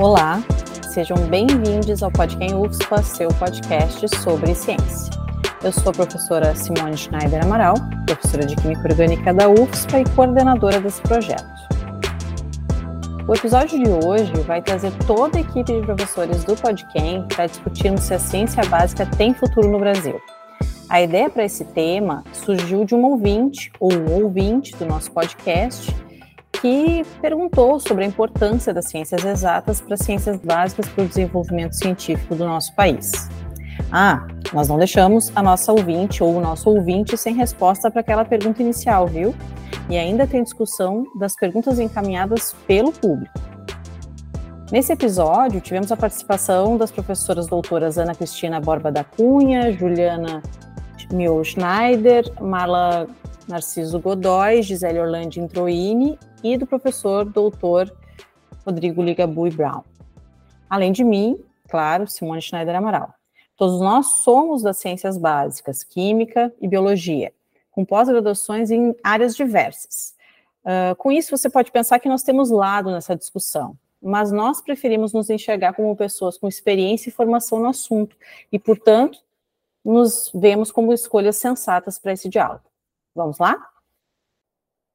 Olá, 0.00 0.40
sejam 0.92 1.16
bem-vindos 1.26 2.04
ao 2.04 2.12
Podcast 2.12 2.54
UFSPA, 2.54 3.02
seu 3.02 3.28
podcast 3.30 4.08
sobre 4.22 4.54
ciência. 4.54 5.12
Eu 5.60 5.72
sou 5.72 5.90
a 5.90 5.92
professora 5.92 6.54
Simone 6.54 6.96
Schneider 6.96 7.42
Amaral, 7.42 7.74
professora 8.06 8.46
de 8.46 8.54
Química 8.54 8.82
Orgânica 8.88 9.34
da 9.34 9.48
UFSPA 9.48 9.98
e 9.98 10.04
coordenadora 10.10 10.80
desse 10.80 11.02
projeto. 11.02 11.44
O 13.26 13.34
episódio 13.34 13.76
de 13.76 13.90
hoje 14.06 14.32
vai 14.46 14.62
trazer 14.62 14.92
toda 15.04 15.36
a 15.36 15.40
equipe 15.40 15.64
de 15.64 15.84
professores 15.84 16.44
do 16.44 16.54
Podcam 16.54 17.26
para 17.26 17.48
discutirmos 17.48 18.02
se 18.02 18.14
a 18.14 18.20
ciência 18.20 18.64
básica 18.66 19.04
tem 19.04 19.34
futuro 19.34 19.68
no 19.68 19.80
Brasil. 19.80 20.20
A 20.88 21.02
ideia 21.02 21.28
para 21.28 21.44
esse 21.44 21.64
tema 21.64 22.22
surgiu 22.32 22.84
de 22.84 22.94
um 22.94 23.04
ouvinte, 23.04 23.72
ou 23.80 23.92
um 23.92 24.22
ouvinte 24.22 24.76
do 24.76 24.86
nosso 24.86 25.10
podcast, 25.10 25.92
que 26.60 27.04
perguntou 27.20 27.78
sobre 27.78 28.04
a 28.04 28.06
importância 28.06 28.72
das 28.74 28.86
ciências 28.86 29.24
exatas 29.24 29.80
para 29.80 29.94
as 29.94 30.00
ciências 30.00 30.38
básicas 30.38 30.88
para 30.88 31.04
o 31.04 31.08
desenvolvimento 31.08 31.74
científico 31.74 32.34
do 32.34 32.44
nosso 32.44 32.74
país. 32.74 33.12
Ah, 33.90 34.26
nós 34.52 34.68
não 34.68 34.76
deixamos 34.76 35.32
a 35.34 35.42
nossa 35.42 35.72
ouvinte 35.72 36.22
ou 36.22 36.36
o 36.36 36.40
nosso 36.40 36.68
ouvinte 36.68 37.16
sem 37.16 37.34
resposta 37.34 37.90
para 37.90 38.00
aquela 38.00 38.24
pergunta 38.24 38.62
inicial, 38.62 39.06
viu? 39.06 39.34
E 39.88 39.96
ainda 39.96 40.26
tem 40.26 40.42
discussão 40.42 41.04
das 41.18 41.34
perguntas 41.34 41.78
encaminhadas 41.78 42.54
pelo 42.66 42.92
público. 42.92 43.32
Nesse 44.70 44.92
episódio, 44.92 45.62
tivemos 45.62 45.90
a 45.90 45.96
participação 45.96 46.76
das 46.76 46.90
professoras 46.90 47.46
doutoras 47.46 47.96
Ana 47.96 48.14
Cristina 48.14 48.60
Borba 48.60 48.92
da 48.92 49.02
Cunha, 49.02 49.72
Juliana 49.72 50.42
Mio 51.10 51.42
Schneider, 51.42 52.30
Marla 52.38 53.06
Narciso 53.48 53.98
Godoy, 53.98 54.62
Gisele 54.62 55.00
Orlando 55.00 55.38
Introini 55.38 56.18
e 56.44 56.58
do 56.58 56.66
professor 56.66 57.24
doutor 57.24 57.90
Rodrigo 58.64 59.02
Ligabui 59.02 59.50
Brown. 59.50 59.82
Além 60.68 60.92
de 60.92 61.02
mim, 61.02 61.42
claro, 61.66 62.06
Simone 62.06 62.42
Schneider 62.42 62.76
Amaral. 62.76 63.14
Todos 63.56 63.80
nós 63.80 64.06
somos 64.22 64.62
das 64.62 64.76
ciências 64.76 65.16
básicas, 65.16 65.82
química 65.82 66.52
e 66.60 66.68
biologia, 66.68 67.32
com 67.70 67.84
pós-graduações 67.84 68.70
em 68.70 68.94
áreas 69.02 69.34
diversas. 69.34 70.14
Uh, 70.62 70.94
com 70.96 71.10
isso, 71.10 71.36
você 71.36 71.48
pode 71.48 71.72
pensar 71.72 71.98
que 71.98 72.08
nós 72.08 72.22
temos 72.22 72.50
lado 72.50 72.90
nessa 72.90 73.16
discussão, 73.16 73.76
mas 74.00 74.30
nós 74.30 74.60
preferimos 74.60 75.14
nos 75.14 75.30
enxergar 75.30 75.72
como 75.72 75.96
pessoas 75.96 76.36
com 76.36 76.46
experiência 76.46 77.08
e 77.08 77.12
formação 77.12 77.58
no 77.58 77.68
assunto, 77.68 78.14
e, 78.52 78.58
portanto, 78.58 79.18
nos 79.82 80.30
vemos 80.34 80.70
como 80.70 80.92
escolhas 80.92 81.36
sensatas 81.36 81.98
para 81.98 82.12
esse 82.12 82.28
diálogo. 82.28 82.67
Vamos 83.14 83.38
lá? 83.38 83.56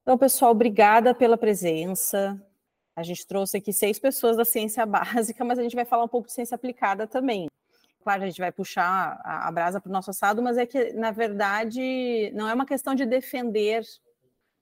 Então, 0.01 0.17
pessoal, 0.17 0.51
obrigada 0.51 1.13
pela 1.13 1.37
presença. 1.37 2.41
A 2.95 3.03
gente 3.03 3.25
trouxe 3.25 3.57
aqui 3.57 3.73
seis 3.73 3.97
pessoas 3.99 4.37
da 4.37 4.45
ciência 4.45 4.85
básica, 4.87 5.43
mas 5.43 5.57
a 5.59 5.63
gente 5.63 5.75
vai 5.75 5.85
falar 5.85 6.03
um 6.03 6.09
pouco 6.09 6.27
de 6.27 6.33
ciência 6.33 6.55
aplicada 6.55 7.07
também. 7.07 7.47
Claro, 8.03 8.23
a 8.23 8.25
gente 8.25 8.39
vai 8.39 8.51
puxar 8.51 9.19
a, 9.23 9.47
a 9.47 9.51
brasa 9.51 9.79
para 9.79 9.89
o 9.89 9.93
nosso 9.93 10.11
assado, 10.11 10.41
mas 10.41 10.57
é 10.57 10.65
que, 10.65 10.91
na 10.93 11.11
verdade, 11.11 12.31
não 12.33 12.49
é 12.49 12.53
uma 12.53 12.65
questão 12.65 12.93
de 12.93 13.05
defender 13.05 13.83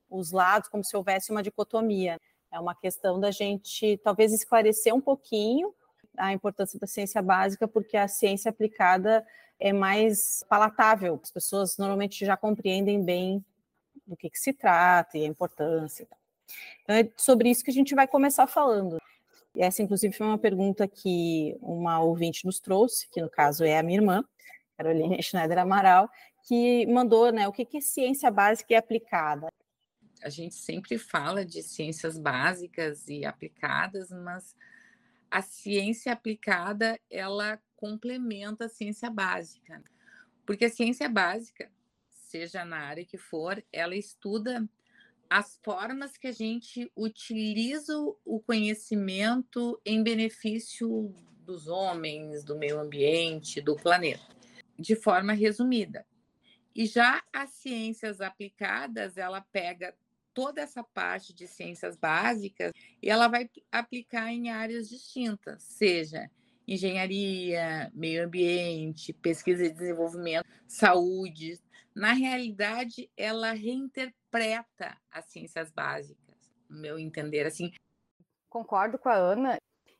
os 0.09 0.31
lados 0.31 0.69
como 0.69 0.83
se 0.83 0.95
houvesse 0.95 1.31
uma 1.31 1.41
dicotomia. 1.41 2.17
É 2.51 2.59
uma 2.59 2.75
questão 2.75 3.19
da 3.19 3.31
gente 3.31 3.97
talvez 4.03 4.31
esclarecer 4.31 4.93
um 4.93 5.01
pouquinho 5.01 5.73
a 6.17 6.33
importância 6.33 6.77
da 6.77 6.85
ciência 6.85 7.21
básica, 7.21 7.67
porque 7.67 7.97
a 7.97 8.07
ciência 8.07 8.49
aplicada 8.49 9.25
é 9.61 9.71
mais 9.71 10.43
palatável. 10.49 11.19
As 11.21 11.31
pessoas 11.31 11.77
normalmente 11.77 12.25
já 12.25 12.35
compreendem 12.35 13.03
bem 13.03 13.45
do 14.05 14.17
que, 14.17 14.29
que 14.29 14.39
se 14.39 14.51
trata 14.51 15.17
e 15.17 15.23
a 15.23 15.27
importância. 15.27 16.07
Então, 16.83 16.95
é 16.95 17.09
sobre 17.15 17.49
isso 17.49 17.63
que 17.63 17.69
a 17.69 17.73
gente 17.73 17.93
vai 17.93 18.07
começar 18.07 18.47
falando. 18.47 18.97
E 19.55 19.61
essa, 19.61 19.83
inclusive, 19.83 20.15
foi 20.15 20.25
uma 20.25 20.37
pergunta 20.37 20.87
que 20.87 21.55
uma 21.61 21.99
ouvinte 21.99 22.45
nos 22.45 22.59
trouxe, 22.59 23.07
que 23.09 23.21
no 23.21 23.29
caso 23.29 23.63
é 23.63 23.77
a 23.77 23.83
minha 23.83 23.99
irmã, 23.99 24.25
Carolina 24.75 25.21
Schneider 25.21 25.59
Amaral, 25.59 26.09
que 26.47 26.87
mandou, 26.87 27.31
né, 27.31 27.47
o 27.47 27.51
que, 27.51 27.63
que 27.63 27.77
é 27.77 27.81
ciência 27.81 28.31
básica 28.31 28.73
e 28.73 28.75
aplicada. 28.75 29.47
A 30.23 30.29
gente 30.29 30.55
sempre 30.55 30.97
fala 30.97 31.45
de 31.45 31.61
ciências 31.61 32.17
básicas 32.17 33.07
e 33.07 33.25
aplicadas, 33.25 34.09
mas 34.09 34.55
a 35.29 35.41
ciência 35.41 36.11
aplicada, 36.11 36.99
ela 37.09 37.59
complementa 37.81 38.65
a 38.65 38.69
ciência 38.69 39.09
básica. 39.09 39.83
Porque 40.45 40.65
a 40.65 40.69
ciência 40.69 41.09
básica, 41.09 41.71
seja 42.11 42.63
na 42.63 42.77
área 42.77 43.03
que 43.03 43.17
for, 43.17 43.61
ela 43.73 43.95
estuda 43.95 44.69
as 45.27 45.59
formas 45.63 46.15
que 46.15 46.27
a 46.27 46.31
gente 46.31 46.91
utiliza 46.95 47.97
o 48.23 48.39
conhecimento 48.39 49.81
em 49.83 50.03
benefício 50.03 51.11
dos 51.43 51.67
homens, 51.67 52.43
do 52.43 52.55
meio 52.55 52.79
ambiente, 52.79 53.59
do 53.61 53.75
planeta, 53.75 54.27
de 54.77 54.95
forma 54.95 55.33
resumida. 55.33 56.05
E 56.75 56.85
já 56.85 57.23
as 57.33 57.49
ciências 57.51 58.21
aplicadas, 58.21 59.17
ela 59.17 59.41
pega 59.41 59.95
toda 60.33 60.61
essa 60.61 60.83
parte 60.83 61.33
de 61.33 61.47
ciências 61.47 61.97
básicas 61.97 62.71
e 63.01 63.09
ela 63.09 63.27
vai 63.27 63.49
aplicar 63.71 64.31
em 64.31 64.49
áreas 64.49 64.87
distintas, 64.87 65.63
seja 65.63 66.29
engenharia, 66.67 67.91
meio 67.93 68.25
ambiente, 68.25 69.13
pesquisa 69.13 69.65
e 69.65 69.71
desenvolvimento, 69.71 70.47
saúde, 70.67 71.59
na 71.95 72.13
realidade, 72.13 73.09
ela 73.17 73.51
reinterpreta 73.51 74.97
as 75.11 75.25
ciências 75.25 75.69
básicas, 75.71 76.35
no 76.69 76.79
meu 76.79 76.97
entender. 76.97 77.45
Assim, 77.45 77.71
concordo 78.49 78.97
com 78.97 79.09
a 79.09 79.15
Ana. 79.15 79.57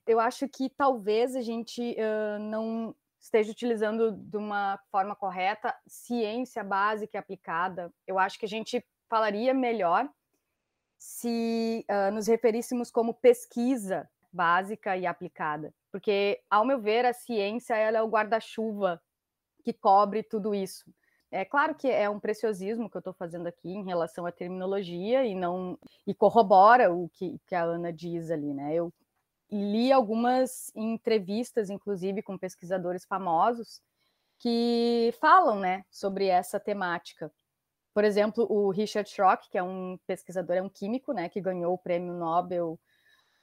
Eu 0.08 0.20
acho 0.20 0.48
que 0.48 0.70
talvez 0.70 1.36
a 1.36 1.42
gente 1.42 1.82
uh, 1.82 2.40
não 2.40 2.96
esteja 3.20 3.52
utilizando 3.52 4.14
de 4.14 4.38
uma 4.38 4.80
forma 4.90 5.16
correta 5.16 5.76
ciência 5.86 6.64
básica 6.64 7.18
e 7.18 7.20
aplicada. 7.20 7.94
Eu 8.08 8.18
acho 8.18 8.40
que 8.40 8.46
a 8.46 8.50
gente 8.50 8.84
falaria 9.08 9.54
melhor 9.54 10.10
se 10.98 11.86
uh, 11.90 12.12
nos 12.12 12.28
referíssemos 12.28 12.90
como 12.90 13.14
pesquisa 13.14 14.10
básica 14.32 14.96
e 14.96 15.06
aplicada, 15.06 15.74
porque, 15.91 16.41
ao 16.50 16.66
meu 16.66 16.79
ver, 16.79 17.06
a 17.06 17.13
ciência 17.13 17.75
ela 17.75 17.97
é 17.97 18.02
o 18.02 18.09
guarda-chuva 18.09 19.02
que 19.63 19.74
cobre 19.74 20.24
tudo 20.24 20.56
isso. 20.56 20.85
É 21.29 21.46
claro 21.46 21.75
que 21.75 21.88
é 21.90 22.09
um 22.09 22.19
preciosismo 22.19 22.90
que 22.90 22.97
eu 22.97 23.00
estou 23.00 23.13
fazendo 23.13 23.47
aqui 23.47 23.69
em 23.69 23.85
relação 23.85 24.25
à 24.25 24.31
terminologia 24.31 25.25
e 25.25 25.34
não 25.34 25.78
e 26.06 26.13
corrobora 26.13 26.94
o 26.94 27.07
que, 27.09 27.40
que 27.46 27.56
a 27.56 27.63
Ana 27.63 27.91
diz 27.94 28.29
ali, 28.29 28.53
né? 28.53 28.74
Eu 28.75 28.94
li 29.50 29.91
algumas 29.91 30.72
entrevistas, 30.75 31.69
inclusive 31.69 32.22
com 32.22 32.38
pesquisadores 32.38 33.06
famosos, 33.06 33.81
que 34.40 35.13
falam, 35.19 35.59
né, 35.59 35.85
sobre 35.91 36.28
essa 36.28 36.59
temática. 36.59 37.31
Por 37.94 38.03
exemplo, 38.03 38.47
o 38.50 38.72
Richard 38.72 39.09
Schrock, 39.09 39.50
que 39.50 39.58
é 39.58 39.63
um 39.63 40.00
pesquisador, 40.08 40.56
é 40.56 40.62
um 40.62 40.69
químico, 40.69 41.13
né, 41.13 41.29
que 41.29 41.41
ganhou 41.41 41.73
o 41.73 41.78
prêmio 41.78 42.13
Nobel 42.13 42.79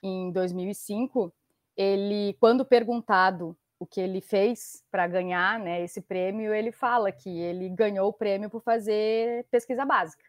em 0.03 0.33
2005. 0.33 1.33
Ele, 1.79 2.37
quando 2.41 2.65
perguntado 2.65 3.57
o 3.79 3.87
que 3.87 4.01
ele 4.01 4.21
fez 4.21 4.85
para 4.91 5.07
ganhar 5.07 5.61
né, 5.61 5.81
esse 5.83 6.01
prêmio, 6.01 6.53
ele 6.53 6.73
fala 6.73 7.13
que 7.13 7.31
ele 7.31 7.69
ganhou 7.69 8.09
o 8.09 8.13
prêmio 8.13 8.51
por 8.51 8.61
fazer 8.61 9.47
pesquisa 9.51 9.85
básica. 9.85 10.25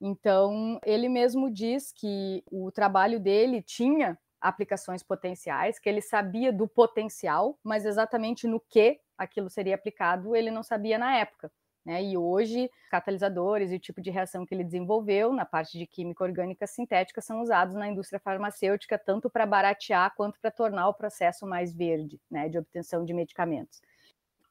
Então, 0.00 0.80
ele 0.84 1.08
mesmo 1.08 1.48
diz 1.48 1.92
que 1.92 2.42
o 2.50 2.72
trabalho 2.72 3.20
dele 3.20 3.62
tinha 3.62 4.18
aplicações 4.40 5.00
potenciais, 5.00 5.78
que 5.78 5.88
ele 5.88 6.00
sabia 6.00 6.52
do 6.52 6.66
potencial, 6.66 7.56
mas 7.62 7.86
exatamente 7.86 8.48
no 8.48 8.58
que 8.58 8.98
aquilo 9.16 9.48
seria 9.48 9.76
aplicado, 9.76 10.34
ele 10.34 10.50
não 10.50 10.64
sabia 10.64 10.98
na 10.98 11.16
época. 11.16 11.52
Né? 11.84 12.02
E 12.02 12.16
hoje, 12.16 12.70
catalisadores 12.90 13.72
e 13.72 13.76
o 13.76 13.80
tipo 13.80 14.00
de 14.00 14.10
reação 14.10 14.46
que 14.46 14.54
ele 14.54 14.62
desenvolveu 14.62 15.32
na 15.32 15.44
parte 15.44 15.76
de 15.76 15.86
química 15.86 16.22
orgânica 16.22 16.66
sintética 16.66 17.20
são 17.20 17.42
usados 17.42 17.74
na 17.74 17.88
indústria 17.88 18.20
farmacêutica 18.20 18.96
tanto 18.96 19.28
para 19.28 19.44
baratear 19.44 20.14
quanto 20.16 20.40
para 20.40 20.50
tornar 20.50 20.88
o 20.88 20.94
processo 20.94 21.44
mais 21.44 21.74
verde, 21.74 22.20
né, 22.30 22.48
de 22.48 22.56
obtenção 22.56 23.04
de 23.04 23.12
medicamentos. 23.12 23.80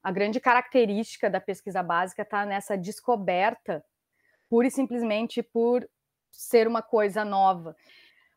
A 0.04 0.12
grande 0.12 0.40
característica 0.40 1.30
da 1.30 1.40
pesquisa 1.40 1.82
básica 1.82 2.24
está 2.24 2.46
nessa 2.46 2.78
descoberta, 2.78 3.84
pura 4.50 4.68
e 4.68 4.72
simplesmente 4.72 5.42
por 5.42 5.88
ser 6.32 6.68
uma 6.68 6.82
coisa 6.82 7.24
nova. 7.24 7.78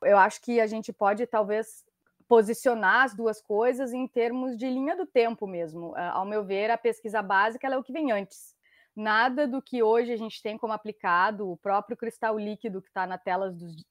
Eu 0.02 0.18
acho 0.18 0.40
que 0.40 0.60
a 0.60 0.66
gente 0.66 0.92
pode 0.92 1.26
talvez 1.26 1.84
posicionar 2.28 3.04
as 3.04 3.14
duas 3.14 3.40
coisas 3.40 3.92
em 3.92 4.06
termos 4.06 4.56
de 4.56 4.68
linha 4.68 4.96
do 4.96 5.06
tempo 5.06 5.46
mesmo. 5.46 5.94
Ao 5.96 6.24
meu 6.24 6.44
ver, 6.44 6.70
a 6.70 6.78
pesquisa 6.78 7.22
básica 7.22 7.66
é 7.66 7.76
o 7.76 7.82
que 7.82 7.92
vem 7.92 8.12
antes 8.12 8.53
nada 8.96 9.46
do 9.46 9.60
que 9.60 9.82
hoje 9.82 10.12
a 10.12 10.16
gente 10.16 10.42
tem 10.42 10.56
como 10.56 10.72
aplicado, 10.72 11.50
o 11.50 11.56
próprio 11.56 11.96
cristal 11.96 12.38
líquido 12.38 12.80
que 12.80 12.88
está 12.88 13.06
na 13.06 13.20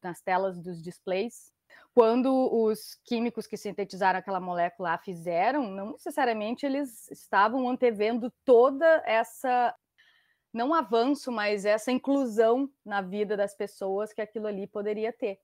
nas 0.01 0.21
telas 0.21 0.59
dos 0.59 0.81
displays, 0.81 1.51
quando 1.94 2.50
os 2.51 2.95
químicos 3.05 3.45
que 3.45 3.57
sintetizaram 3.57 4.19
aquela 4.19 4.39
molécula 4.39 4.97
fizeram, 4.97 5.69
não 5.69 5.91
necessariamente 5.91 6.65
eles 6.65 7.09
estavam 7.11 7.69
antevendo 7.69 8.31
toda 8.44 9.03
essa 9.05 9.75
não 10.51 10.73
avanço, 10.73 11.31
mas 11.31 11.65
essa 11.65 11.91
inclusão 11.91 12.69
na 12.85 13.01
vida 13.01 13.35
das 13.35 13.55
pessoas 13.55 14.13
que 14.13 14.21
aquilo 14.21 14.47
ali 14.47 14.67
poderia 14.67 15.11
ter. 15.11 15.39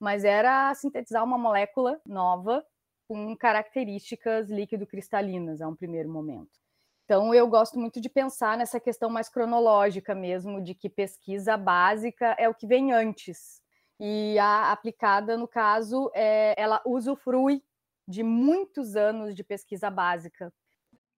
Mas 0.00 0.24
era 0.24 0.74
sintetizar 0.74 1.22
uma 1.22 1.38
molécula 1.38 2.00
nova 2.04 2.64
com 3.06 3.36
características 3.36 4.50
líquido-cristalinas 4.50 5.60
a 5.60 5.68
um 5.68 5.76
primeiro 5.76 6.10
momento. 6.10 6.63
Então, 7.04 7.34
eu 7.34 7.46
gosto 7.46 7.78
muito 7.78 8.00
de 8.00 8.08
pensar 8.08 8.56
nessa 8.56 8.80
questão 8.80 9.10
mais 9.10 9.28
cronológica 9.28 10.14
mesmo, 10.14 10.62
de 10.62 10.74
que 10.74 10.88
pesquisa 10.88 11.56
básica 11.56 12.34
é 12.38 12.48
o 12.48 12.54
que 12.54 12.66
vem 12.66 12.92
antes. 12.92 13.60
E 14.00 14.38
a 14.38 14.72
aplicada, 14.72 15.36
no 15.36 15.46
caso, 15.46 16.10
é, 16.14 16.54
ela 16.56 16.80
usufrui 16.84 17.62
de 18.08 18.22
muitos 18.22 18.96
anos 18.96 19.34
de 19.34 19.44
pesquisa 19.44 19.90
básica. 19.90 20.52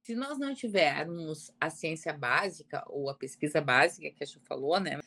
Se 0.02 0.14
nós 0.14 0.38
não 0.38 0.54
tivermos 0.54 1.50
a 1.60 1.70
ciência 1.70 2.12
básica 2.12 2.84
ou 2.88 3.08
a 3.08 3.14
pesquisa 3.14 3.60
básica 3.60 4.10
que 4.10 4.22
a 4.22 4.26
Ju 4.26 4.40
falou, 4.40 4.78
né? 4.80 5.00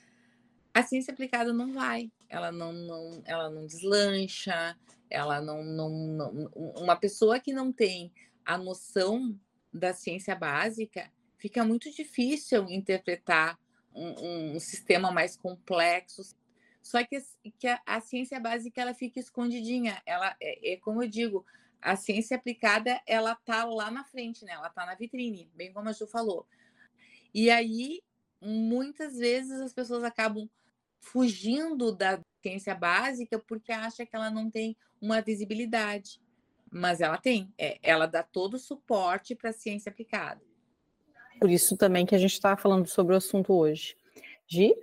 A 0.73 0.83
ciência 0.83 1.13
aplicada 1.13 1.51
não 1.51 1.73
vai, 1.73 2.11
ela 2.29 2.51
não, 2.51 2.71
não, 2.71 3.21
ela 3.25 3.49
não 3.49 3.65
deslancha, 3.65 4.77
ela 5.09 5.41
não, 5.41 5.63
não, 5.63 5.89
não. 5.89 6.51
Uma 6.53 6.95
pessoa 6.95 7.39
que 7.39 7.53
não 7.53 7.71
tem 7.71 8.11
a 8.45 8.57
noção 8.57 9.37
da 9.71 9.93
ciência 9.93 10.35
básica, 10.35 11.11
fica 11.37 11.63
muito 11.63 11.91
difícil 11.91 12.69
interpretar 12.69 13.57
um, 13.93 14.55
um 14.55 14.59
sistema 14.59 15.11
mais 15.11 15.35
complexo. 15.35 16.21
Só 16.81 17.03
que, 17.03 17.17
que 17.57 17.67
a, 17.67 17.81
a, 17.85 18.01
ciência 18.01 18.39
básica 18.39 18.81
ela 18.81 18.93
fica 18.93 19.19
escondidinha. 19.19 20.01
Ela 20.05 20.35
é, 20.41 20.73
é, 20.73 20.77
como 20.77 21.03
eu 21.03 21.07
digo, 21.07 21.45
a 21.81 21.95
ciência 21.95 22.37
aplicada 22.37 22.99
ela 23.05 23.35
tá 23.35 23.63
lá 23.65 23.91
na 23.91 24.03
frente, 24.03 24.43
né? 24.45 24.53
Ela 24.53 24.69
tá 24.69 24.85
na 24.85 24.95
vitrine, 24.95 25.49
bem 25.55 25.71
como 25.71 25.89
a 25.89 25.93
Ju 25.93 26.07
falou. 26.07 26.47
E 27.33 27.49
aí, 27.49 28.01
muitas 28.41 29.17
vezes 29.17 29.59
as 29.61 29.73
pessoas 29.73 30.03
acabam 30.03 30.49
fugindo 30.99 31.91
da 31.91 32.19
ciência 32.41 32.75
básica 32.75 33.39
porque 33.39 33.71
acha 33.71 34.05
que 34.05 34.15
ela 34.15 34.29
não 34.29 34.49
tem 34.49 34.75
uma 35.01 35.21
visibilidade 35.21 36.19
mas 36.71 37.01
ela 37.01 37.17
tem, 37.17 37.53
é, 37.57 37.79
ela 37.81 38.05
dá 38.05 38.23
todo 38.23 38.55
o 38.55 38.59
suporte 38.59 39.35
para 39.35 39.49
a 39.49 39.53
ciência 39.53 39.89
aplicada. 39.89 40.41
Por 41.39 41.49
isso 41.49 41.77
também 41.77 42.05
que 42.05 42.15
a 42.15 42.17
gente 42.17 42.33
está 42.33 42.57
falando 42.57 42.87
sobre 42.87 43.13
o 43.13 43.17
assunto 43.17 43.53
hoje. 43.53 43.95
Gi? 44.47 44.75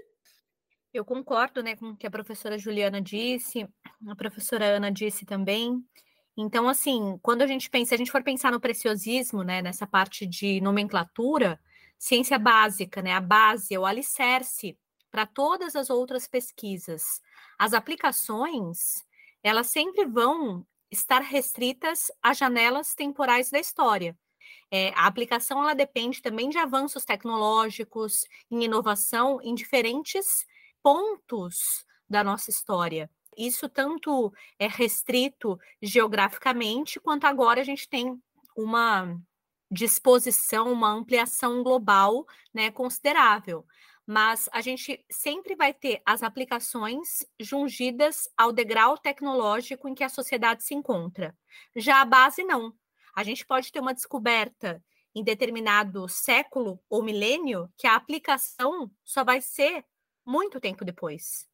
Eu 0.92 1.04
concordo 1.04 1.62
né, 1.62 1.76
com 1.76 1.90
o 1.90 1.96
que 1.96 2.06
a 2.06 2.10
professora 2.10 2.56
Juliana 2.56 3.00
disse, 3.00 3.68
a 4.08 4.16
professora 4.16 4.64
Ana 4.64 4.90
disse 4.90 5.26
também. 5.26 5.84
Então, 6.36 6.68
assim, 6.68 7.18
quando 7.22 7.42
a 7.42 7.46
gente 7.46 7.68
pensa, 7.68 7.90
se 7.90 7.94
a 7.94 7.98
gente 7.98 8.10
for 8.10 8.22
pensar 8.22 8.50
no 8.50 8.60
preciosismo, 8.60 9.42
né, 9.42 9.60
nessa 9.60 9.86
parte 9.86 10.26
de 10.26 10.60
nomenclatura, 10.60 11.60
ciência 11.98 12.38
básica, 12.38 13.02
né, 13.02 13.12
a 13.12 13.20
base, 13.20 13.76
o 13.76 13.84
alicerce 13.84 14.78
para 15.10 15.26
todas 15.26 15.76
as 15.76 15.88
outras 15.90 16.26
pesquisas. 16.26 17.20
As 17.58 17.72
aplicações, 17.72 19.04
elas 19.42 19.68
sempre 19.68 20.04
vão 20.04 20.66
estar 20.90 21.20
restritas 21.20 22.10
a 22.22 22.32
janelas 22.32 22.94
temporais 22.94 23.50
da 23.50 23.58
história. 23.58 24.16
É, 24.70 24.90
a 24.94 25.06
aplicação 25.06 25.62
ela 25.62 25.74
depende 25.74 26.22
também 26.22 26.48
de 26.48 26.58
avanços 26.58 27.04
tecnológicos, 27.04 28.24
em 28.50 28.64
inovação 28.64 29.40
em 29.42 29.54
diferentes 29.54 30.46
pontos 30.82 31.84
da 32.08 32.22
nossa 32.22 32.50
história. 32.50 33.10
Isso 33.36 33.68
tanto 33.68 34.32
é 34.58 34.66
restrito 34.66 35.58
geograficamente, 35.82 36.98
quanto 36.98 37.26
agora 37.26 37.60
a 37.60 37.64
gente 37.64 37.88
tem 37.88 38.20
uma 38.56 39.20
disposição, 39.70 40.72
uma 40.72 40.90
ampliação 40.90 41.62
global 41.62 42.24
né, 42.54 42.70
considerável 42.70 43.66
mas 44.06 44.48
a 44.52 44.60
gente 44.60 45.04
sempre 45.10 45.56
vai 45.56 45.74
ter 45.74 46.00
as 46.06 46.22
aplicações 46.22 47.26
jungidas 47.40 48.28
ao 48.36 48.52
degrau 48.52 48.96
tecnológico 48.96 49.88
em 49.88 49.94
que 49.94 50.04
a 50.04 50.08
sociedade 50.08 50.62
se 50.62 50.74
encontra. 50.74 51.36
Já 51.74 52.00
a 52.00 52.04
base, 52.04 52.44
não. 52.44 52.72
A 53.14 53.24
gente 53.24 53.44
pode 53.44 53.72
ter 53.72 53.80
uma 53.80 53.94
descoberta 53.94 54.82
em 55.14 55.24
determinado 55.24 56.08
século 56.08 56.78
ou 56.88 57.02
milênio 57.02 57.72
que 57.76 57.86
a 57.86 57.96
aplicação 57.96 58.90
só 59.02 59.24
vai 59.24 59.40
ser 59.40 59.84
muito 60.24 60.60
tempo 60.60 60.84
depois. 60.84 61.48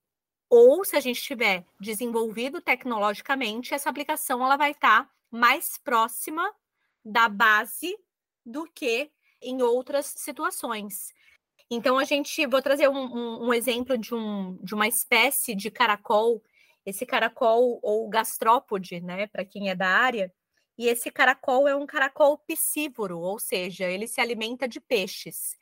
Ou 0.50 0.84
se 0.84 0.96
a 0.96 1.00
gente 1.00 1.22
tiver 1.22 1.64
desenvolvido 1.81 2.60
tecnologicamente, 2.60 3.72
essa 3.72 3.88
aplicação 3.88 4.44
ela 4.44 4.56
vai 4.56 4.72
estar 4.72 5.10
mais 5.31 5.78
próxima 5.78 6.52
da 7.02 7.28
base 7.28 7.96
do 8.44 8.64
que 8.66 9.10
em 9.40 9.62
outras 9.62 10.06
situações. 10.06 11.14
Então, 11.74 11.98
a 11.98 12.04
gente, 12.04 12.46
vou 12.46 12.60
trazer 12.60 12.86
um, 12.90 12.98
um, 12.98 13.46
um 13.46 13.54
exemplo 13.54 13.96
de, 13.96 14.14
um, 14.14 14.58
de 14.62 14.74
uma 14.74 14.86
espécie 14.86 15.54
de 15.54 15.70
caracol, 15.70 16.42
esse 16.84 17.06
caracol 17.06 17.80
ou 17.82 18.06
gastrópode, 18.10 19.00
né, 19.00 19.26
para 19.26 19.42
quem 19.42 19.70
é 19.70 19.74
da 19.74 19.88
área, 19.88 20.30
e 20.76 20.86
esse 20.86 21.10
caracol 21.10 21.66
é 21.66 21.74
um 21.74 21.86
caracol 21.86 22.36
piscívoro, 22.36 23.19
ou 23.19 23.38
seja, 23.38 23.86
ele 23.86 24.06
se 24.06 24.20
alimenta 24.20 24.69
de 24.69 24.80
peixes. 24.80 25.56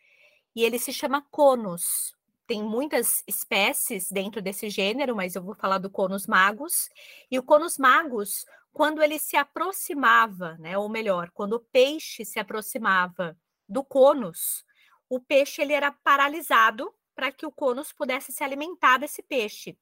E 0.53 0.65
ele 0.65 0.81
se 0.81 0.93
chama 0.93 1.25
conus. 1.31 2.13
Tem 2.45 2.61
muitas 2.61 3.23
espécies 3.25 4.11
dentro 4.11 4.43
desse 4.43 4.69
gênero, 4.69 5.15
mas 5.15 5.37
eu 5.37 5.43
vou 5.45 5.55
falar 5.55 5.79
do 5.79 5.89
conus 5.89 6.27
magus. 6.27 6.89
E 7.31 7.39
o 7.39 7.43
conus 7.45 7.79
magus, 7.79 8.45
quando 8.73 9.01
ele 9.01 9.21
se 9.21 9.37
aproximava, 9.37 10.57
né, 10.59 10.77
ou 10.77 10.89
melhor, 10.89 11.31
quando 11.33 11.53
o 11.53 11.61
peixe 11.61 12.25
se 12.25 12.41
aproximava 12.41 13.39
do 13.69 13.85
conus, 13.85 14.65
o 15.11 15.21
peixe 15.21 15.61
ele 15.61 15.75
era 15.75 15.91
paralisado 15.91 16.95
para 17.15 17.33
que 17.33 17.45
o 17.45 17.53
conus 17.53 17.93
pudesse 17.93 18.33
se 18.33 18.43
alimentar 18.43 18.99
desse 18.99 19.23
peixe. 19.23 19.77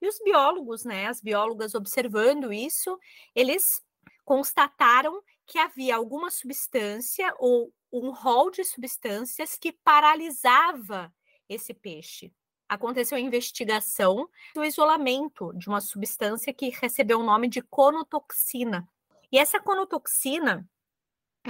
E 0.00 0.06
os 0.06 0.20
biólogos, 0.22 0.84
né, 0.84 1.06
as 1.06 1.20
biólogas 1.22 1.74
observando 1.74 2.52
isso, 2.52 2.98
eles 3.34 3.82
constataram 4.24 5.22
que 5.46 5.58
havia 5.58 5.96
alguma 5.96 6.30
substância 6.30 7.34
ou 7.38 7.72
um 7.90 8.10
rol 8.10 8.50
de 8.50 8.62
substâncias 8.64 9.56
que 9.56 9.72
paralisava 9.72 11.12
esse 11.48 11.72
peixe. 11.72 12.32
Aconteceu 12.68 13.16
a 13.16 13.20
investigação 13.20 14.28
do 14.54 14.64
isolamento 14.64 15.52
de 15.54 15.68
uma 15.68 15.80
substância 15.80 16.52
que 16.52 16.68
recebeu 16.68 17.20
o 17.20 17.24
nome 17.24 17.48
de 17.48 17.62
conotoxina. 17.62 18.86
E 19.30 19.38
essa 19.38 19.60
conotoxina, 19.60 20.68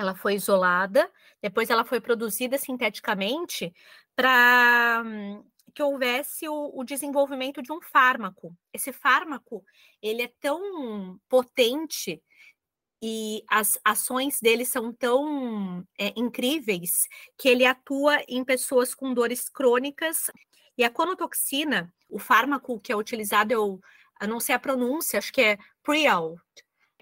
ela 0.01 0.15
foi 0.15 0.35
isolada, 0.35 1.11
depois 1.43 1.71
ela 1.71 1.85
foi 1.85 2.01
produzida 2.01 2.59
sinteticamente 2.59 3.73
para 4.15 5.03
hum, 5.05 5.45
que 5.75 5.83
houvesse 5.83 6.49
o, 6.49 6.71
o, 6.75 6.85
desenvolvimento 6.85 7.63
de 7.63 7.71
um 7.73 7.81
fármaco. 7.83 8.57
Esse 8.73 8.93
fármaco 8.93 9.63
ele 10.01 10.23
é 10.23 10.33
tão 10.41 11.21
potente 11.29 12.23
e 13.03 13.45
as 13.49 13.79
ações 13.85 14.41
dele 14.41 14.65
são 14.65 14.93
tão 14.93 15.87
é, 15.99 16.13
incríveis 16.17 17.07
que 17.37 17.49
ele 17.49 17.67
atua 17.67 18.23
em 18.27 18.43
pessoas 18.43 18.95
com 18.95 19.13
dores 19.13 19.49
crônicas. 19.49 20.31
E 20.79 20.85
a 20.85 20.91
conotoxina, 20.91 21.93
o 22.09 22.19
fármaco 22.19 22.81
que 22.81 22.91
é 22.91 22.97
utilizado, 22.97 23.53
eu, 23.53 23.81
eu 24.21 24.29
não 24.29 24.41
sei 24.41 24.55
a 24.55 24.59
pronúncia, 24.59 25.19
acho 25.19 25.33
que 25.33 25.43
é 25.43 25.59
Prial, 25.83 26.37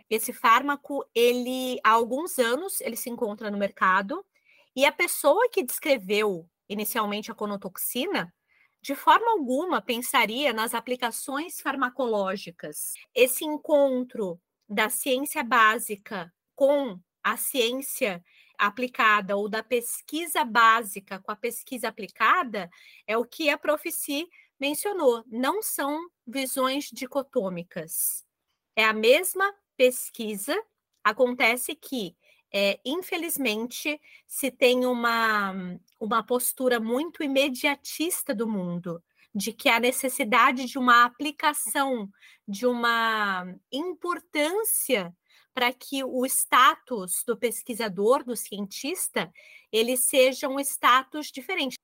esse 0.08 0.32
fármaco, 0.32 1.04
ele 1.14 1.78
há 1.82 1.90
alguns 1.90 2.38
anos, 2.38 2.80
ele 2.80 2.96
se 2.96 3.10
encontra 3.10 3.50
no 3.50 3.58
mercado 3.58 4.24
e 4.76 4.84
a 4.84 4.92
pessoa 4.92 5.48
que 5.50 5.62
descreveu 5.62 6.48
inicialmente 6.68 7.30
a 7.30 7.34
conotoxina, 7.34 8.32
de 8.82 8.94
forma 8.94 9.30
alguma 9.32 9.80
pensaria 9.80 10.52
nas 10.52 10.74
aplicações 10.74 11.60
farmacológicas. 11.60 12.94
Esse 13.14 13.44
encontro 13.44 14.40
da 14.68 14.90
ciência 14.90 15.42
básica 15.42 16.32
com 16.54 16.98
a 17.22 17.36
ciência 17.36 18.22
aplicada 18.58 19.36
ou 19.36 19.48
da 19.48 19.62
pesquisa 19.62 20.44
básica 20.44 21.18
com 21.20 21.32
a 21.32 21.36
pesquisa 21.36 21.88
aplicada 21.88 22.70
é 23.06 23.16
o 23.16 23.24
que 23.24 23.48
a 23.48 23.58
Profici 23.58 24.26
mencionou. 24.60 25.24
Não 25.26 25.62
são 25.62 25.98
visões 26.26 26.90
dicotômicas. 26.92 28.24
É 28.76 28.84
a 28.84 28.92
mesma 28.92 29.52
pesquisa, 29.76 30.54
acontece 31.02 31.74
que, 31.74 32.16
é, 32.52 32.80
infelizmente, 32.84 34.00
se 34.26 34.50
tem 34.50 34.86
uma, 34.86 35.78
uma 36.00 36.24
postura 36.24 36.80
muito 36.80 37.22
imediatista 37.22 38.34
do 38.34 38.48
mundo, 38.48 39.02
de 39.34 39.52
que 39.52 39.68
a 39.68 39.80
necessidade 39.80 40.64
de 40.64 40.78
uma 40.78 41.04
aplicação, 41.04 42.08
de 42.46 42.66
uma 42.66 43.44
importância 43.72 45.14
para 45.52 45.72
que 45.72 46.02
o 46.02 46.24
status 46.26 47.22
do 47.26 47.36
pesquisador, 47.36 48.24
do 48.24 48.36
cientista, 48.36 49.32
ele 49.70 49.96
seja 49.96 50.48
um 50.48 50.58
status 50.60 51.30
diferente. 51.30 51.76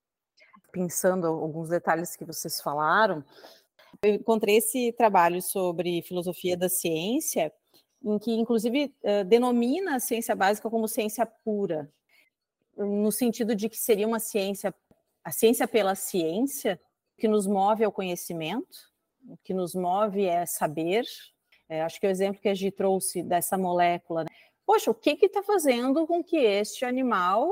Pensando 0.73 1.27
alguns 1.27 1.69
detalhes 1.69 2.17
que 2.17 2.25
vocês 2.25 2.61
falaram, 2.61 3.25
eu 4.03 4.15
encontrei 4.15 4.57
esse 4.57 4.93
trabalho 4.93 5.43
sobre 5.43 6.03
filosofia 6.03 6.57
da 6.57 6.69
ciência 6.69 7.53
em 8.03 8.19
que, 8.19 8.33
inclusive, 8.33 8.95
uh, 9.03 9.25
denomina 9.25 9.97
a 9.97 10.01
ciência 10.01 10.35
básica 10.35 10.71
como 10.71 10.89
ciência 10.89 11.27
pura, 11.27 11.93
no 12.77 13.13
sentido 13.13 13.55
de 13.55 13.69
que 13.69 13.77
seria 13.77 14.07
uma 14.07 14.19
ciência, 14.19 14.75
a 15.23 15.31
ciência 15.31 15.69
pela 15.69 15.95
ciência, 15.95 16.81
que 17.19 17.29
nos 17.29 17.47
move 17.47 17.85
ao 17.85 17.93
conhecimento, 17.93 18.91
o 19.29 19.37
que 19.45 19.53
nos 19.53 19.75
move 19.75 20.25
é 20.25 20.47
saber, 20.47 21.05
É, 21.73 21.83
acho 21.83 22.01
que 22.01 22.07
o 22.07 22.11
exemplo 22.11 22.43
que 22.43 22.49
a 22.49 22.55
gente 22.55 22.75
trouxe 22.75 23.23
dessa 23.23 23.57
molécula, 23.57 24.25
né? 24.25 24.31
poxa, 24.67 24.91
o 24.91 24.95
que 24.95 25.17
está 25.25 25.41
fazendo 25.41 26.05
com 26.05 26.21
que 26.23 26.37
este 26.37 26.85
animal 26.85 27.49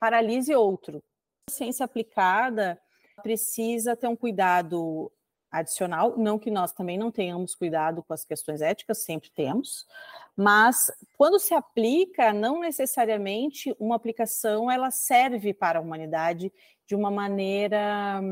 paralise 0.00 0.52
outro? 0.52 1.00
A 1.48 1.52
ciência 1.52 1.84
aplicada 1.84 2.76
precisa 3.22 3.94
ter 3.94 4.08
um 4.08 4.16
cuidado 4.16 5.12
adicional, 5.52 6.16
não 6.16 6.38
que 6.38 6.50
nós 6.50 6.72
também 6.72 6.96
não 6.96 7.10
tenhamos 7.10 7.54
cuidado 7.54 8.02
com 8.02 8.14
as 8.14 8.24
questões 8.24 8.62
éticas, 8.62 9.04
sempre 9.04 9.30
temos, 9.30 9.86
mas 10.34 10.90
quando 11.18 11.38
se 11.38 11.52
aplica, 11.52 12.32
não 12.32 12.60
necessariamente 12.60 13.76
uma 13.78 13.94
aplicação 13.94 14.70
ela 14.70 14.90
serve 14.90 15.52
para 15.52 15.78
a 15.78 15.82
humanidade 15.82 16.50
de 16.86 16.94
uma 16.94 17.10
maneira 17.10 18.22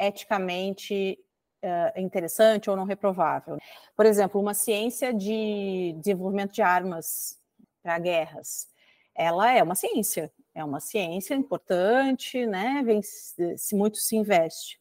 eticamente 0.00 1.18
uh, 1.62 2.00
interessante 2.00 2.70
ou 2.70 2.76
não 2.76 2.84
reprovável. 2.84 3.58
Por 3.94 4.06
exemplo, 4.06 4.40
uma 4.40 4.54
ciência 4.54 5.12
de 5.12 5.94
desenvolvimento 5.98 6.52
de 6.52 6.62
armas 6.62 7.38
para 7.82 7.98
guerras, 7.98 8.68
ela 9.14 9.52
é 9.52 9.62
uma 9.62 9.74
ciência, 9.74 10.32
é 10.54 10.64
uma 10.64 10.80
ciência 10.80 11.34
importante, 11.34 12.46
né? 12.46 12.82
Vem, 12.84 13.00
se 13.02 13.76
muito 13.76 13.98
se 13.98 14.16
investe. 14.16 14.80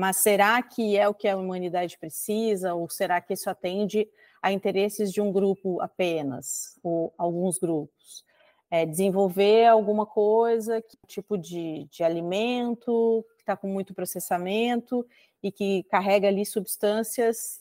Mas 0.00 0.16
será 0.16 0.62
que 0.62 0.96
é 0.96 1.06
o 1.06 1.12
que 1.12 1.28
a 1.28 1.36
humanidade 1.36 1.98
precisa, 1.98 2.72
ou 2.72 2.88
será 2.88 3.20
que 3.20 3.34
isso 3.34 3.50
atende 3.50 4.08
a 4.40 4.50
interesses 4.50 5.12
de 5.12 5.20
um 5.20 5.30
grupo 5.30 5.78
apenas, 5.78 6.78
ou 6.82 7.12
alguns 7.18 7.58
grupos? 7.58 8.24
É, 8.70 8.86
desenvolver 8.86 9.66
alguma 9.66 10.06
coisa, 10.06 10.82
tipo 11.06 11.36
de, 11.36 11.86
de 11.90 12.02
alimento, 12.02 13.22
que 13.36 13.42
está 13.42 13.54
com 13.54 13.68
muito 13.68 13.92
processamento 13.92 15.06
e 15.42 15.52
que 15.52 15.82
carrega 15.90 16.28
ali 16.28 16.46
substâncias 16.46 17.60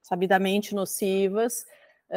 sabidamente 0.00 0.72
nocivas, 0.72 1.66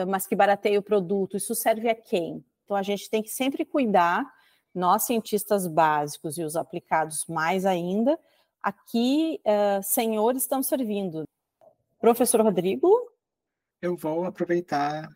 mas 0.08 0.28
que 0.28 0.36
barateia 0.36 0.78
o 0.78 0.84
produto. 0.84 1.38
Isso 1.38 1.56
serve 1.56 1.90
a 1.90 1.96
quem? 1.96 2.46
Então 2.66 2.78
a 2.78 2.84
gente 2.84 3.10
tem 3.10 3.24
que 3.24 3.32
sempre 3.32 3.66
cuidar, 3.66 4.32
nós 4.76 5.08
cientistas 5.08 5.66
básicos 5.66 6.38
e 6.38 6.44
os 6.44 6.56
aplicados 6.56 7.26
mais 7.26 7.66
ainda, 7.66 8.20
aqui, 8.62 9.42
uh, 9.46 10.38
estão 10.38 10.62
servindo. 10.62 11.24
Professor 12.00 12.42
Rodrigo? 12.42 12.90
Eu 13.82 13.96
vou 13.96 14.26
aproveitar 14.26 15.10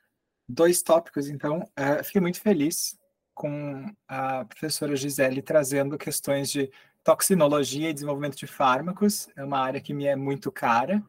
dois 0.47 0.81
tópicos, 0.81 1.29
então. 1.29 1.59
Uh, 1.77 2.03
fiquei 2.03 2.21
muito 2.21 2.41
feliz 2.41 2.97
com 3.33 3.85
a 4.07 4.45
professora 4.45 4.95
Gisele 4.95 5.41
trazendo 5.41 5.97
questões 5.97 6.50
de 6.50 6.71
toxinologia 7.03 7.89
e 7.89 7.93
desenvolvimento 7.93 8.38
de 8.38 8.47
fármacos. 8.47 9.27
É 9.35 9.43
uma 9.43 9.59
área 9.59 9.81
que 9.81 9.93
me 9.93 10.05
é 10.05 10.15
muito 10.15 10.51
cara. 10.51 11.03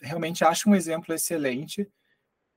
Realmente 0.00 0.44
acho 0.44 0.68
um 0.68 0.74
exemplo 0.74 1.14
excelente, 1.14 1.88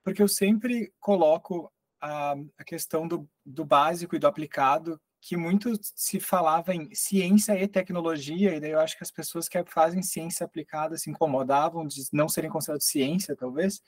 porque 0.02 0.22
eu 0.22 0.28
sempre 0.28 0.92
coloco 0.98 1.72
a, 2.00 2.34
a 2.58 2.64
questão 2.64 3.06
do, 3.06 3.28
do 3.44 3.64
básico 3.64 4.16
e 4.16 4.18
do 4.18 4.26
aplicado 4.26 5.00
que 5.26 5.36
muito 5.36 5.72
se 5.82 6.20
falava 6.20 6.72
em 6.72 6.94
ciência 6.94 7.60
e 7.60 7.66
tecnologia, 7.66 8.54
e 8.54 8.60
daí 8.60 8.70
eu 8.70 8.78
acho 8.78 8.96
que 8.96 9.02
as 9.02 9.10
pessoas 9.10 9.48
que 9.48 9.60
fazem 9.64 10.00
ciência 10.00 10.46
aplicada 10.46 10.96
se 10.96 11.10
incomodavam 11.10 11.84
de 11.84 12.00
não 12.12 12.28
serem 12.28 12.48
consideradas 12.48 12.84
ciência, 12.84 13.34
talvez, 13.34 13.82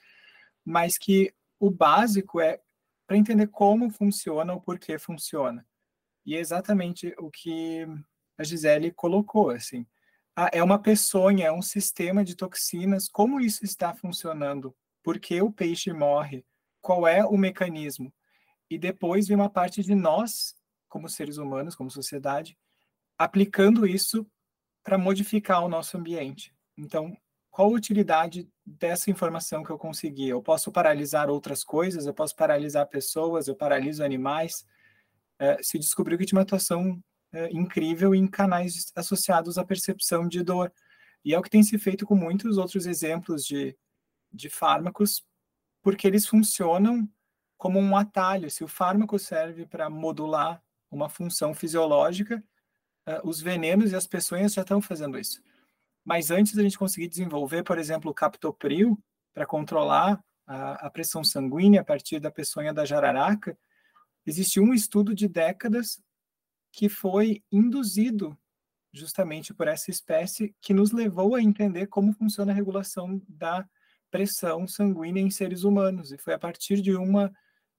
mas 0.64 0.99
que 0.99 1.33
o 1.61 1.71
básico 1.71 2.40
é 2.40 2.61
para 3.07 3.16
entender 3.16 3.47
como 3.47 3.88
funciona 3.88 4.52
ou 4.52 4.61
por 4.61 4.80
que 4.80 4.99
funciona. 4.99 5.64
E 6.26 6.35
é 6.35 6.40
exatamente 6.40 7.14
o 7.21 7.30
que 7.30 7.87
a 8.37 8.42
Gisele 8.42 8.90
colocou, 8.90 9.50
assim. 9.50 9.87
Ah, 10.35 10.50
é 10.52 10.61
uma 10.61 10.78
peçonha, 10.80 11.47
é 11.47 11.52
um 11.52 11.62
sistema 11.62 12.25
de 12.25 12.35
toxinas, 12.35 13.09
como 13.09 13.40
isso 13.40 13.64
está 13.64 13.95
funcionando? 13.95 14.75
Por 15.04 15.21
que 15.21 15.40
o 15.40 15.52
peixe 15.52 15.92
morre? 15.92 16.45
Qual 16.80 17.07
é 17.07 17.25
o 17.25 17.37
mecanismo? 17.37 18.12
E 18.68 18.76
depois 18.76 19.28
vem 19.28 19.37
uma 19.37 19.49
parte 19.49 19.85
de 19.85 19.95
nós 19.95 20.57
como 20.88 21.09
seres 21.09 21.37
humanos, 21.37 21.75
como 21.75 21.90
sociedade, 21.90 22.57
aplicando 23.16 23.87
isso 23.87 24.26
para 24.83 24.97
modificar 24.97 25.64
o 25.64 25.68
nosso 25.68 25.97
ambiente. 25.99 26.54
Então, 26.76 27.16
qual 27.50 27.68
a 27.68 27.75
utilidade 27.75 28.49
dessa 28.64 29.11
informação 29.11 29.64
que 29.64 29.71
eu 29.71 29.78
consegui? 29.78 30.28
Eu 30.28 30.40
posso 30.40 30.71
paralisar 30.71 31.28
outras 31.28 31.64
coisas, 31.64 32.07
eu 32.07 32.14
posso 32.14 32.35
paralisar 32.37 32.87
pessoas, 32.88 33.49
eu 33.49 33.57
paraliso 33.57 34.04
animais. 34.04 34.64
É, 35.38 35.62
se 35.62 35.78
descobriu 35.78 36.16
que 36.16 36.25
tinha 36.25 36.38
uma 36.38 36.42
atuação 36.42 37.02
é, 37.33 37.50
incrível 37.50 38.14
em 38.14 38.26
canais 38.26 38.92
associados 38.95 39.59
à 39.59 39.64
percepção 39.64 40.28
de 40.28 40.42
dor. 40.42 40.73
E 41.25 41.35
é 41.35 41.38
o 41.38 41.42
que 41.42 41.50
tem 41.50 41.62
se 41.62 41.76
feito 41.78 42.07
com 42.07 42.14
muitos 42.14 42.57
outros 42.59 42.87
exemplos 42.87 43.45
de, 43.45 43.76
de 44.33 44.49
fármacos, 44.49 45.25
porque 45.83 46.07
eles 46.07 46.26
funcionam 46.26 47.09
como 47.57 47.78
um 47.78 47.97
atalho. 47.97 48.50
Se 48.50 48.62
o 48.62 48.68
fármaco 48.68 49.18
serve 49.18 49.66
para 49.66 49.90
modular 49.90 50.62
uma 50.90 51.09
função 51.09 51.54
fisiológica, 51.54 52.42
uh, 53.09 53.28
os 53.28 53.40
venenos 53.40 53.92
e 53.92 53.97
as 53.97 54.07
peçonhas 54.07 54.54
já 54.54 54.62
estão 54.62 54.80
fazendo 54.80 55.18
isso. 55.18 55.42
Mas 56.04 56.30
antes 56.30 56.54
da 56.54 56.62
gente 56.62 56.78
conseguir 56.78 57.09
desenvolver, 57.09 57.62
por 57.62 57.78
exemplo, 57.78 58.11
o 58.11 58.14
captopril, 58.14 58.99
para 59.35 59.47
controlar 59.47 60.23
a, 60.47 60.87
a, 60.87 60.90
pressão 60.90 61.23
sanguínea 61.23 61.83
a 61.83 61.85
partir 61.85 62.18
da 62.18 62.30
peçonha 62.30 62.73
da 62.73 62.85
jararaca, 62.85 63.57
existiu 64.26 64.62
um 64.62 64.75
estudo 64.75 65.14
de 65.14 65.28
décadas 65.28 66.02
que 66.73 66.88
foi 66.88 67.42
induzido 67.52 68.37
justamente 68.92 69.52
por 69.54 69.68
essa 69.68 69.90
espécie 69.90 70.54
que 70.61 70.75
nos 70.75 70.92
levou 70.92 71.35
a 71.35 71.42
entender 71.42 71.87
como 71.87 72.12
funciona 72.12 72.52
a 72.52 72.54
regulação 72.54 73.23
da 73.28 73.68
pressão 74.11 74.66
sanguínea 74.66 75.23
em 75.23 75.30
seres 75.30 75.62
humanos. 75.62 76.11
E 76.11 76.18
foi 76.18 76.35
a 76.35 76.38
partir 76.38 76.80
de 76.80 76.97
uma 76.97 77.33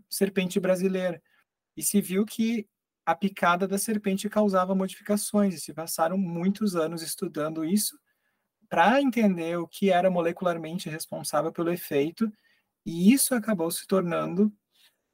serpente 0.10 0.60
brasileira. 0.60 1.22
E 1.76 1.84
se 1.84 2.00
viu 2.00 2.26
que 2.26 2.68
a 3.10 3.16
picada 3.16 3.68
da 3.68 3.80
serpente 3.80 4.30
causava 4.30 4.76
modificações, 4.76 5.56
e 5.56 5.60
se 5.60 5.74
passaram 5.74 6.16
muitos 6.16 6.76
anos 6.76 7.02
estudando 7.02 7.66
isso 7.66 8.00
para 8.70 9.02
entender 9.02 9.58
o 9.58 9.68
que 9.68 9.90
era 9.90 10.12
molecularmente 10.12 10.88
responsável 10.88 11.52
pelo 11.52 11.72
efeito, 11.72 12.32
e 12.86 13.12
isso 13.12 13.34
acabou 13.34 13.72
se 13.72 13.88
tornando, 13.88 14.54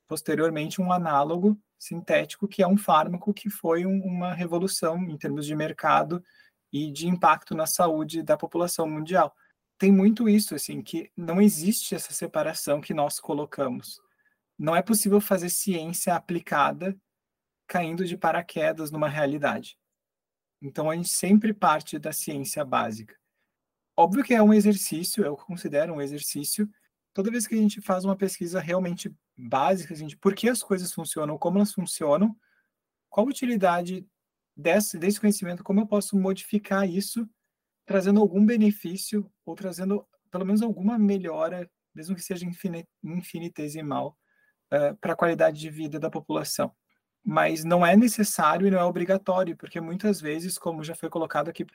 posteriormente, 0.09 0.81
um 0.81 0.91
análogo 0.91 1.57
sintético, 1.79 2.49
que 2.49 2.61
é 2.61 2.67
um 2.67 2.77
fármaco 2.77 3.33
que 3.33 3.49
foi 3.49 3.85
um, 3.85 4.01
uma 4.03 4.33
revolução 4.33 5.01
em 5.05 5.17
termos 5.17 5.45
de 5.45 5.55
mercado 5.55 6.21
e 6.73 6.91
de 6.91 7.07
impacto 7.07 7.55
na 7.55 7.65
saúde 7.65 8.21
da 8.21 8.35
população 8.35 8.89
mundial. 8.89 9.33
Tem 9.77 9.89
muito 9.89 10.27
isso, 10.27 10.53
assim, 10.53 10.81
que 10.81 11.09
não 11.15 11.41
existe 11.41 11.95
essa 11.95 12.11
separação 12.11 12.81
que 12.81 12.93
nós 12.93 13.21
colocamos. 13.21 14.01
Não 14.59 14.75
é 14.75 14.81
possível 14.81 15.21
fazer 15.21 15.47
ciência 15.47 16.13
aplicada 16.13 16.93
caindo 17.67 18.05
de 18.05 18.17
paraquedas 18.17 18.91
numa 18.91 19.09
realidade. 19.09 19.77
Então 20.61 20.89
a 20.89 20.95
gente 20.95 21.09
sempre 21.09 21.53
parte 21.53 21.99
da 21.99 22.11
ciência 22.11 22.63
básica. 22.63 23.15
Óbvio 23.97 24.23
que 24.23 24.33
é 24.33 24.41
um 24.41 24.53
exercício, 24.53 25.23
eu 25.23 25.35
considero 25.35 25.93
um 25.93 26.01
exercício. 26.01 26.69
Toda 27.13 27.31
vez 27.31 27.47
que 27.47 27.55
a 27.55 27.57
gente 27.57 27.81
faz 27.81 28.03
uma 28.03 28.15
pesquisa 28.15 28.59
realmente 28.59 29.13
básica, 29.37 29.93
a 29.93 29.97
gente, 29.97 30.17
por 30.17 30.35
que 30.35 30.49
as 30.49 30.61
coisas 30.61 30.91
funcionam, 30.91 31.37
como 31.37 31.57
elas 31.57 31.73
funcionam, 31.73 32.35
qual 33.09 33.25
a 33.25 33.29
utilidade 33.29 34.05
desse, 34.55 34.97
desse 34.97 35.19
conhecimento, 35.19 35.63
como 35.63 35.79
eu 35.79 35.87
posso 35.87 36.17
modificar 36.17 36.89
isso, 36.89 37.27
trazendo 37.85 38.19
algum 38.19 38.45
benefício 38.45 39.31
ou 39.45 39.55
trazendo 39.55 40.05
pelo 40.29 40.45
menos 40.45 40.61
alguma 40.61 40.97
melhora, 40.97 41.69
mesmo 41.93 42.15
que 42.15 42.21
seja 42.21 42.45
infinitesimal, 43.03 44.17
uh, 44.73 44.95
para 44.97 45.13
a 45.13 45.15
qualidade 45.15 45.59
de 45.59 45.69
vida 45.69 45.97
da 45.97 46.09
população 46.09 46.75
mas 47.25 47.63
não 47.63 47.83
é 47.83 47.95
necessário 47.95 48.67
e 48.67 48.71
não 48.71 48.77
é 48.77 48.83
obrigatório, 48.83 49.57
porque 49.57 49.81
muitas 49.81 50.21
vezes, 50.21 50.59
como 50.59 50.83
já 50.83 50.93
foi 50.93 51.09
colocado 51.09 51.49
aqui, 51.49 51.65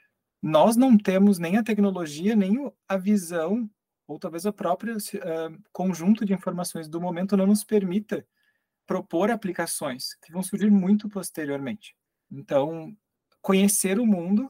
nós 0.41 0.77
não 0.77 0.97
temos 0.97 1.37
nem 1.37 1.57
a 1.57 1.63
tecnologia, 1.63 2.37
nem 2.37 2.71
a 2.87 2.95
visão, 2.95 3.69
ou 4.07 4.17
talvez 4.17 4.45
o 4.45 4.53
próprio 4.53 4.95
uh, 4.95 5.61
conjunto 5.73 6.23
de 6.23 6.33
informações 6.33 6.87
do 6.87 7.01
momento 7.01 7.35
não 7.35 7.45
nos 7.45 7.65
permita 7.65 8.25
propor 8.87 9.29
aplicações 9.29 10.15
que 10.23 10.31
vão 10.31 10.41
surgir 10.41 10.71
muito 10.71 11.09
posteriormente. 11.09 11.95
Então, 12.31 12.95
conhecer 13.41 13.99
o 13.99 14.05
mundo 14.05 14.49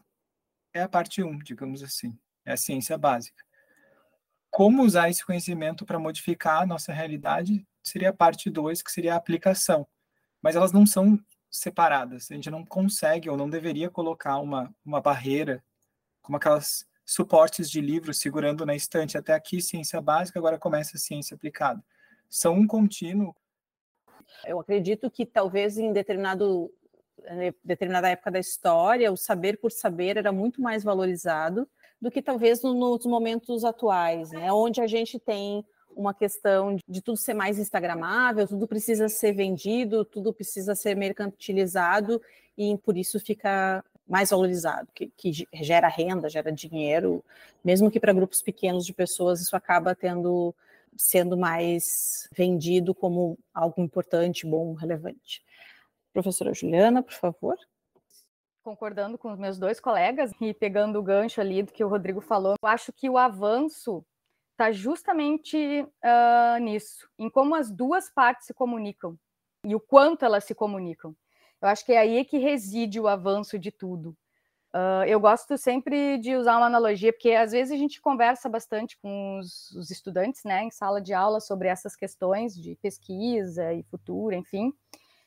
é 0.72 0.84
a 0.84 0.90
parte 0.90 1.24
1, 1.24 1.28
um, 1.28 1.40
digamos 1.40 1.82
assim, 1.82 2.16
é 2.46 2.54
a 2.54 2.58
ciência 2.58 2.96
básica. 2.96 3.44
Como 4.52 4.84
usar 4.84 5.10
esse 5.10 5.26
conhecimento 5.26 5.84
para 5.84 6.00
modificar 6.00 6.62
a 6.62 6.66
nossa 6.66 6.94
realidade 6.94 7.66
seria 7.84 8.10
a 8.10 8.14
parte 8.14 8.52
2, 8.52 8.84
que 8.84 8.92
seria 8.92 9.16
a 9.16 9.18
aplicação 9.18 9.88
mas 10.42 10.56
elas 10.56 10.72
não 10.72 10.86
são 10.86 11.20
separadas. 11.50 12.32
A 12.32 12.34
gente 12.34 12.50
não 12.50 12.66
consegue 12.66 13.30
ou 13.30 13.38
não 13.38 13.50
deveria 13.50 13.90
colocar 13.90 14.40
uma, 14.40 14.74
uma 14.86 15.02
barreira, 15.02 15.64
como 16.22 16.38
aquelas 16.38 16.86
suportes 17.06 17.70
de 17.70 17.82
livros 17.82 18.20
segurando 18.20 18.66
na 18.66 18.76
estante. 18.76 19.18
Até 19.18 19.34
aqui, 19.34 19.62
ciência 19.62 20.02
básica, 20.02 20.40
agora 20.40 20.58
começa 20.58 20.96
a 20.96 21.00
ciência 21.00 21.36
aplicada. 21.36 21.84
São 22.30 22.54
um 22.54 22.66
contínuo. 22.66 23.36
Eu 24.46 24.60
acredito 24.60 25.12
que 25.12 25.26
talvez 25.26 25.78
em 25.78 25.92
determinado, 25.92 26.72
determinada 27.64 28.10
época 28.10 28.32
da 28.32 28.40
história, 28.40 29.12
o 29.12 29.18
saber 29.18 29.60
por 29.60 29.72
saber 29.72 30.18
era 30.18 30.32
muito 30.32 30.62
mais 30.62 30.84
valorizado 30.84 31.68
do 32.02 32.10
que 32.10 32.22
talvez 32.22 32.64
nos 32.64 33.06
momentos 33.06 33.64
atuais, 33.64 34.32
né? 34.32 34.52
onde 34.52 34.82
a 34.82 34.88
gente 34.88 35.20
tem 35.20 35.64
uma 35.96 36.14
questão 36.14 36.78
de 36.88 37.02
tudo 37.02 37.18
ser 37.18 37.34
mais 37.34 37.60
instagramável, 37.60 38.48
tudo 38.48 38.68
precisa 38.68 39.10
ser 39.10 39.34
vendido, 39.34 40.06
tudo 40.06 40.34
precisa 40.34 40.76
ser 40.76 40.96
mercantilizado 40.96 42.22
e 42.58 42.78
por 42.78 42.98
isso 42.98 43.20
fica 43.20 43.84
mais 44.08 44.30
valorizado, 44.30 44.90
que, 44.94 45.08
que 45.16 45.32
gera 45.54 45.88
renda, 45.88 46.30
gera 46.30 46.52
dinheiro, 46.52 47.24
mesmo 47.64 47.90
que 47.90 48.00
para 48.00 48.12
grupos 48.14 48.42
pequenos 48.42 48.86
de 48.86 48.94
pessoas 48.94 49.40
isso 49.40 49.56
acaba 49.56 49.96
tendo 49.96 50.54
sendo 50.98 51.38
mais 51.38 52.28
vendido 52.36 52.94
como 52.94 53.40
algo 53.54 53.82
importante, 53.82 54.46
bom, 54.46 54.74
relevante. 54.74 55.42
Professora 56.14 56.54
Juliana, 56.54 57.02
por 57.02 57.14
favor. 57.14 57.58
Concordando 58.64 59.18
com 59.18 59.32
os 59.32 59.40
meus 59.40 59.58
dois 59.58 59.80
colegas 59.80 60.32
e 60.40 60.54
pegando 60.54 61.00
o 61.00 61.04
gancho 61.04 61.42
ali 61.42 61.64
do 61.64 61.72
que 61.72 61.84
o 61.84 61.88
Rodrigo 61.88 62.22
falou, 62.22 62.56
eu 62.62 62.70
acho 62.70 62.92
que 62.92 63.10
o 63.10 63.18
avanço 63.18 64.06
está 64.62 64.72
justamente 64.72 65.58
uh, 65.58 66.60
nisso, 66.62 67.10
em 67.18 67.30
como 67.30 67.56
as 67.56 67.72
duas 67.72 68.12
partes 68.12 68.46
se 68.46 68.54
comunicam 68.54 69.18
e 69.66 69.74
o 69.74 69.80
quanto 69.80 70.24
elas 70.24 70.44
se 70.44 70.54
comunicam. 70.54 71.16
Eu 71.60 71.68
acho 71.68 71.84
que 71.84 71.94
é 71.94 71.98
aí 71.98 72.24
que 72.24 72.38
reside 72.38 73.00
o 73.00 73.08
avanço 73.08 73.58
de 73.58 73.72
tudo. 73.72 74.16
Uh, 74.74 75.04
eu 75.06 75.20
gosto 75.20 75.58
sempre 75.58 76.18
de 76.20 76.36
usar 76.36 76.58
uma 76.58 76.68
analogia, 76.68 77.12
porque 77.12 77.32
às 77.32 77.52
vezes 77.52 77.74
a 77.74 77.78
gente 77.78 78.00
conversa 78.00 78.48
bastante 78.48 78.98
com 79.00 79.40
os, 79.40 79.72
os, 79.72 79.90
estudantes, 79.90 80.44
né, 80.46 80.64
em 80.64 80.72
sala 80.72 81.02
de 81.02 81.14
aula, 81.14 81.40
sobre 81.40 81.68
essas 81.68 81.96
questões 81.96 82.56
de 82.56 82.76
pesquisa 82.76 83.74
e 83.74 83.84
futuro, 83.84 84.36
enfim. 84.36 84.72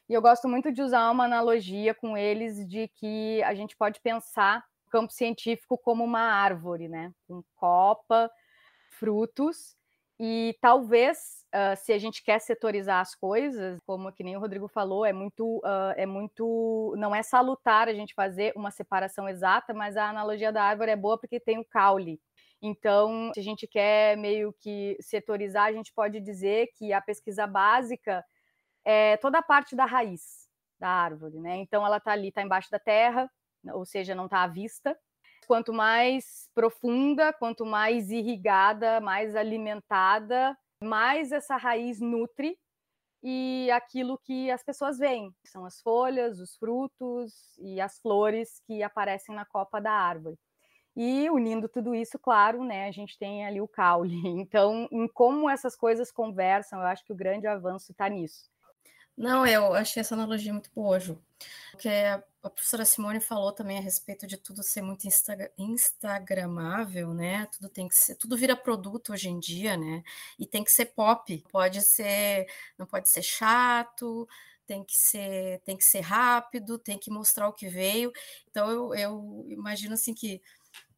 E 0.08 0.14
eu 0.14 0.22
gosto 0.22 0.48
muito 0.48 0.72
de 0.72 0.80
usar 0.80 1.10
uma 1.10 1.24
analogia 1.24 1.92
com 1.92 2.16
eles 2.16 2.66
de 2.68 2.88
que 2.88 3.42
a 3.42 3.54
gente 3.54 3.76
pode 3.76 4.00
pensar 4.00 4.64
o 4.86 4.90
campo 4.90 5.12
científico 5.12 5.76
como 5.76 6.04
uma 6.04 6.20
árvore, 6.20 6.88
né, 6.88 7.12
com 7.26 7.42
copa, 7.56 8.30
frutos, 8.98 9.76
e 10.18 10.56
talvez, 10.60 11.44
uh, 11.52 11.76
se 11.76 11.92
a 11.92 11.98
gente 11.98 12.22
quer 12.22 12.38
setorizar 12.38 13.00
as 13.00 13.14
coisas, 13.16 13.80
como 13.84 14.12
que 14.12 14.22
nem 14.22 14.36
o 14.36 14.40
Rodrigo 14.40 14.68
falou, 14.68 15.04
é 15.04 15.12
muito, 15.12 15.58
uh, 15.58 15.92
é 15.96 16.06
muito, 16.06 16.94
não 16.96 17.14
é 17.14 17.22
salutar 17.22 17.88
a 17.88 17.94
gente 17.94 18.14
fazer 18.14 18.52
uma 18.54 18.70
separação 18.70 19.28
exata, 19.28 19.74
mas 19.74 19.96
a 19.96 20.08
analogia 20.08 20.52
da 20.52 20.62
árvore 20.62 20.92
é 20.92 20.96
boa 20.96 21.18
porque 21.18 21.40
tem 21.40 21.58
o 21.58 21.64
caule. 21.64 22.20
Então, 22.62 23.32
se 23.34 23.40
a 23.40 23.42
gente 23.42 23.66
quer 23.66 24.16
meio 24.16 24.54
que 24.60 24.96
setorizar, 25.00 25.66
a 25.66 25.72
gente 25.72 25.92
pode 25.92 26.20
dizer 26.20 26.68
que 26.76 26.92
a 26.92 27.00
pesquisa 27.00 27.46
básica 27.46 28.24
é 28.84 29.16
toda 29.16 29.38
a 29.38 29.42
parte 29.42 29.74
da 29.76 29.84
raiz 29.84 30.48
da 30.78 30.88
árvore, 30.88 31.40
né? 31.40 31.56
Então, 31.56 31.84
ela 31.84 31.98
está 31.98 32.12
ali, 32.12 32.28
está 32.28 32.42
embaixo 32.42 32.70
da 32.70 32.78
terra, 32.78 33.28
ou 33.72 33.84
seja, 33.84 34.14
não 34.14 34.26
está 34.26 34.42
à 34.44 34.46
vista, 34.46 34.96
quanto 35.44 35.72
mais 35.72 36.48
profunda, 36.54 37.32
quanto 37.32 37.64
mais 37.66 38.10
irrigada, 38.10 39.00
mais 39.00 39.36
alimentada, 39.36 40.56
mais 40.82 41.32
essa 41.32 41.56
raiz 41.56 42.00
nutre 42.00 42.58
e 43.22 43.70
aquilo 43.70 44.18
que 44.18 44.50
as 44.50 44.62
pessoas 44.62 44.98
veem, 44.98 45.34
são 45.46 45.64
as 45.64 45.80
folhas, 45.80 46.40
os 46.40 46.56
frutos 46.56 47.32
e 47.58 47.80
as 47.80 47.98
flores 48.00 48.60
que 48.66 48.82
aparecem 48.82 49.34
na 49.34 49.46
copa 49.46 49.80
da 49.80 49.92
árvore. 49.92 50.38
E 50.96 51.30
unindo 51.30 51.68
tudo 51.68 51.94
isso, 51.94 52.18
claro, 52.18 52.64
né, 52.64 52.86
a 52.88 52.92
gente 52.92 53.18
tem 53.18 53.46
ali 53.46 53.60
o 53.60 53.68
caule. 53.68 54.14
Então, 54.28 54.88
em 54.92 55.08
como 55.08 55.50
essas 55.50 55.76
coisas 55.76 56.12
conversam, 56.12 56.80
eu 56.80 56.86
acho 56.86 57.04
que 57.04 57.12
o 57.12 57.16
grande 57.16 57.46
avanço 57.46 57.92
está 57.92 58.08
nisso. 58.08 58.50
Não, 59.16 59.46
eu 59.46 59.74
achei 59.74 60.00
essa 60.00 60.14
analogia 60.14 60.52
muito 60.52 60.70
boa, 60.74 60.98
Ju. 60.98 61.22
Porque 61.70 61.88
a 61.88 62.50
professora 62.50 62.84
Simone 62.84 63.20
falou 63.20 63.52
também 63.52 63.78
a 63.78 63.80
respeito 63.80 64.26
de 64.26 64.36
tudo 64.36 64.62
ser 64.62 64.82
muito 64.82 65.06
insta 65.06 65.36
instagramável, 65.56 67.14
né? 67.14 67.46
Tudo 67.46 67.68
tem 67.68 67.88
que 67.88 67.94
ser, 67.94 68.16
tudo 68.16 68.36
vira 68.36 68.56
produto 68.56 69.12
hoje 69.12 69.28
em 69.28 69.38
dia, 69.38 69.76
né? 69.76 70.02
E 70.38 70.46
tem 70.46 70.64
que 70.64 70.72
ser 70.72 70.86
pop. 70.86 71.44
Pode 71.50 71.80
ser, 71.82 72.46
não 72.78 72.86
pode 72.86 73.08
ser 73.08 73.22
chato, 73.22 74.28
tem 74.66 74.82
que 74.84 74.96
ser, 74.96 75.60
tem 75.64 75.76
que 75.76 75.84
ser 75.84 76.00
rápido, 76.00 76.78
tem 76.78 76.98
que 76.98 77.10
mostrar 77.10 77.48
o 77.48 77.52
que 77.52 77.68
veio. 77.68 78.12
Então 78.50 78.70
eu, 78.70 78.94
eu 78.94 79.46
imagino 79.48 79.94
assim 79.94 80.14
que 80.14 80.40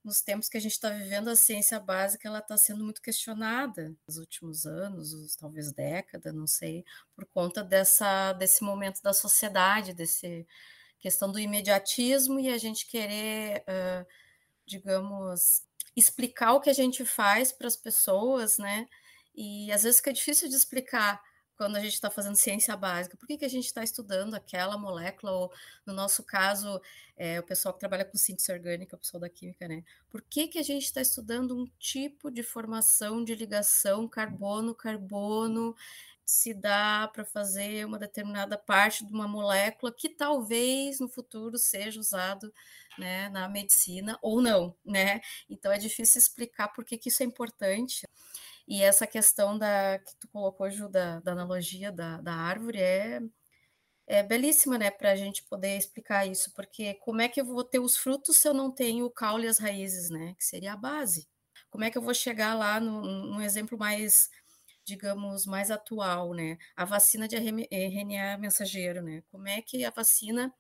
nos 0.07 0.23
tempos 0.23 0.49
que 0.49 0.57
a 0.57 0.61
gente 0.61 0.73
está 0.73 0.89
vivendo, 0.89 1.29
a 1.29 1.35
ciência 1.35 1.81
básica 1.81 2.29
ela 2.29 2.39
está 2.39 2.57
sendo 2.57 2.85
muito 2.85 3.03
questionada 3.03 3.93
nos 4.07 4.19
últimos 4.19 4.65
anos, 4.65 5.35
talvez 5.35 5.73
década, 5.73 6.33
não 6.33 6.47
sei, 6.47 6.85
por 7.15 7.27
conta 7.27 7.65
dessa 7.65 8.33
desse 8.35 8.63
momento 8.63 9.03
da 9.03 9.13
sociedade, 9.13 9.93
desse 9.93 10.47
questão 11.01 11.31
do 11.31 11.41
imediatismo 11.41 12.39
e 12.39 12.49
a 12.49 12.57
gente 12.57 12.87
querer, 12.87 13.65
uh, 13.69 14.07
digamos, 14.65 15.63
explicar 15.97 16.53
o 16.55 16.61
que 16.61 16.71
a 16.71 16.75
gente 16.75 17.05
faz 17.05 17.51
para 17.51 17.67
as 17.67 17.77
pessoas, 17.77 18.59
né? 18.59 18.87
E 19.35 19.73
às 19.73 19.83
vezes 19.83 19.99
fica 19.99 20.13
difícil 20.13 20.49
de 20.49 20.55
explicar 20.55 21.21
quando 21.57 21.77
a 21.77 21.81
gente 21.81 21.95
está 21.95 22.11
fazendo 22.11 22.37
ciência 22.37 22.77
básica, 22.77 23.17
por 23.17 23.27
que, 23.27 23.39
que 23.39 23.45
a 23.45 23.51
gente 23.51 23.67
está 23.67 23.83
estudando 23.83 24.35
aquela 24.35 24.77
molécula, 24.77 25.33
ou 25.33 25.53
no 25.87 25.93
nosso 25.93 26.23
caso, 26.23 26.81
é, 27.17 27.41
o 27.41 27.43
pessoal 27.43 27.73
que 27.73 27.81
trabalha 27.81 28.05
com 28.05 28.17
síntese 28.17 28.53
orgânica, 28.53 28.97
o 28.97 28.99
pessoal 28.99 29.21
da 29.21 29.29
química, 29.29 29.67
né? 29.67 29.83
Por 30.11 30.23
que, 30.23 30.49
que 30.49 30.59
a 30.59 30.63
gente 30.63 30.85
está 30.85 31.01
estudando 31.01 31.57
um 31.57 31.67
tipo 31.79 32.31
de 32.31 32.43
formação 32.43 33.25
de 33.25 33.35
ligação 33.35 34.07
carbono-carbono 34.09 35.75
se 36.27 36.53
dá 36.53 37.09
para 37.13 37.25
fazer 37.25 37.87
uma 37.87 37.99
determinada 37.99 38.59
parte 38.59 39.07
de 39.07 39.13
uma 39.13 39.29
molécula 39.29 39.93
que 39.93 40.09
talvez 40.09 40.99
no 40.99 41.09
futuro 41.09 41.57
seja 41.57 42.01
usado 42.01 42.53
né, 42.99 43.29
na 43.29 43.49
medicina 43.49 44.19
ou 44.21 44.43
não, 44.43 44.75
né? 44.85 45.21
Então 45.49 45.71
é 45.71 45.79
difícil 45.79 46.19
explicar 46.19 46.69
por 46.69 46.85
que, 46.85 46.99
que 46.99 47.09
isso 47.09 47.23
é 47.23 47.27
importante. 47.27 48.07
E 48.69 48.83
essa 48.83 49.07
questão 49.07 49.57
da 49.57 49.99
que 49.99 50.17
tu 50.19 50.29
colocou, 50.29 50.69
Ju, 50.71 50.89
da, 50.89 51.21
da 51.21 51.33
analogia 51.33 51.93
da, 51.93 52.21
da 52.21 52.35
árvore 52.35 52.81
é, 52.81 53.21
é 54.07 54.23
belíssima, 54.23 54.79
né, 54.79 54.91
para 54.91 55.13
a 55.13 55.17
gente 55.17 55.45
poder 55.45 55.77
explicar 55.77 56.27
isso, 56.27 56.53
porque 56.55 56.95
como 56.95 57.21
é 57.21 57.29
que 57.29 57.41
eu 57.41 57.45
vou 57.45 57.65
ter 57.65 57.79
os 57.81 57.97
frutos 57.97 58.39
se 58.39 58.49
eu 58.49 58.55
não 58.55 58.73
tenho 58.73 59.07
o 59.07 59.11
caule 59.11 59.47
e 59.47 59.49
as 59.49 59.59
raízes, 59.59 60.11
né, 60.11 60.35
que 60.39 60.45
seria 60.45 60.73
a 60.73 60.77
base? 60.77 61.29
Como 61.71 61.85
é 61.85 61.91
que 61.91 61.99
eu 61.99 62.03
vou 62.03 62.15
chegar 62.15 62.55
lá 62.55 62.81
no, 62.81 63.03
num 63.03 63.41
exemplo 63.41 63.79
mais, 63.79 64.31
digamos, 64.85 65.47
mais 65.47 65.71
atual, 65.71 66.35
né, 66.35 66.59
a 66.77 66.85
vacina 66.85 67.29
de 67.29 67.37
RNA 67.37 68.39
mensageiro, 68.39 69.03
né, 69.03 69.23
como 69.31 69.49
é 69.49 69.63
que 69.63 69.85
a 69.85 69.91
vacina 69.91 70.53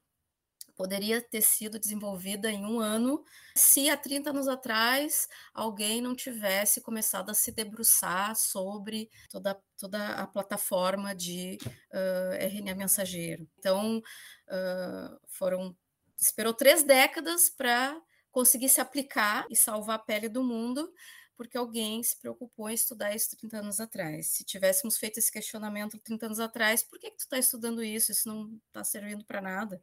poderia 0.77 1.23
ter 1.23 1.41
sido 1.41 1.79
desenvolvida 1.79 2.51
em 2.51 2.65
um 2.65 2.79
ano 2.79 3.25
se 3.57 3.89
há 3.89 3.97
30 3.97 4.31
anos 4.31 4.47
atrás 4.47 5.27
alguém 5.55 6.03
não 6.03 6.15
tivesse 6.15 6.81
começado 6.83 7.31
a 7.31 7.35
se 7.35 7.51
debruçar 7.51 8.37
sobre 8.37 9.11
toda, 9.31 9.59
toda 9.79 10.11
a 10.11 10.27
plataforma 10.27 11.15
de 11.15 11.59
uh, 11.65 12.35
RNA 12.39 12.75
mensageiro. 12.75 13.49
Então, 13.59 13.99
uh, 13.99 15.19
foram 15.27 15.75
esperou 16.19 16.55
três 16.55 16.83
décadas 16.83 17.51
para 17.51 17.99
conseguir 18.31 18.69
se 18.69 18.81
aplicar 18.81 19.47
e 19.51 19.57
salvar 19.57 19.97
a 19.97 19.99
pele 19.99 20.29
do 20.29 20.43
mundo, 20.43 20.91
porque 21.37 21.59
alguém 21.59 22.03
se 22.03 22.19
preocupou 22.19 22.71
em 22.71 22.75
estudar 22.75 23.15
isso 23.15 23.37
30 23.37 23.59
anos 23.59 23.81
atrás. 23.81 24.29
Se 24.29 24.45
tivéssemos 24.45 24.97
feito 24.97 25.19
esse 25.19 25.31
questionamento 25.31 25.99
30 25.99 26.27
anos 26.27 26.41
atrás, 26.41 26.83
por 26.83 26.99
que, 26.99 27.11
que 27.11 27.17
tu 27.17 27.21
está 27.21 27.39
estudando 27.39 27.83
isso? 27.83 28.13
Isso 28.13 28.29
não 28.29 28.59
está 28.69 28.83
servindo 28.83 29.25
para 29.25 29.43
nada 29.43 29.83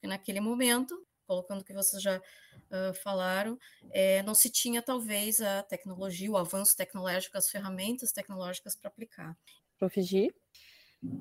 porque 0.00 0.08
naquele 0.08 0.40
momento, 0.40 1.06
colocando 1.26 1.60
o 1.60 1.64
que 1.64 1.74
vocês 1.74 2.02
já 2.02 2.16
uh, 2.16 2.94
falaram, 3.02 3.58
é, 3.90 4.22
não 4.22 4.34
se 4.34 4.48
tinha 4.50 4.80
talvez 4.80 5.42
a 5.42 5.62
tecnologia, 5.62 6.30
o 6.30 6.38
avanço 6.38 6.74
tecnológico, 6.74 7.36
as 7.36 7.50
ferramentas 7.50 8.10
tecnológicas 8.10 8.74
para 8.74 8.88
aplicar. 8.88 9.36
Profigi? 9.78 10.34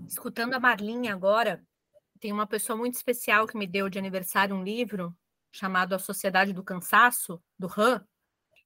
Escutando 0.08 0.54
a 0.54 0.60
Marlinha 0.62 1.14
agora, 1.14 1.62
tem 2.22 2.32
uma 2.32 2.48
pessoa 2.48 2.78
muito 2.78 2.96
especial 2.96 3.46
que 3.46 3.58
me 3.58 3.68
deu 3.68 3.90
de 3.90 4.00
aniversário 4.00 4.56
um 4.56 4.64
livro 4.64 5.14
chamado 5.52 5.94
A 5.94 6.00
Sociedade 6.00 6.54
do 6.54 6.64
Cansaço, 6.64 7.44
do 7.58 7.68
Han. 7.78 8.06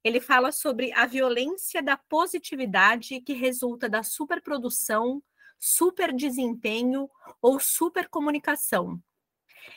Ele 0.04 0.20
fala 0.20 0.52
sobre 0.52 0.92
a 0.92 1.06
violência 1.06 1.82
da 1.82 1.96
positividade 1.96 3.20
que 3.20 3.32
resulta 3.32 3.88
da 3.88 4.04
superprodução, 4.04 5.20
super 5.58 6.14
desempenho 6.14 7.10
ou 7.42 7.58
supercomunicação. 7.58 9.02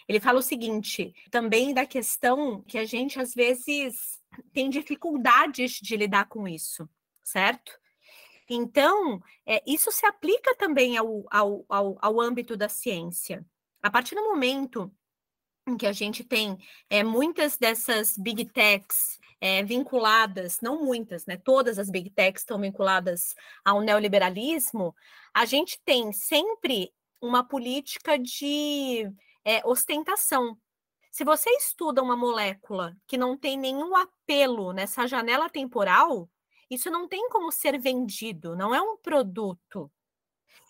Ele 0.08 0.20
fala 0.20 0.40
o 0.40 0.44
seguinte, 0.44 1.14
também 1.30 1.74
da 1.74 1.86
questão 1.86 2.62
que 2.64 2.78
a 2.78 2.86
gente 2.86 3.20
às 3.20 3.34
vezes 3.34 4.22
tem 4.54 4.70
dificuldades 4.70 5.74
de 5.74 5.96
lidar 5.96 6.28
com 6.28 6.48
isso, 6.48 6.88
certo? 7.24 7.72
Então, 8.50 9.22
é, 9.46 9.62
isso 9.68 9.92
se 9.92 10.06
aplica 10.06 10.56
também 10.56 10.98
ao, 10.98 11.26
ao, 11.30 11.66
ao, 11.68 11.98
ao 12.02 12.22
âmbito 12.22 12.56
da 12.56 12.70
ciência. 12.70 13.46
A 13.82 13.90
partir 13.90 14.16
do 14.16 14.24
momento 14.24 14.92
em 15.68 15.76
que 15.76 15.86
a 15.86 15.92
gente 15.92 16.24
tem 16.24 16.58
é, 16.90 17.04
muitas 17.04 17.58
dessas 17.58 18.18
big 18.18 18.46
techs 18.46 19.20
é, 19.42 19.64
vinculadas, 19.64 20.60
não 20.62 20.84
muitas, 20.84 21.26
né? 21.26 21.38
Todas 21.38 21.78
as 21.78 21.90
big 21.90 22.10
techs 22.10 22.42
estão 22.42 22.60
vinculadas 22.60 23.36
ao 23.66 23.82
neoliberalismo, 23.82 24.96
a 25.34 25.46
gente 25.46 25.80
tem 25.86 26.12
sempre 26.12 26.92
uma 27.22 27.44
política 27.44 28.18
de 28.18 29.12
é 29.48 29.62
ostentação. 29.66 30.60
Se 31.12 31.24
você 31.24 31.50
estuda 31.52 32.04
uma 32.04 32.16
molécula 32.18 32.96
que 33.08 33.18
não 33.18 33.38
tem 33.38 33.58
nenhum 33.58 33.96
apelo 33.96 34.74
nessa 34.74 35.08
janela 35.08 35.50
temporal, 35.50 36.30
Isso 36.70 36.90
não 36.92 37.08
tem 37.08 37.30
como 37.30 37.52
ser 37.52 37.80
vendido, 37.80 38.56
não 38.56 38.76
é 38.76 38.82
um 38.82 38.98
produto. 38.98 39.92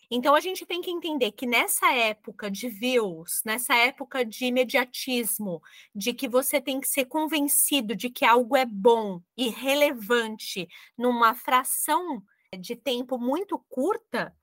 Então 0.09 0.35
a 0.35 0.39
gente 0.39 0.65
tem 0.65 0.81
que 0.81 0.91
entender 0.91 1.31
que 1.33 1.45
nessa 1.45 1.91
época 1.93 2.49
de 2.49 2.69
views, 2.69 3.41
nessa 3.45 3.75
época 3.75 4.23
de 4.25 4.45
imediatismo, 4.45 5.61
de 5.93 6.13
que 6.13 6.29
você 6.29 6.61
tem 6.61 6.79
que 6.79 6.87
ser 6.87 7.05
convencido 7.05 7.95
de 7.95 8.09
que 8.09 8.23
algo 8.25 8.55
é 8.55 8.65
bom 8.65 9.21
e 9.35 9.49
relevante 9.49 10.67
numa 10.97 11.33
fração 11.35 12.23
de 12.57 12.75
tempo 12.75 13.17
muito 13.19 13.59
curta, 13.69 14.33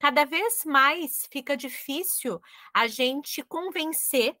cada 0.00 0.24
vez 0.24 0.64
mais 0.64 1.28
fica 1.30 1.56
difícil 1.56 2.40
a 2.74 2.88
gente 2.88 3.42
convencer 3.44 4.34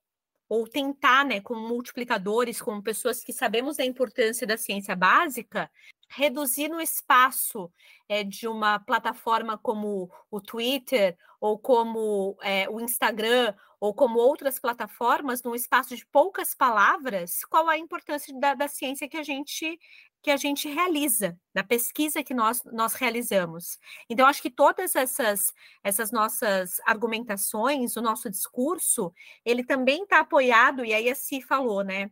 ou 0.48 0.66
tentar, 0.66 1.24
né, 1.24 1.40
com 1.40 1.54
multiplicadores, 1.54 2.60
com 2.60 2.82
pessoas 2.82 3.22
que 3.22 3.32
sabemos 3.32 3.76
da 3.76 3.84
importância 3.84 4.44
da 4.44 4.56
ciência 4.56 4.96
básica, 4.96 5.70
reduzir 6.08 6.68
no 6.68 6.80
espaço 6.80 7.72
é, 8.08 8.24
de 8.24 8.48
uma 8.48 8.80
plataforma 8.80 9.56
como 9.56 10.10
o 10.28 10.40
Twitter, 10.40 11.16
ou 11.40 11.56
como 11.56 12.36
é, 12.42 12.68
o 12.68 12.80
Instagram, 12.80 13.54
ou 13.78 13.94
como 13.94 14.18
outras 14.18 14.58
plataformas, 14.58 15.42
num 15.42 15.54
espaço 15.54 15.96
de 15.96 16.04
poucas 16.06 16.52
palavras, 16.52 17.44
qual 17.44 17.68
a 17.68 17.78
importância 17.78 18.36
da, 18.40 18.54
da 18.54 18.66
ciência 18.66 19.08
que 19.08 19.16
a 19.16 19.22
gente 19.22 19.78
que 20.22 20.30
a 20.30 20.36
gente 20.36 20.68
realiza, 20.68 21.38
da 21.54 21.64
pesquisa 21.64 22.22
que 22.22 22.34
nós, 22.34 22.62
nós 22.64 22.94
realizamos. 22.94 23.78
Então, 24.08 24.26
acho 24.26 24.42
que 24.42 24.50
todas 24.50 24.94
essas, 24.94 25.52
essas 25.82 26.12
nossas 26.12 26.80
argumentações, 26.84 27.96
o 27.96 28.02
nosso 28.02 28.28
discurso, 28.30 29.12
ele 29.44 29.64
também 29.64 30.02
está 30.02 30.20
apoiado, 30.20 30.84
e 30.84 30.92
aí 30.92 31.08
a 31.08 31.14
Si 31.14 31.40
falou, 31.40 31.82
né? 31.82 32.10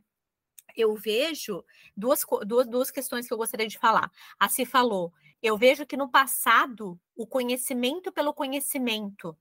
Eu 0.75 0.95
vejo 0.95 1.65
duas, 1.97 2.25
duas, 2.47 2.67
duas 2.67 2.91
questões 2.91 3.27
que 3.27 3.33
eu 3.33 3.39
gostaria 3.39 3.67
de 3.67 3.79
falar. 3.79 4.11
A 4.39 4.49
Si 4.49 4.65
falou, 4.65 5.13
eu 5.43 5.59
vejo 5.59 5.87
que 5.87 5.97
no 5.97 6.11
passado, 6.11 6.99
o 7.15 7.27
conhecimento 7.27 8.11
pelo 8.11 8.33
conhecimento, 8.33 9.37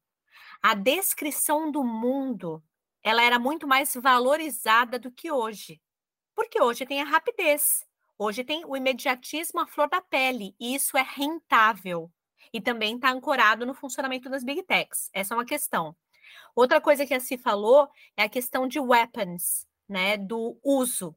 a 0.62 0.74
descrição 0.74 1.72
do 1.72 1.84
mundo, 1.84 2.62
ela 3.02 3.24
era 3.24 3.40
muito 3.40 3.68
mais 3.68 3.94
valorizada 3.96 5.00
do 5.00 5.12
que 5.12 5.32
hoje. 5.32 5.82
Porque 6.36 6.62
hoje 6.62 6.86
tem 6.86 7.02
a 7.02 7.06
rapidez 7.06 7.88
Hoje 8.20 8.44
tem 8.44 8.66
o 8.66 8.76
imediatismo 8.76 9.60
à 9.60 9.68
flor 9.68 9.90
da 9.90 10.02
pele, 10.02 10.56
e 10.60 10.74
isso 10.74 10.98
é 10.98 11.04
rentável. 11.04 12.12
E 12.52 12.60
também 12.60 12.96
está 12.96 13.12
ancorado 13.12 13.66
no 13.66 13.74
funcionamento 13.74 14.30
das 14.30 14.44
big 14.44 14.64
techs. 14.64 15.10
Essa 15.14 15.34
é 15.34 15.38
uma 15.38 15.46
questão. 15.46 15.96
Outra 16.56 16.82
coisa 16.82 17.06
que 17.06 17.14
a 17.14 17.20
Si 17.20 17.38
falou 17.38 17.88
é 18.16 18.24
a 18.24 18.30
questão 18.30 18.68
de 18.68 18.80
weapons, 18.80 19.68
né, 19.88 20.18
do 20.18 20.58
uso. 20.64 21.16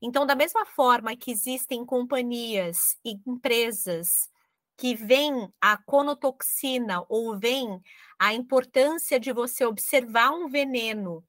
Então, 0.00 0.26
da 0.26 0.34
mesma 0.34 0.66
forma 0.66 1.16
que 1.16 1.30
existem 1.30 1.84
companhias 1.84 2.98
e 3.04 3.18
empresas 3.26 4.30
que 4.76 4.94
veem 4.94 5.52
a 5.60 5.76
conotoxina 5.76 7.04
ou 7.08 7.38
veem 7.38 7.80
a 8.18 8.34
importância 8.34 9.18
de 9.18 9.32
você 9.32 9.64
observar 9.64 10.30
um 10.30 10.48
veneno 10.48 11.24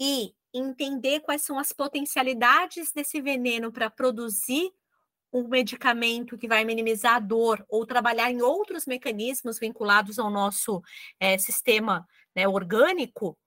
e 0.00 0.34
entender 0.52 1.20
quais 1.20 1.42
são 1.42 1.58
as 1.58 1.72
potencialidades 1.72 2.92
desse 2.92 3.20
veneno 3.20 3.72
para 3.72 3.90
produzir 3.90 4.72
um 5.32 5.46
medicamento 5.46 6.38
que 6.38 6.48
vai 6.48 6.64
minimizar 6.64 7.16
a 7.16 7.20
dor 7.20 7.64
ou 7.68 7.86
trabalhar 7.86 8.30
em 8.30 8.40
outros 8.40 8.86
mecanismos 8.86 9.58
vinculados 9.58 10.18
ao 10.18 10.30
nosso 10.30 10.82
é, 11.20 11.36
sistema 11.36 12.06
né, 12.34 12.48
orgânico, 12.48 13.38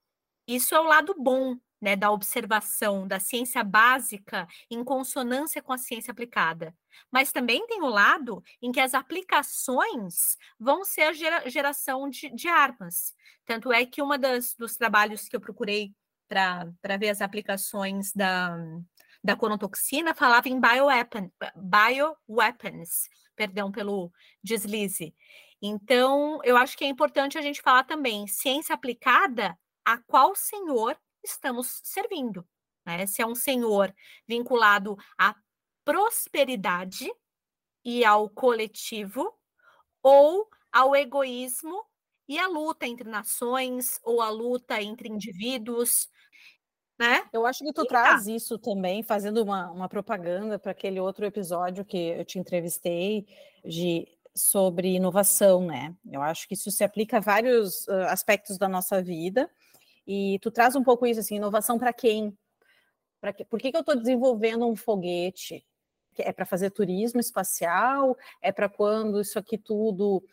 isso 0.47 0.75
é 0.75 0.79
o 0.79 0.83
lado 0.83 1.15
bom 1.17 1.57
né, 1.81 1.95
da 1.95 2.11
observação 2.11 3.07
da 3.07 3.19
ciência 3.19 3.63
básica 3.63 4.47
em 4.69 4.83
consonância 4.83 5.61
com 5.61 5.73
a 5.73 5.77
ciência 5.77 6.11
aplicada. 6.11 6.75
Mas 7.11 7.31
também 7.31 7.65
tem 7.65 7.81
o 7.81 7.89
lado 7.89 8.43
em 8.61 8.71
que 8.71 8.79
as 8.79 8.93
aplicações 8.93 10.37
vão 10.59 10.85
ser 10.85 11.03
a 11.03 11.13
gera, 11.13 11.49
geração 11.49 12.09
de, 12.09 12.29
de, 12.29 12.47
armas. 12.47 13.15
Tanto 13.45 13.71
é 13.73 13.85
que 13.85 14.01
uma 14.01 14.17
dos 14.17 14.75
trabalhos 14.77 15.27
que 15.27 15.35
eu 15.35 15.41
procurei 15.41 15.93
para 16.31 16.95
ver 16.97 17.09
as 17.09 17.21
aplicações 17.21 18.13
da, 18.13 18.55
da 19.21 19.35
conotoxina, 19.35 20.15
falava 20.15 20.47
em 20.47 20.61
bioweapon, 20.61 21.29
bioweapons, 21.57 23.09
perdão 23.35 23.69
pelo 23.69 24.09
deslize. 24.41 25.13
Então, 25.61 26.39
eu 26.45 26.55
acho 26.55 26.77
que 26.77 26.85
é 26.85 26.87
importante 26.87 27.37
a 27.37 27.41
gente 27.41 27.61
falar 27.61 27.83
também 27.83 28.25
ciência 28.27 28.73
aplicada 28.73 29.59
a 29.83 29.97
qual 29.97 30.33
senhor 30.33 30.97
estamos 31.21 31.81
servindo. 31.83 32.47
Né? 32.85 33.05
Se 33.05 33.21
é 33.21 33.27
um 33.27 33.35
senhor 33.35 33.93
vinculado 34.25 34.95
à 35.19 35.35
prosperidade 35.83 37.11
e 37.83 38.05
ao 38.05 38.29
coletivo, 38.29 39.37
ou 40.01 40.47
ao 40.71 40.95
egoísmo 40.95 41.85
e 42.27 42.39
à 42.39 42.47
luta 42.47 42.87
entre 42.87 43.09
nações, 43.09 43.99
ou 44.03 44.21
a 44.21 44.29
luta 44.29 44.81
entre 44.81 45.09
indivíduos, 45.09 46.07
né? 47.01 47.23
Eu 47.33 47.47
acho 47.47 47.63
que 47.63 47.73
tu 47.73 47.81
e 47.81 47.87
traz 47.87 48.25
tá. 48.25 48.31
isso 48.31 48.59
também, 48.59 49.01
fazendo 49.01 49.41
uma, 49.41 49.71
uma 49.71 49.89
propaganda 49.89 50.59
para 50.59 50.71
aquele 50.71 50.99
outro 50.99 51.25
episódio 51.25 51.83
que 51.83 51.97
eu 51.97 52.23
te 52.23 52.37
entrevistei 52.37 53.25
de 53.65 54.07
sobre 54.35 54.93
inovação, 54.93 55.65
né? 55.65 55.95
Eu 56.09 56.21
acho 56.21 56.47
que 56.47 56.53
isso 56.53 56.69
se 56.69 56.83
aplica 56.83 57.17
a 57.17 57.19
vários 57.19 57.87
uh, 57.87 58.05
aspectos 58.09 58.55
da 58.55 58.69
nossa 58.69 59.01
vida 59.01 59.49
e 60.05 60.37
tu 60.43 60.51
traz 60.51 60.75
um 60.75 60.83
pouco 60.83 61.07
isso 61.07 61.19
assim, 61.19 61.37
inovação 61.37 61.79
para 61.79 61.91
quem? 61.91 62.37
Para 63.19 63.33
que, 63.33 63.43
por 63.45 63.59
que, 63.59 63.71
que 63.71 63.77
eu 63.77 63.81
estou 63.81 63.95
desenvolvendo 63.95 64.67
um 64.67 64.75
foguete? 64.75 65.65
É 66.19 66.31
para 66.31 66.45
fazer 66.45 66.69
turismo 66.69 67.19
espacial? 67.19 68.15
É 68.43 68.51
para 68.51 68.69
quando 68.69 69.19
isso 69.19 69.39
aqui 69.39 69.57
tudo 69.57 70.23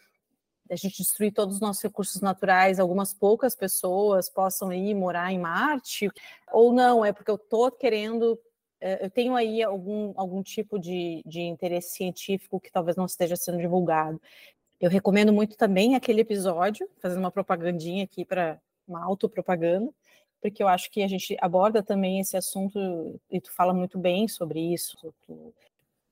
a 0.70 0.76
gente 0.76 0.98
destruir 0.98 1.32
todos 1.32 1.56
os 1.56 1.60
nossos 1.60 1.82
recursos 1.82 2.20
naturais, 2.20 2.78
algumas 2.78 3.14
poucas 3.14 3.54
pessoas 3.54 4.28
possam 4.28 4.72
ir 4.72 4.94
morar 4.94 5.32
em 5.32 5.38
Marte, 5.38 6.10
ou 6.52 6.72
não, 6.72 7.04
é 7.04 7.12
porque 7.12 7.30
eu 7.30 7.36
estou 7.36 7.70
querendo, 7.70 8.38
eh, 8.80 9.06
eu 9.06 9.10
tenho 9.10 9.34
aí 9.34 9.62
algum, 9.62 10.12
algum 10.16 10.42
tipo 10.42 10.78
de, 10.78 11.22
de 11.26 11.40
interesse 11.40 11.96
científico 11.96 12.60
que 12.60 12.70
talvez 12.70 12.96
não 12.96 13.06
esteja 13.06 13.36
sendo 13.36 13.58
divulgado. 13.58 14.20
Eu 14.80 14.90
recomendo 14.90 15.32
muito 15.32 15.56
também 15.56 15.96
aquele 15.96 16.20
episódio, 16.20 16.88
fazendo 17.00 17.18
uma 17.18 17.32
propagandinha 17.32 18.04
aqui 18.04 18.24
para 18.24 18.60
uma 18.86 19.04
autopropaganda, 19.04 19.90
porque 20.40 20.62
eu 20.62 20.68
acho 20.68 20.90
que 20.90 21.02
a 21.02 21.08
gente 21.08 21.36
aborda 21.40 21.82
também 21.82 22.20
esse 22.20 22.36
assunto 22.36 23.20
e 23.30 23.40
tu 23.40 23.52
fala 23.52 23.74
muito 23.74 23.98
bem 23.98 24.28
sobre 24.28 24.60
isso. 24.72 24.96
Tu 25.26 25.54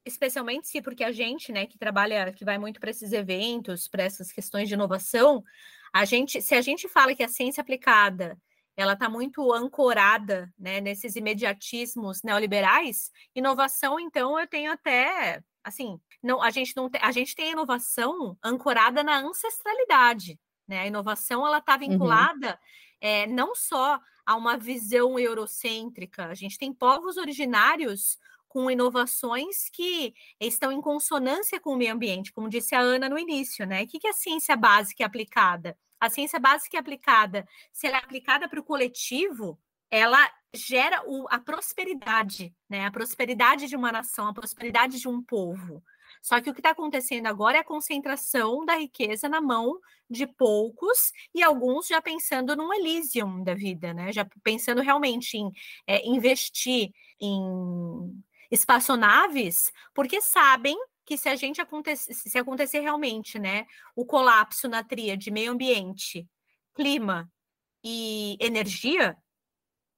especialmente 0.07 0.69
se 0.69 0.81
porque 0.81 1.03
a 1.05 1.12
gente, 1.12 1.53
né, 1.53 1.66
que 1.66 1.77
trabalha, 1.77 2.33
que 2.33 2.45
vai 2.45 2.57
muito 2.57 2.81
para 2.81 2.90
esses 2.90 3.12
eventos, 3.12 3.88
para 3.88 4.05
essas 4.05 4.31
questões 4.31 4.69
de 4.69 4.75
inovação, 4.75 5.45
a 5.92 6.05
gente, 6.05 6.40
se 6.40 6.55
a 6.55 6.61
gente 6.62 6.88
fala 6.88 7.14
que 7.14 7.23
a 7.23 7.29
ciência 7.29 7.61
aplicada 7.61 8.40
ela 8.77 8.92
está 8.92 9.09
muito 9.09 9.53
ancorada 9.53 10.53
né, 10.59 10.81
nesses 10.81 11.16
imediatismos 11.16 12.23
neoliberais, 12.23 13.11
inovação, 13.35 13.99
então, 13.99 14.38
eu 14.38 14.47
tenho 14.47 14.71
até 14.71 15.42
assim, 15.64 15.99
não, 16.23 16.40
a 16.40 16.51
gente 16.51 16.77
não 16.77 16.88
tem, 16.88 17.01
a 17.03 17.11
gente 17.11 17.35
tem 17.35 17.49
a 17.49 17.53
inovação 17.53 18.38
ancorada 18.42 19.03
na 19.03 19.19
ancestralidade, 19.19 20.38
né? 20.66 20.81
A 20.81 20.87
inovação 20.87 21.45
ela 21.45 21.59
está 21.59 21.73
uhum. 21.73 21.81
vinculada 21.81 22.51
uhum. 22.51 22.57
é, 23.01 23.27
não 23.27 23.55
só 23.55 23.99
a 24.25 24.37
uma 24.37 24.57
visão 24.57 25.19
eurocêntrica, 25.19 26.27
a 26.27 26.35
gente 26.35 26.59
tem 26.59 26.73
povos 26.73 27.16
originários 27.16 28.19
com 28.57 28.71
inovações 28.71 29.69
que 29.69 30.14
estão 30.40 30.73
em 30.73 30.81
consonância 30.81 31.61
com 31.61 31.75
o 31.75 31.77
meio 31.77 31.92
ambiente, 31.92 32.33
como 32.33 32.49
disse 32.49 32.75
a 32.75 32.81
Ana 32.81 33.07
no 33.07 33.19
início, 33.19 33.66
né? 33.66 33.83
O 33.83 33.87
que 33.87 34.07
é 34.07 34.09
a 34.09 34.14
ciência 34.14 34.57
básica 34.57 35.03
e 35.03 35.05
aplicada? 35.05 35.77
A 36.01 36.09
ciência 36.09 36.40
básica 36.40 36.75
e 36.75 36.79
aplicada, 36.79 37.47
se 37.71 37.87
ela 37.87 37.99
é 37.99 38.01
aplicada 38.01 38.49
para 38.49 38.59
o 38.59 38.64
coletivo, 38.64 39.61
ela 39.90 40.19
gera 40.55 41.03
o, 41.07 41.27
a 41.29 41.38
prosperidade, 41.38 42.51
né? 42.66 42.87
A 42.87 42.90
prosperidade 42.90 43.66
de 43.66 43.77
uma 43.77 43.92
nação, 43.92 44.27
a 44.27 44.33
prosperidade 44.33 44.99
de 44.99 45.07
um 45.07 45.23
povo. 45.23 45.85
Só 46.23 46.40
que 46.40 46.49
o 46.49 46.55
que 46.55 46.61
está 46.61 46.71
acontecendo 46.71 47.27
agora 47.27 47.59
é 47.59 47.61
a 47.61 47.64
concentração 47.64 48.64
da 48.64 48.77
riqueza 48.77 49.29
na 49.29 49.40
mão 49.40 49.79
de 50.09 50.27
poucos 50.27 51.12
e 51.35 51.42
alguns 51.42 51.88
já 51.88 52.01
pensando 52.01 52.57
num 52.57 52.73
Elysium 52.73 53.45
da 53.45 53.55
vida, 53.55 53.92
né? 53.92 54.12
Já 54.14 54.27
pensando 54.42 54.81
realmente 54.81 55.37
em 55.37 55.53
é, 55.87 56.09
investir 56.09 56.90
em 57.21 58.23
espaçonaves, 58.51 59.73
porque 59.95 60.21
sabem 60.21 60.77
que 61.05 61.17
se 61.17 61.29
a 61.29 61.37
gente 61.37 61.61
acontecer, 61.61 62.13
se 62.13 62.37
acontecer 62.37 62.81
realmente, 62.81 63.39
né, 63.39 63.67
o 63.95 64.05
colapso 64.05 64.69
na 64.69 64.83
tríade 64.83 65.31
meio 65.31 65.53
ambiente, 65.53 66.29
clima 66.75 67.31
e 67.83 68.37
energia, 68.41 69.17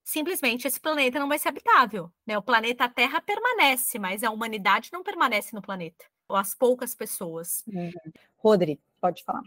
simplesmente 0.03 0.67
esse 0.67 0.79
planeta 0.79 1.19
não 1.19 1.27
vai 1.27 1.39
ser 1.39 1.49
habitável, 1.49 2.11
né? 2.25 2.37
O 2.37 2.41
planeta 2.41 2.87
Terra 2.87 3.19
permanece, 3.21 3.97
mas 3.97 4.23
a 4.23 4.29
humanidade 4.29 4.89
não 4.93 5.03
permanece 5.03 5.53
no 5.55 5.61
planeta, 5.61 6.05
ou 6.27 6.35
as 6.35 6.53
poucas 6.53 6.93
pessoas. 6.93 7.63
Uhum. 7.67 7.91
Rodri, 8.37 8.79
pode 9.01 9.23
falar. 9.23 9.43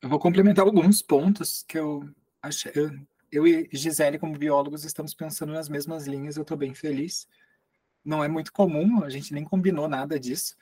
Eu 0.00 0.08
vou 0.08 0.18
complementar 0.18 0.64
alguns 0.64 1.02
pontos 1.02 1.64
que 1.64 1.78
eu 1.78 2.08
achei. 2.40 2.72
Eu, 2.74 2.90
eu 3.30 3.46
e 3.46 3.68
Gisele, 3.72 4.18
como 4.18 4.38
biólogos, 4.38 4.84
estamos 4.84 5.14
pensando 5.14 5.52
nas 5.52 5.68
mesmas 5.68 6.06
linhas, 6.06 6.36
eu 6.36 6.42
estou 6.42 6.56
bem 6.56 6.74
feliz 6.74 7.26
não 8.04 8.22
é 8.22 8.28
muito 8.28 8.52
comum, 8.52 9.04
a 9.04 9.10
gente 9.10 9.32
nem 9.32 9.44
combinou 9.44 9.88
nada 9.88 10.18
disso, 10.18 10.56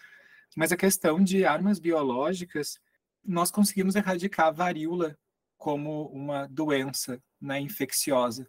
Mas 0.57 0.73
a 0.73 0.77
questão 0.77 1.23
de 1.23 1.45
armas 1.45 1.79
biológicas, 1.79 2.81
nós 3.25 3.51
conseguimos 3.51 3.95
erradicar 3.95 4.49
a 4.49 4.51
varíola 4.51 5.17
como 5.57 6.07
uma 6.07 6.47
doença 6.49 7.23
né, 7.41 7.61
infecciosa. 7.61 8.49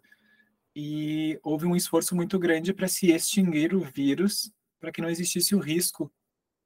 E 0.74 1.38
houve 1.42 1.66
um 1.66 1.76
esforço 1.76 2.16
muito 2.16 2.38
grande 2.38 2.72
para 2.72 2.88
se 2.88 3.12
extinguir 3.12 3.74
o 3.74 3.80
vírus, 3.80 4.50
para 4.80 4.90
que 4.90 5.00
não 5.00 5.10
existisse 5.10 5.54
o 5.54 5.60
risco 5.60 6.12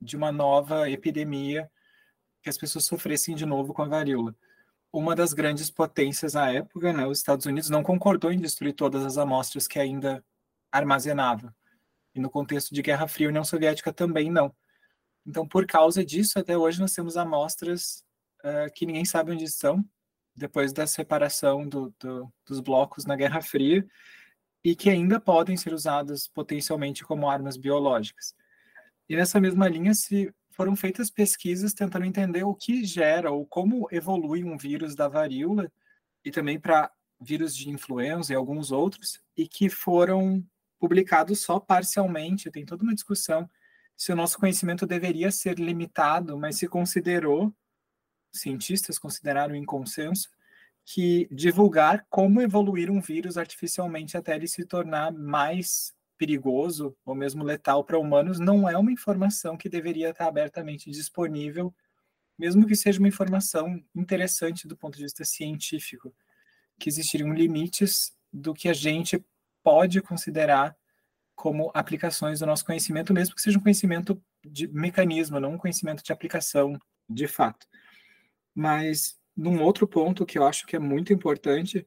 de 0.01 0.17
uma 0.17 0.33
nova 0.33 0.89
epidemia, 0.89 1.71
que 2.43 2.49
as 2.49 2.57
pessoas 2.57 2.85
sofressem 2.85 3.35
de 3.35 3.45
novo 3.45 3.75
com 3.75 3.83
a 3.83 3.89
varíola. 3.89 4.35
Uma 4.93 5.15
das 5.15 5.35
grandes 5.35 5.71
potências 5.71 6.37
à 6.37 6.51
época, 6.51 6.93
né, 6.93 7.07
os 7.07 7.19
Estados 7.19 7.45
Unidos, 7.45 7.69
não 7.69 7.83
concordou 7.83 8.33
em 8.33 8.39
destruir 8.39 8.73
todas 8.73 9.05
as 9.05 9.19
amostras 9.19 9.67
que 9.67 9.79
ainda 9.79 10.25
armazenava. 10.71 11.55
E 12.17 12.21
no 12.21 12.31
contexto 12.31 12.75
de 12.75 12.81
Guerra 12.81 13.07
Fria, 13.07 13.29
União 13.29 13.45
Soviética 13.45 13.93
também 13.93 14.31
não. 14.31 14.51
Então, 15.27 15.47
por 15.47 15.67
causa 15.67 16.03
disso, 16.03 16.39
até 16.39 16.57
hoje 16.57 16.81
nós 16.81 16.95
temos 16.95 17.19
amostras 17.19 18.03
uh, 18.43 18.73
que 18.75 18.87
ninguém 18.87 19.05
sabe 19.05 19.33
onde 19.33 19.45
estão, 19.45 19.85
depois 20.35 20.73
da 20.73 20.87
separação 20.87 21.69
do, 21.69 21.95
do, 22.01 22.33
dos 22.47 22.61
blocos 22.61 23.05
na 23.05 23.17
Guerra 23.17 23.43
Fria, 23.43 23.87
e 24.65 24.75
que 24.75 24.89
ainda 24.89 25.21
podem 25.21 25.59
ser 25.59 25.75
usadas 25.75 26.27
potencialmente 26.27 27.05
como 27.05 27.29
armas 27.29 27.59
biológicas. 27.59 28.35
E 29.09 29.15
nessa 29.15 29.39
mesma 29.39 29.69
linha 29.69 29.93
se 29.93 30.33
foram 30.51 30.75
feitas 30.75 31.11
pesquisas 31.11 31.75
tentando 31.75 32.07
entender 32.07 32.45
o 32.45 32.55
que 32.55 32.83
gera 32.83 33.31
ou 33.31 33.47
como 33.47 33.87
evolui 33.93 34.43
um 34.43 34.57
vírus 34.57 34.95
da 34.95 35.07
varíola 35.07 35.71
e 36.25 36.31
também 36.31 36.59
para 36.59 36.91
vírus 37.21 37.55
de 37.55 37.69
influenza 37.69 38.33
e 38.33 38.37
alguns 38.37 38.73
outros, 38.73 39.21
e 39.37 39.47
que 39.47 39.69
foram 39.69 40.43
publicados 40.79 41.41
só 41.41 41.59
parcialmente. 41.59 42.51
Tem 42.51 42.65
toda 42.65 42.83
uma 42.83 42.95
discussão 42.95 43.49
se 43.97 44.13
o 44.13 44.17
nosso 44.17 44.39
conhecimento 44.39 44.87
deveria 44.87 45.31
ser 45.31 45.59
limitado, 45.59 46.39
mas 46.39 46.57
se 46.57 46.69
considerou, 46.69 47.55
cientistas 48.33 48.99
consideraram 48.99 49.55
em 49.55 49.65
consenso, 49.65 50.29
que 50.85 51.27
divulgar 51.31 52.07
como 52.09 52.41
evoluir 52.41 52.91
um 52.91 53.01
vírus 53.01 53.37
artificialmente 53.37 54.17
até 54.17 54.37
ele 54.37 54.47
se 54.47 54.65
tornar 54.65 55.13
mais 55.13 55.95
perigoso 56.17 56.97
ou 57.05 57.15
mesmo 57.15 57.43
letal 57.43 57.85
para 57.85 57.99
humanos 57.99 58.39
não 58.39 58.69
é 58.69 58.77
uma 58.77 58.93
informação 58.93 59.57
que 59.57 59.69
deveria 59.69 60.11
estar 60.11 60.27
abertamente 60.27 60.91
disponível, 60.91 61.75
mesmo 62.39 62.67
que 62.67 62.77
seja 62.77 62.99
uma 62.99 63.09
informação 63.09 63.83
interessante 63.95 64.69
do 64.69 64.77
ponto 64.77 64.97
de 64.97 65.03
vista 65.03 65.25
científico, 65.25 66.15
que 66.79 66.89
existiriam 66.89 67.33
limites 67.33 68.15
do 68.33 68.55
que 68.55 68.69
a 68.69 68.73
gente 68.73 69.23
pode 69.67 70.01
considerar 70.01 70.77
como 71.35 71.73
aplicações 71.75 72.39
do 72.39 72.47
nosso 72.47 72.65
conhecimento, 72.65 73.13
mesmo 73.13 73.35
que 73.35 73.43
seja 73.43 73.59
um 73.59 73.63
conhecimento 73.63 74.23
de 74.45 74.69
mecanismo, 74.69 75.41
não 75.41 75.55
um 75.55 75.59
conhecimento 75.59 76.05
de 76.05 76.13
aplicação 76.13 76.79
de 77.09 77.27
fato. 77.27 77.67
Mas 78.55 79.19
num 79.37 79.61
outro 79.61 79.89
ponto 79.89 80.25
que 80.25 80.39
eu 80.39 80.47
acho 80.47 80.65
que 80.67 80.77
é 80.77 80.79
muito 80.79 81.13
importante, 81.13 81.85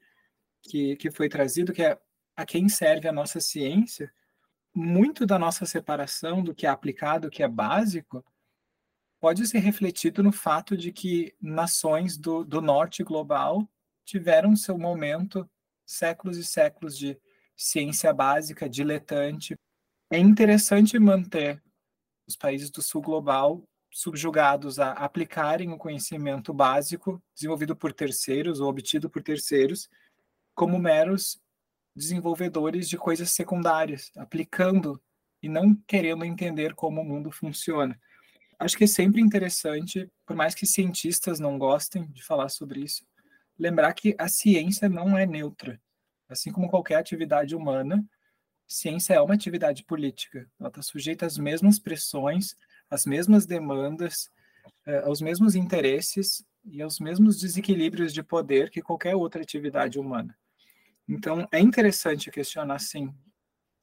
que, 0.62 0.98
que 0.98 1.10
foi 1.10 1.30
trazido, 1.30 1.72
que 1.72 1.82
é 1.82 1.98
a 2.36 2.46
quem 2.46 2.68
serve 2.68 3.08
a 3.08 3.14
nossa 3.14 3.40
ciência, 3.40 4.12
muito 4.76 5.26
da 5.26 5.40
nossa 5.40 5.66
separação 5.66 6.44
do 6.44 6.54
que 6.54 6.68
é 6.68 6.70
aplicado, 6.70 7.28
do 7.28 7.32
que 7.32 7.44
é 7.44 7.48
básico, 7.48 8.26
pode 9.22 9.48
ser 9.48 9.60
refletido 9.60 10.22
no 10.22 10.34
fato 10.34 10.76
de 10.76 10.92
que 10.92 11.34
nações 11.42 12.18
do, 12.18 12.44
do 12.44 12.60
norte 12.60 13.06
global 13.06 13.66
tiveram 14.04 14.54
seu 14.54 14.78
momento, 14.78 15.50
séculos 15.86 16.36
e 16.36 16.44
séculos 16.44 16.98
de 16.98 17.18
ciência 17.60 18.14
básica, 18.14 18.70
diletante. 18.70 19.56
É 20.10 20.18
interessante 20.18 20.98
manter 20.98 21.62
os 22.26 22.36
países 22.38 22.72
do 22.72 22.82
sul 22.82 23.02
global 23.02 23.64
subjugados 23.92 24.80
a 24.80 24.94
aplicarem 24.94 25.74
o 25.74 25.78
conhecimento 25.78 26.54
básico 26.54 27.22
desenvolvido 27.36 27.76
por 27.76 27.92
terceiros 27.92 28.62
ou 28.62 28.70
obtido 28.70 29.10
por 29.10 29.22
terceiros 29.22 29.90
como 30.56 30.80
meros 30.80 31.42
desenvolvedores 31.96 32.88
de 32.88 32.98
coisas 32.98 33.32
secundárias, 33.32 34.12
aplicando 34.16 35.02
e 35.42 35.50
não 35.50 35.76
querendo 35.88 36.24
entender 36.24 36.74
como 36.76 37.02
o 37.02 37.06
mundo 37.06 37.32
funciona. 37.32 38.00
Acho 38.58 38.78
que 38.78 38.84
é 38.84 38.88
sempre 38.88 39.22
interessante, 39.22 40.10
por 40.26 40.36
mais 40.36 40.54
que 40.54 40.66
cientistas 40.66 41.40
não 41.40 41.58
gostem 41.58 42.06
de 42.12 42.24
falar 42.24 42.50
sobre 42.50 42.82
isso, 42.82 43.06
lembrar 43.58 43.94
que 43.94 44.16
a 44.18 44.30
ciência 44.30 44.88
não 44.88 45.18
é 45.18 45.26
neutra. 45.26 45.82
Assim 46.30 46.52
como 46.52 46.70
qualquer 46.70 46.96
atividade 46.96 47.56
humana, 47.56 48.06
ciência 48.68 49.16
é 49.16 49.22
uma 49.22 49.34
atividade 49.34 49.84
política. 49.84 50.50
Ela 50.60 50.70
está 50.70 50.82
sujeita 50.82 51.26
às 51.26 51.38
mesmas 51.38 51.80
pressões, 51.80 52.56
às 52.90 53.06
mesmas 53.06 53.46
demandas, 53.46 54.30
eh, 54.86 55.00
aos 55.00 55.22
mesmos 55.22 55.56
interesses 55.56 56.46
e 56.64 56.82
aos 56.82 57.00
mesmos 57.00 57.40
desequilíbrios 57.40 58.14
de 58.14 58.22
poder 58.22 58.70
que 58.70 58.82
qualquer 58.82 59.16
outra 59.16 59.42
atividade 59.42 60.00
humana. 60.00 60.38
Então, 61.08 61.48
é 61.52 61.60
interessante 61.60 62.30
questionar, 62.30 62.80
sim, 62.80 63.12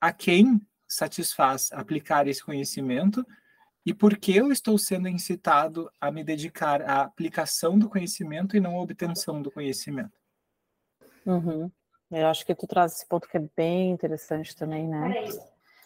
a 0.01 0.13
quem 0.13 0.61
satisfaz 0.87 1.73
aplicar 1.73 2.29
esse 2.29 2.45
conhecimento 2.45 3.27
e 3.85 3.93
por 3.93 4.17
que 4.17 4.37
eu 4.37 4.53
estou 4.53 4.79
sendo 4.79 5.09
incitado 5.09 5.91
a 6.01 6.11
me 6.11 6.23
dedicar 6.23 6.83
à 6.83 7.03
aplicação 7.03 7.79
do 7.79 7.89
conhecimento 7.89 8.57
e 8.57 8.61
não 8.61 8.77
à 8.77 8.83
obtenção 8.83 9.43
do 9.43 9.51
conhecimento. 9.51 10.21
Uhum. 11.25 11.71
Eu 12.11 12.27
acho 12.27 12.47
que 12.47 12.55
tu 12.55 12.67
traz 12.67 12.95
esse 12.95 13.07
ponto 13.07 13.29
que 13.29 13.37
é 13.37 13.49
bem 13.57 13.91
interessante 13.91 14.55
também, 14.55 14.87
né? 14.87 15.29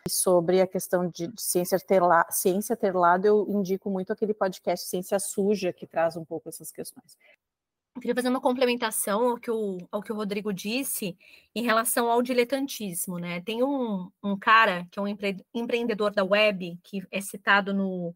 Sobre 0.09 0.61
a 0.61 0.66
questão 0.66 1.09
de, 1.09 1.28
de 1.28 1.40
ciência, 1.40 1.78
ter 1.78 2.02
ciência 2.30 2.76
ter 2.76 2.94
lado, 2.94 3.26
eu 3.26 3.46
indico 3.48 3.90
muito 3.90 4.12
aquele 4.12 4.35
podcast 4.35 4.87
Ciência 4.87 5.18
Suja, 5.18 5.72
que 5.72 5.87
traz 5.87 6.16
um 6.16 6.24
pouco 6.24 6.48
essas 6.48 6.70
questões. 6.70 7.16
Eu 7.94 8.00
queria 8.00 8.14
fazer 8.14 8.28
uma 8.28 8.40
complementação 8.40 9.30
ao 9.30 9.38
que, 9.38 9.50
o, 9.50 9.78
ao 9.90 10.02
que 10.02 10.12
o 10.12 10.16
Rodrigo 10.16 10.52
disse 10.52 11.18
em 11.54 11.62
relação 11.62 12.09
ao 12.09 12.22
diletantismo, 12.22 13.18
né? 13.18 13.40
Tem 13.40 13.62
um, 13.62 14.11
um 14.22 14.38
cara 14.38 14.87
que 14.90 14.98
é 14.98 15.02
um 15.02 15.09
empre, 15.09 15.44
empreendedor 15.52 16.12
da 16.12 16.24
web, 16.24 16.78
que 16.85 17.02
é 17.11 17.20
citado 17.20 17.74
no, 17.74 18.14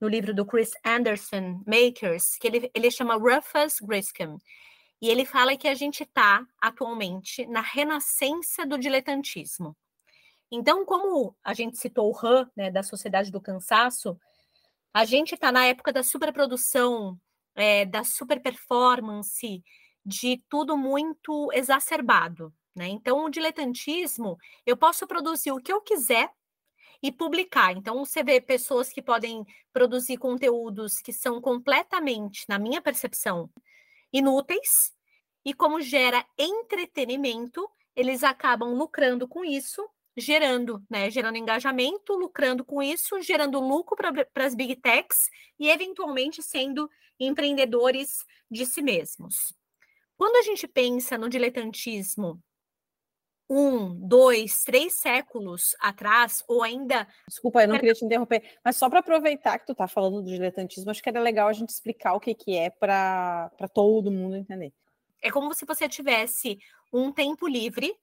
no 0.00 0.08
livro 0.08 0.34
do 0.34 0.44
Chris 0.44 0.72
Anderson, 0.84 1.62
Makers, 1.66 2.36
que 2.36 2.46
ele, 2.46 2.70
ele 2.74 2.90
chama 2.90 3.14
Rufus 3.14 3.78
Griscom. 3.80 4.38
E 5.06 5.08
ele 5.08 5.24
fala 5.24 5.56
que 5.56 5.68
a 5.68 5.74
gente 5.74 6.02
está 6.02 6.44
atualmente 6.60 7.46
na 7.46 7.60
renascença 7.60 8.66
do 8.66 8.76
diletantismo. 8.76 9.76
Então, 10.50 10.84
como 10.84 11.32
a 11.44 11.54
gente 11.54 11.78
citou 11.78 12.10
o 12.10 12.26
Han, 12.26 12.50
né, 12.56 12.72
da 12.72 12.82
Sociedade 12.82 13.30
do 13.30 13.40
Cansaço, 13.40 14.18
a 14.92 15.04
gente 15.04 15.36
está 15.36 15.52
na 15.52 15.64
época 15.64 15.92
da 15.92 16.02
superprodução, 16.02 17.16
é, 17.54 17.84
da 17.84 18.02
super 18.02 18.42
performance, 18.42 19.62
de 20.04 20.42
tudo 20.48 20.76
muito 20.76 21.52
exacerbado. 21.52 22.52
Né? 22.74 22.88
Então, 22.88 23.24
o 23.24 23.30
diletantismo, 23.30 24.36
eu 24.66 24.76
posso 24.76 25.06
produzir 25.06 25.52
o 25.52 25.60
que 25.60 25.72
eu 25.72 25.80
quiser 25.80 26.28
e 27.00 27.12
publicar. 27.12 27.70
Então, 27.76 28.04
você 28.04 28.24
vê 28.24 28.40
pessoas 28.40 28.88
que 28.88 29.00
podem 29.00 29.46
produzir 29.72 30.16
conteúdos 30.16 30.98
que 30.98 31.12
são 31.12 31.40
completamente, 31.40 32.44
na 32.48 32.58
minha 32.58 32.82
percepção, 32.82 33.48
inúteis, 34.12 34.95
e 35.46 35.54
como 35.54 35.80
gera 35.80 36.26
entretenimento, 36.36 37.70
eles 37.94 38.24
acabam 38.24 38.74
lucrando 38.74 39.28
com 39.28 39.44
isso, 39.44 39.88
gerando, 40.16 40.84
né, 40.90 41.08
gerando 41.08 41.38
engajamento, 41.38 42.14
lucrando 42.14 42.64
com 42.64 42.82
isso, 42.82 43.22
gerando 43.22 43.60
lucro 43.60 43.96
para 43.96 44.44
as 44.44 44.56
big 44.56 44.74
techs 44.74 45.30
e 45.56 45.70
eventualmente 45.70 46.42
sendo 46.42 46.90
empreendedores 47.20 48.24
de 48.50 48.66
si 48.66 48.82
mesmos. 48.82 49.54
Quando 50.16 50.34
a 50.34 50.42
gente 50.42 50.66
pensa 50.66 51.16
no 51.16 51.28
diletantismo 51.28 52.42
um, 53.48 53.94
dois, 53.94 54.64
três 54.64 54.94
séculos 54.94 55.76
atrás, 55.78 56.42
ou 56.48 56.64
ainda. 56.64 57.06
Desculpa, 57.28 57.62
eu 57.62 57.68
não 57.68 57.76
queria 57.76 57.94
te 57.94 58.04
interromper, 58.04 58.42
mas 58.64 58.74
só 58.76 58.90
para 58.90 58.98
aproveitar 58.98 59.60
que 59.60 59.66
tu 59.66 59.72
está 59.72 59.86
falando 59.86 60.22
do 60.22 60.28
diletantismo, 60.28 60.90
acho 60.90 61.00
que 61.00 61.08
era 61.08 61.20
legal 61.20 61.46
a 61.46 61.52
gente 61.52 61.68
explicar 61.68 62.14
o 62.14 62.20
que, 62.20 62.34
que 62.34 62.56
é 62.56 62.68
para 62.68 63.48
todo 63.72 64.10
mundo 64.10 64.34
entender. 64.34 64.72
É 65.22 65.30
como 65.30 65.54
se 65.54 65.64
você 65.64 65.88
tivesse 65.88 66.58
um 66.92 67.12
tempo 67.12 67.46
livre 67.46 67.94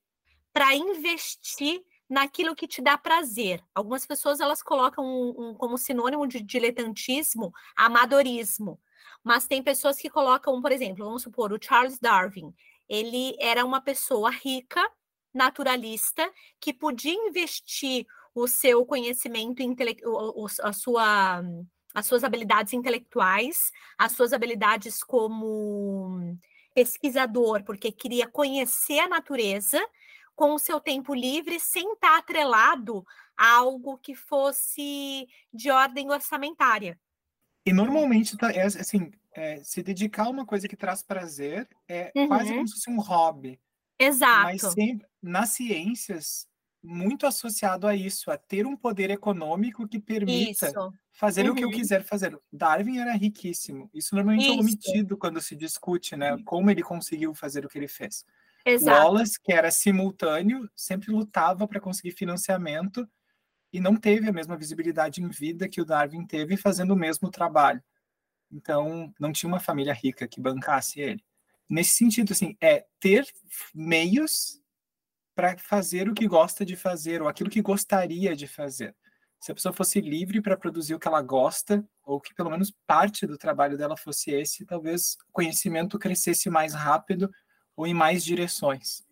para 0.51 0.75
investir 0.75 1.83
naquilo 2.09 2.55
que 2.55 2.67
te 2.67 2.81
dá 2.81 2.97
prazer. 2.97 3.63
Algumas 3.73 4.05
pessoas 4.05 4.39
elas 4.39 4.61
colocam 4.61 5.03
um, 5.03 5.49
um, 5.49 5.53
como 5.55 5.77
sinônimo 5.77 6.27
de 6.27 6.41
diletantismo 6.41 7.51
amadorismo, 7.75 8.79
mas 9.23 9.47
tem 9.47 9.63
pessoas 9.63 9.97
que 9.97 10.09
colocam, 10.09 10.61
por 10.61 10.71
exemplo, 10.71 11.05
vamos 11.05 11.23
supor, 11.23 11.51
o 11.51 11.59
Charles 11.59 11.97
Darwin. 11.99 12.53
Ele 12.87 13.35
era 13.39 13.65
uma 13.65 13.81
pessoa 13.81 14.29
rica 14.29 14.81
naturalista 15.33 16.29
que 16.59 16.73
podia 16.73 17.13
investir 17.13 18.05
o 18.35 18.47
seu 18.47 18.85
conhecimento, 18.85 19.63
a 20.61 20.73
sua, 20.73 21.41
as 21.93 22.05
suas 22.05 22.23
habilidades 22.23 22.73
intelectuais, 22.73 23.71
as 23.97 24.11
suas 24.11 24.33
habilidades 24.33 25.03
como 25.03 26.37
pesquisador, 26.73 27.63
porque 27.63 27.91
queria 27.91 28.27
conhecer 28.27 28.99
a 28.99 29.07
natureza, 29.07 29.79
com 30.35 30.53
o 30.53 30.59
seu 30.59 30.79
tempo 30.79 31.13
livre 31.13 31.59
sem 31.59 31.93
estar 31.93 32.17
atrelado 32.17 33.05
a 33.37 33.55
algo 33.57 33.97
que 33.97 34.15
fosse 34.15 35.27
de 35.53 35.69
ordem 35.69 36.09
orçamentária. 36.09 36.99
E 37.65 37.71
normalmente, 37.71 38.37
tá, 38.37 38.51
é, 38.51 38.63
assim, 38.63 39.11
é, 39.33 39.63
se 39.63 39.81
dedicar 39.81 40.25
a 40.25 40.29
uma 40.29 40.45
coisa 40.45 40.67
que 40.67 40.75
traz 40.75 41.01
prazer 41.01 41.67
é 41.87 42.11
uhum. 42.15 42.27
quase 42.27 42.53
como 42.53 42.67
se 42.67 42.73
fosse 42.73 42.89
um 42.89 42.99
hobby. 42.99 43.59
Exato. 43.97 44.43
Mas 44.43 44.61
sempre, 44.61 45.07
nas 45.21 45.49
ciências, 45.49 46.47
muito 46.83 47.25
associado 47.25 47.87
a 47.87 47.95
isso, 47.95 48.29
a 48.29 48.37
ter 48.37 48.65
um 48.65 48.75
poder 48.75 49.09
econômico 49.09 49.87
que 49.87 49.99
permita 49.99 50.67
isso. 50.67 50.93
Fazer 51.13 51.45
uhum. 51.45 51.51
o 51.51 51.55
que 51.55 51.63
eu 51.63 51.69
uhum. 51.69 51.75
quiser 51.75 52.03
fazer. 52.03 52.37
Darwin 52.51 52.97
era 52.97 53.13
riquíssimo. 53.13 53.89
Isso 53.93 54.15
normalmente 54.15 54.45
isso. 54.45 54.57
é 54.57 54.59
omitido 54.59 55.17
quando 55.17 55.39
se 55.39 55.55
discute, 55.55 56.15
né? 56.15 56.35
Como 56.43 56.69
ele 56.69 56.81
conseguiu 56.81 57.33
fazer 57.33 57.65
o 57.65 57.69
que 57.69 57.77
ele 57.77 57.87
fez. 57.87 58.25
Exato. 58.65 59.05
Wallace, 59.05 59.39
que 59.41 59.51
era 59.53 59.69
simultâneo, 59.69 60.69
sempre 60.75 61.11
lutava 61.11 61.67
para 61.67 61.79
conseguir 61.79 62.11
financiamento 62.11 63.07
e 63.71 63.79
não 63.79 63.95
teve 63.95 64.27
a 64.27 64.33
mesma 64.33 64.57
visibilidade 64.57 65.21
em 65.21 65.29
vida 65.29 65.69
que 65.69 65.81
o 65.81 65.85
Darwin 65.85 66.25
teve 66.25 66.57
fazendo 66.57 66.91
o 66.91 66.97
mesmo 66.97 67.29
trabalho. 67.29 67.83
Então, 68.51 69.13
não 69.19 69.31
tinha 69.31 69.47
uma 69.47 69.59
família 69.59 69.93
rica 69.93 70.27
que 70.27 70.41
bancasse 70.41 70.99
ele. 70.99 71.23
Nesse 71.69 71.91
sentido, 71.91 72.33
assim, 72.33 72.55
é 72.61 72.85
ter 72.99 73.25
meios 73.73 74.61
para 75.35 75.57
fazer 75.57 76.07
o 76.07 76.13
que 76.13 76.27
gosta 76.27 76.63
de 76.63 76.75
fazer, 76.75 77.21
ou 77.21 77.27
aquilo 77.27 77.49
que 77.49 77.61
gostaria 77.61 78.35
de 78.35 78.47
fazer. 78.47 78.95
Se 79.43 79.51
a 79.51 79.55
pessoa 79.55 79.73
fosse 79.73 79.99
livre 79.99 80.41
para 80.41 80.55
produzir 80.55 80.95
o 80.95 80.99
que 80.99 81.05
ela 81.05 81.21
gosta, 81.21 81.85
ou 82.01 82.17
que 82.17 82.33
pelo 82.33 82.49
menos 82.49 82.71
parte 82.87 83.27
do 83.27 83.37
trabalho 83.37 83.77
dela 83.77 83.97
fosse 83.97 84.31
esse, 84.31 84.65
talvez 84.65 85.17
o 85.27 85.33
conhecimento 85.33 85.99
crescesse 85.99 86.49
mais 86.49 86.73
rápido 86.73 87.29
ou 87.75 87.85
em 87.85 87.93
mais 87.93 88.23
direções. 88.23 89.03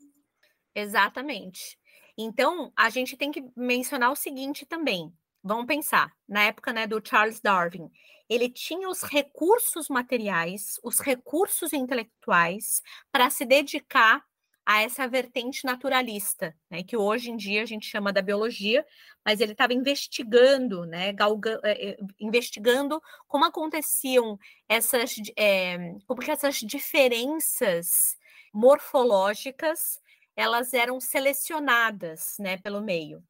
Exatamente. 0.74 1.78
Então, 2.18 2.72
a 2.78 2.90
gente 2.90 3.18
tem 3.18 3.30
que 3.30 3.44
mencionar 3.58 4.10
o 4.10 4.16
seguinte 4.16 4.66
também. 4.66 5.14
Vamos 5.44 5.66
pensar, 5.66 6.10
na 6.26 6.44
época 6.44 6.72
né, 6.72 6.88
do 6.88 7.06
Charles 7.06 7.42
Darwin, 7.42 7.92
ele 8.30 8.48
tinha 8.48 8.88
os 8.88 9.04
recursos 9.04 9.90
materiais, 9.90 10.80
os 10.82 11.02
recursos 11.02 11.74
intelectuais 11.74 12.82
para 13.12 13.30
se 13.30 13.44
dedicar 13.44 14.24
a 14.66 14.82
essa 14.82 15.08
vertente 15.08 15.66
naturalista, 15.66 16.56
né, 16.70 16.84
que 16.84 16.96
hoje 16.96 17.32
em 17.32 17.38
dia 17.38 17.64
a 17.64 17.66
gente 17.66 17.88
chama 17.88 18.14
da 18.14 18.22
biologia, 18.22 18.86
mas 19.26 19.40
ele 19.40 19.54
estava 19.54 19.74
investigando, 19.74 20.86
né, 20.86 21.12
galga, 21.14 21.60
é, 21.64 21.98
investigando 22.20 23.02
como 23.28 23.46
aconteciam 23.46 24.38
essas, 24.70 25.16
é, 25.38 25.96
como 26.08 26.22
que 26.22 26.32
essas 26.32 26.56
diferenças 26.58 28.16
morfológicas 28.54 30.00
elas 30.36 30.74
eram 30.74 31.00
selecionadas, 31.00 32.36
né, 32.40 32.58
pelo 32.58 32.82
meio. 32.82 33.24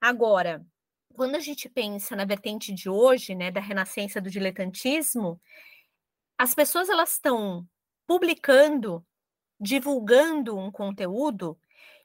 Agora, 0.00 0.64
quando 1.14 1.34
a 1.34 1.40
gente 1.40 1.68
pensa 1.68 2.14
na 2.14 2.24
vertente 2.24 2.72
de 2.72 2.88
hoje, 2.88 3.34
né, 3.34 3.50
da 3.50 3.60
renascença 3.60 4.20
do 4.20 4.30
diletantismo, 4.30 5.40
as 6.38 6.54
pessoas 6.54 6.88
elas 6.88 7.12
estão 7.12 7.66
publicando 8.06 9.04
divulgando 9.58 10.56
um 10.56 10.70
conteúdo 10.70 11.58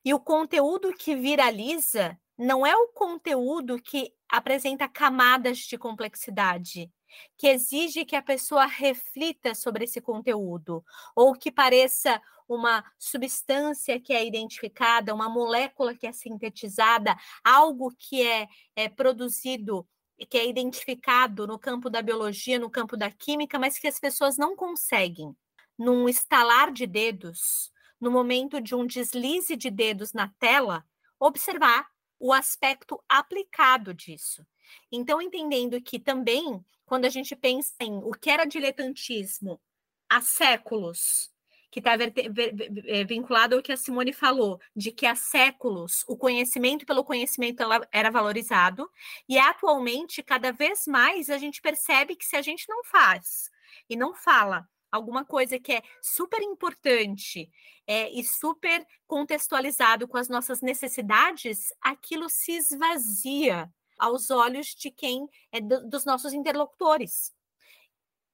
e 0.03 0.13
o 0.13 0.19
conteúdo 0.19 0.93
que 0.93 1.15
viraliza 1.15 2.17
não 2.37 2.65
é 2.65 2.75
o 2.75 2.87
conteúdo 2.87 3.79
que 3.79 4.13
apresenta 4.27 4.87
camadas 4.87 5.59
de 5.59 5.77
complexidade, 5.77 6.91
que 7.37 7.47
exige 7.47 8.05
que 8.05 8.15
a 8.15 8.21
pessoa 8.21 8.65
reflita 8.65 9.53
sobre 9.53 9.83
esse 9.83 10.01
conteúdo, 10.01 10.83
ou 11.15 11.33
que 11.33 11.51
pareça 11.51 12.21
uma 12.47 12.83
substância 12.97 13.99
que 13.99 14.13
é 14.13 14.25
identificada, 14.25 15.13
uma 15.13 15.29
molécula 15.29 15.93
que 15.93 16.07
é 16.07 16.11
sintetizada, 16.11 17.15
algo 17.43 17.93
que 17.97 18.25
é, 18.25 18.47
é 18.75 18.89
produzido 18.89 19.87
que 20.29 20.37
é 20.37 20.47
identificado 20.47 21.47
no 21.47 21.57
campo 21.57 21.89
da 21.89 22.01
biologia, 22.01 22.59
no 22.59 22.69
campo 22.69 22.95
da 22.95 23.09
química, 23.09 23.57
mas 23.57 23.79
que 23.79 23.87
as 23.87 23.99
pessoas 23.99 24.37
não 24.37 24.55
conseguem 24.55 25.35
num 25.81 26.07
estalar 26.07 26.71
de 26.71 26.85
dedos, 26.85 27.71
no 27.99 28.11
momento 28.11 28.61
de 28.61 28.75
um 28.75 28.85
deslize 28.85 29.55
de 29.55 29.71
dedos 29.71 30.13
na 30.13 30.27
tela, 30.37 30.85
observar 31.19 31.89
o 32.19 32.31
aspecto 32.31 33.03
aplicado 33.09 33.91
disso. 33.91 34.45
Então, 34.91 35.19
entendendo 35.19 35.81
que 35.81 35.97
também, 35.97 36.63
quando 36.85 37.05
a 37.05 37.09
gente 37.09 37.35
pensa 37.35 37.73
em 37.79 37.97
o 37.97 38.11
que 38.11 38.29
era 38.29 38.45
diletantismo 38.45 39.59
há 40.07 40.21
séculos, 40.21 41.31
que 41.71 41.79
está 41.79 41.93
é, 41.93 43.03
vinculado 43.03 43.55
ao 43.55 43.61
que 43.63 43.71
a 43.71 43.77
Simone 43.77 44.13
falou, 44.13 44.59
de 44.75 44.91
que 44.91 45.07
há 45.07 45.15
séculos 45.15 46.03
o 46.07 46.15
conhecimento 46.15 46.85
pelo 46.85 47.03
conhecimento 47.03 47.63
era 47.91 48.11
valorizado, 48.11 48.87
e 49.27 49.39
atualmente, 49.39 50.21
cada 50.21 50.51
vez 50.51 50.85
mais, 50.85 51.27
a 51.31 51.39
gente 51.39 51.59
percebe 51.59 52.15
que 52.15 52.25
se 52.25 52.35
a 52.35 52.41
gente 52.43 52.69
não 52.69 52.83
faz 52.83 53.49
e 53.89 53.95
não 53.95 54.13
fala 54.13 54.69
alguma 54.91 55.23
coisa 55.23 55.59
que 55.59 55.71
é 55.71 55.81
super 56.01 56.41
importante 56.41 57.49
é, 57.87 58.09
e 58.11 58.23
super 58.23 58.85
contextualizado 59.07 60.07
com 60.07 60.17
as 60.17 60.27
nossas 60.27 60.61
necessidades, 60.61 61.73
aquilo 61.81 62.29
se 62.29 62.51
esvazia 62.53 63.71
aos 63.97 64.29
olhos 64.29 64.67
de 64.67 64.91
quem 64.91 65.27
é 65.51 65.61
do, 65.61 65.87
dos 65.87 66.05
nossos 66.05 66.33
interlocutores. 66.33 67.33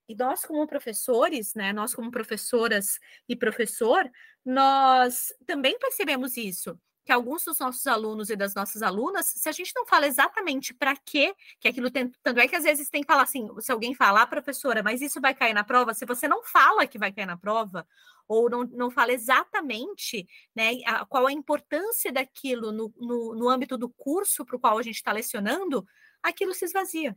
E 0.08 0.14
nós, 0.14 0.44
como 0.44 0.66
professores, 0.66 1.54
né, 1.54 1.72
nós 1.72 1.94
como 1.94 2.10
professoras 2.10 2.98
e 3.28 3.36
professor, 3.36 4.10
nós 4.44 5.32
também 5.46 5.78
percebemos 5.78 6.36
isso 6.36 6.80
que 7.08 7.12
alguns 7.12 7.42
dos 7.42 7.58
nossos 7.58 7.86
alunos 7.86 8.28
e 8.28 8.36
das 8.36 8.54
nossas 8.54 8.82
alunas, 8.82 9.24
se 9.24 9.48
a 9.48 9.52
gente 9.52 9.72
não 9.74 9.86
fala 9.86 10.06
exatamente 10.06 10.74
para 10.74 10.94
quê, 10.94 11.34
que 11.58 11.66
aquilo 11.66 11.90
tem, 11.90 12.12
tanto 12.22 12.38
é 12.38 12.46
que 12.46 12.54
às 12.54 12.64
vezes 12.64 12.90
tem 12.90 13.00
que 13.00 13.06
falar 13.06 13.22
assim, 13.22 13.48
se 13.60 13.72
alguém 13.72 13.94
falar, 13.94 14.20
ah, 14.20 14.26
professora, 14.26 14.82
mas 14.82 15.00
isso 15.00 15.18
vai 15.18 15.34
cair 15.34 15.54
na 15.54 15.64
prova, 15.64 15.94
se 15.94 16.04
você 16.04 16.28
não 16.28 16.44
fala 16.44 16.86
que 16.86 16.98
vai 16.98 17.10
cair 17.10 17.24
na 17.24 17.38
prova, 17.38 17.88
ou 18.28 18.50
não, 18.50 18.62
não 18.64 18.90
fala 18.90 19.10
exatamente 19.10 20.28
né, 20.54 20.72
a, 20.84 21.06
qual 21.06 21.26
a 21.26 21.32
importância 21.32 22.12
daquilo 22.12 22.72
no, 22.72 22.92
no, 22.98 23.34
no 23.34 23.48
âmbito 23.48 23.78
do 23.78 23.88
curso 23.88 24.44
para 24.44 24.56
o 24.56 24.60
qual 24.60 24.76
a 24.76 24.82
gente 24.82 24.96
está 24.96 25.10
lecionando, 25.10 25.86
aquilo 26.22 26.52
se 26.52 26.66
esvazia. 26.66 27.16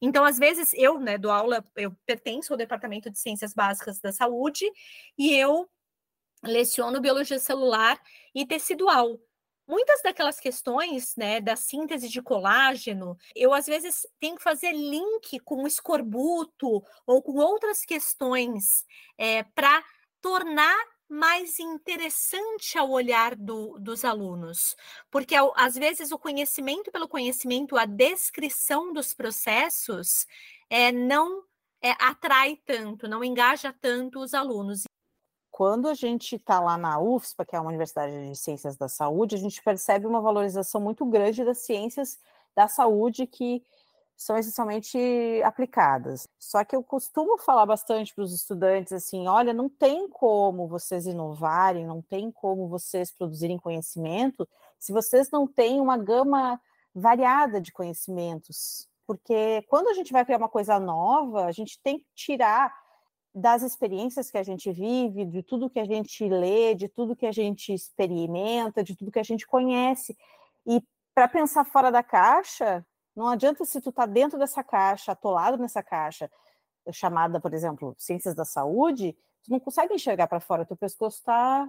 Então, 0.00 0.24
às 0.24 0.38
vezes, 0.38 0.72
eu, 0.74 1.00
né, 1.00 1.18
dou 1.18 1.32
aula, 1.32 1.64
eu 1.74 1.92
pertenço 2.06 2.52
ao 2.52 2.56
Departamento 2.56 3.10
de 3.10 3.18
Ciências 3.18 3.52
Básicas 3.52 3.98
da 4.00 4.12
Saúde, 4.12 4.64
e 5.18 5.34
eu 5.34 5.68
leciono 6.44 7.00
biologia 7.00 7.38
celular 7.38 8.00
e 8.34 8.46
tecidual. 8.46 9.18
Muitas 9.66 10.02
daquelas 10.02 10.38
questões, 10.38 11.16
né, 11.16 11.40
da 11.40 11.56
síntese 11.56 12.08
de 12.08 12.20
colágeno, 12.20 13.16
eu 13.34 13.54
às 13.54 13.66
vezes 13.66 14.06
tenho 14.20 14.36
que 14.36 14.42
fazer 14.42 14.72
link 14.72 15.40
com 15.40 15.66
escorbuto 15.66 16.82
ou 17.06 17.22
com 17.22 17.38
outras 17.38 17.82
questões 17.82 18.84
é, 19.16 19.42
para 19.42 19.82
tornar 20.20 20.76
mais 21.08 21.58
interessante 21.58 22.76
ao 22.76 22.90
olhar 22.90 23.34
do, 23.34 23.78
dos 23.78 24.04
alunos, 24.04 24.76
porque 25.10 25.34
às 25.54 25.74
vezes 25.74 26.10
o 26.12 26.18
conhecimento 26.18 26.90
pelo 26.90 27.08
conhecimento, 27.08 27.76
a 27.76 27.84
descrição 27.84 28.92
dos 28.92 29.14
processos, 29.14 30.26
é, 30.68 30.90
não 30.90 31.42
é, 31.82 31.90
atrai 32.00 32.58
tanto, 32.66 33.06
não 33.06 33.22
engaja 33.22 33.74
tanto 33.80 34.20
os 34.20 34.34
alunos 34.34 34.84
quando 35.54 35.86
a 35.86 35.94
gente 35.94 36.34
está 36.34 36.58
lá 36.58 36.76
na 36.76 36.98
UFSPA, 36.98 37.44
que 37.44 37.54
é 37.54 37.60
uma 37.60 37.68
Universidade 37.68 38.28
de 38.28 38.34
Ciências 38.34 38.76
da 38.76 38.88
Saúde, 38.88 39.36
a 39.36 39.38
gente 39.38 39.62
percebe 39.62 40.04
uma 40.04 40.20
valorização 40.20 40.80
muito 40.80 41.06
grande 41.06 41.44
das 41.44 41.58
ciências 41.58 42.18
da 42.56 42.66
saúde 42.66 43.24
que 43.24 43.62
são 44.16 44.36
essencialmente 44.36 44.98
aplicadas. 45.44 46.26
Só 46.40 46.64
que 46.64 46.74
eu 46.74 46.82
costumo 46.82 47.38
falar 47.38 47.66
bastante 47.66 48.12
para 48.12 48.24
os 48.24 48.34
estudantes 48.34 48.92
assim: 48.92 49.28
olha, 49.28 49.54
não 49.54 49.68
tem 49.68 50.08
como 50.08 50.66
vocês 50.66 51.06
inovarem, 51.06 51.86
não 51.86 52.02
tem 52.02 52.32
como 52.32 52.66
vocês 52.66 53.12
produzirem 53.12 53.56
conhecimento 53.56 54.48
se 54.80 54.92
vocês 54.92 55.30
não 55.30 55.46
têm 55.46 55.80
uma 55.80 55.96
gama 55.96 56.60
variada 56.92 57.60
de 57.60 57.70
conhecimentos. 57.70 58.88
Porque 59.06 59.62
quando 59.68 59.86
a 59.86 59.94
gente 59.94 60.12
vai 60.12 60.24
criar 60.24 60.38
uma 60.38 60.48
coisa 60.48 60.80
nova, 60.80 61.44
a 61.44 61.52
gente 61.52 61.78
tem 61.80 62.00
que 62.00 62.06
tirar 62.12 62.74
das 63.34 63.62
experiências 63.62 64.30
que 64.30 64.38
a 64.38 64.42
gente 64.42 64.70
vive, 64.70 65.24
de 65.24 65.42
tudo 65.42 65.68
que 65.68 65.80
a 65.80 65.84
gente 65.84 66.28
lê, 66.28 66.74
de 66.74 66.88
tudo 66.88 67.16
que 67.16 67.26
a 67.26 67.32
gente 67.32 67.72
experimenta, 67.74 68.84
de 68.84 68.94
tudo 68.94 69.10
que 69.10 69.18
a 69.18 69.24
gente 69.24 69.46
conhece. 69.46 70.16
E 70.64 70.80
para 71.12 71.26
pensar 71.26 71.64
fora 71.64 71.90
da 71.90 72.02
caixa, 72.02 72.86
não 73.14 73.28
adianta 73.28 73.64
se 73.64 73.80
tu 73.80 73.90
está 73.90 74.06
dentro 74.06 74.38
dessa 74.38 74.62
caixa, 74.62 75.12
atolado 75.12 75.56
nessa 75.58 75.82
caixa, 75.82 76.30
chamada, 76.92 77.40
por 77.40 77.52
exemplo, 77.52 77.94
ciências 77.98 78.34
da 78.34 78.44
saúde, 78.44 79.16
tu 79.42 79.50
não 79.50 79.58
consegue 79.58 79.94
enxergar 79.94 80.28
para 80.28 80.40
fora, 80.40 80.64
teu 80.64 80.76
pescoço 80.76 81.18
está 81.18 81.68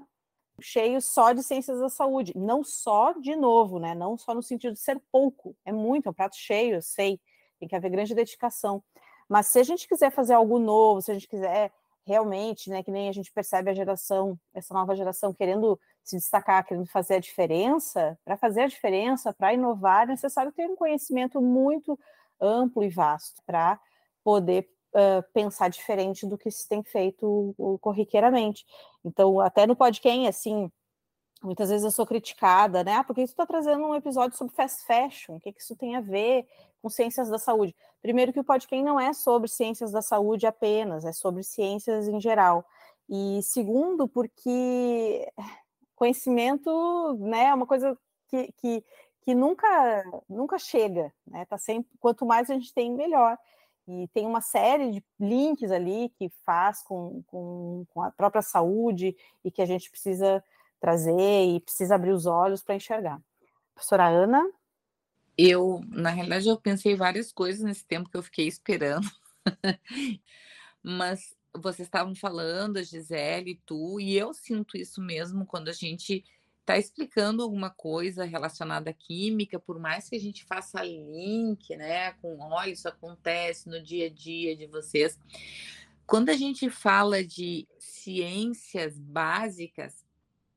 cheio 0.61 1.01
só 1.01 1.33
de 1.33 1.43
ciências 1.43 1.79
da 1.79 1.89
saúde, 1.89 2.33
não 2.35 2.63
só 2.63 3.13
de 3.13 3.35
novo, 3.35 3.79
né? 3.79 3.93
Não 3.93 4.17
só 4.17 4.33
no 4.33 4.43
sentido 4.43 4.73
de 4.73 4.79
ser 4.79 5.01
pouco, 5.11 5.55
é 5.65 5.71
muito, 5.71 6.07
é 6.07 6.09
um 6.09 6.13
prato 6.13 6.35
cheio, 6.35 6.75
eu 6.75 6.81
sei, 6.81 7.19
tem 7.59 7.67
que 7.67 7.75
haver 7.75 7.89
grande 7.89 8.13
dedicação. 8.13 8.83
Mas 9.27 9.47
se 9.47 9.59
a 9.59 9.63
gente 9.63 9.87
quiser 9.87 10.11
fazer 10.11 10.33
algo 10.33 10.59
novo, 10.59 11.01
se 11.01 11.11
a 11.11 11.13
gente 11.13 11.27
quiser 11.27 11.71
realmente, 12.05 12.69
né, 12.69 12.83
que 12.83 12.91
nem 12.91 13.09
a 13.09 13.11
gente 13.11 13.31
percebe 13.31 13.71
a 13.71 13.73
geração, 13.73 14.39
essa 14.53 14.73
nova 14.73 14.95
geração 14.95 15.33
querendo 15.33 15.79
se 16.03 16.15
destacar, 16.15 16.63
querendo 16.65 16.85
fazer 16.85 17.15
a 17.15 17.19
diferença, 17.19 18.17
para 18.23 18.37
fazer 18.37 18.61
a 18.61 18.67
diferença, 18.67 19.33
para 19.33 19.53
inovar, 19.53 20.03
é 20.03 20.11
necessário 20.11 20.51
ter 20.51 20.69
um 20.69 20.75
conhecimento 20.75 21.41
muito 21.41 21.99
amplo 22.39 22.83
e 22.83 22.89
vasto 22.89 23.41
para 23.43 23.79
poder 24.23 24.69
uh, 24.93 25.23
pensar 25.33 25.69
diferente 25.69 26.27
do 26.27 26.37
que 26.37 26.51
se 26.51 26.67
tem 26.67 26.83
feito 26.83 27.55
corriqueiramente. 27.81 28.65
Então, 29.03 29.39
até 29.39 29.65
no 29.65 29.75
podcast, 29.75 30.27
assim, 30.27 30.71
muitas 31.45 31.69
vezes 31.69 31.85
eu 31.85 31.91
sou 31.91 32.05
criticada, 32.05 32.83
né? 32.83 32.93
Ah, 32.95 33.03
porque 33.03 33.21
isso 33.21 33.33
está 33.33 33.45
trazendo 33.45 33.85
um 33.85 33.95
episódio 33.95 34.37
sobre 34.37 34.55
fast 34.55 34.83
fashion, 34.85 35.35
o 35.35 35.39
que, 35.39 35.53
que 35.53 35.61
isso 35.61 35.75
tem 35.75 35.95
a 35.95 36.01
ver 36.01 36.47
com 36.81 36.89
ciências 36.89 37.29
da 37.29 37.37
saúde? 37.37 37.75
Primeiro 38.01 38.33
que 38.33 38.39
o 38.39 38.43
podcast 38.43 38.83
não 38.83 38.99
é 38.99 39.13
sobre 39.13 39.47
ciências 39.47 39.91
da 39.91 40.01
saúde 40.01 40.45
apenas, 40.45 41.05
é 41.05 41.11
sobre 41.11 41.43
ciências 41.43 42.07
em 42.07 42.19
geral. 42.19 42.65
E 43.09 43.41
segundo, 43.43 44.07
porque 44.07 45.31
conhecimento 45.95 47.15
né, 47.19 47.45
é 47.45 47.53
uma 47.53 47.65
coisa 47.65 47.97
que, 48.27 48.51
que, 48.53 48.83
que 49.21 49.35
nunca, 49.35 50.03
nunca 50.27 50.57
chega, 50.57 51.13
né? 51.25 51.45
Tá 51.45 51.57
sempre, 51.57 51.89
quanto 51.99 52.25
mais 52.25 52.49
a 52.49 52.53
gente 52.53 52.73
tem, 52.73 52.91
melhor. 52.91 53.37
E 53.87 54.07
tem 54.09 54.25
uma 54.25 54.41
série 54.41 54.91
de 54.91 55.03
links 55.19 55.71
ali 55.71 56.09
que 56.17 56.29
faz 56.43 56.81
com, 56.81 57.21
com, 57.27 57.85
com 57.93 58.01
a 58.01 58.11
própria 58.11 58.41
saúde 58.41 59.15
e 59.43 59.51
que 59.51 59.61
a 59.61 59.65
gente 59.65 59.91
precisa 59.91 60.43
trazer 60.85 61.55
e 61.55 61.59
precisa 61.59 61.95
abrir 61.95 62.11
os 62.11 62.27
olhos 62.27 62.61
para 62.61 62.75
enxergar. 62.75 63.19
Professora 63.73 64.07
Ana? 64.07 64.47
Eu, 65.35 65.81
na 65.87 66.11
realidade, 66.11 66.47
eu 66.47 66.61
pensei 66.61 66.95
várias 66.95 67.31
coisas 67.31 67.63
nesse 67.63 67.83
tempo 67.83 68.07
que 68.07 68.15
eu 68.15 68.21
fiquei 68.21 68.47
esperando. 68.47 69.09
Mas 70.83 71.35
vocês 71.55 71.87
estavam 71.87 72.13
falando, 72.13 72.77
a 72.77 72.83
Gisele, 72.83 73.59
tu, 73.65 73.99
e 73.99 74.15
eu 74.15 74.31
sinto 74.31 74.77
isso 74.77 75.01
mesmo 75.01 75.43
quando 75.43 75.69
a 75.69 75.73
gente 75.73 76.23
está 76.59 76.77
explicando 76.77 77.41
alguma 77.41 77.71
coisa 77.71 78.23
relacionada 78.23 78.91
à 78.91 78.93
química, 78.93 79.59
por 79.59 79.79
mais 79.79 80.07
que 80.07 80.15
a 80.15 80.19
gente 80.19 80.45
faça 80.45 80.83
link, 80.83 81.75
né, 81.75 82.11
com, 82.13 82.37
olha, 82.39 82.69
isso 82.69 82.87
acontece 82.87 83.67
no 83.67 83.81
dia 83.81 84.05
a 84.05 84.09
dia 84.09 84.55
de 84.55 84.67
vocês. 84.67 85.19
Quando 86.05 86.29
a 86.29 86.33
gente 86.33 86.69
fala 86.69 87.23
de 87.23 87.67
ciências 87.79 88.99
básicas, 88.99 90.04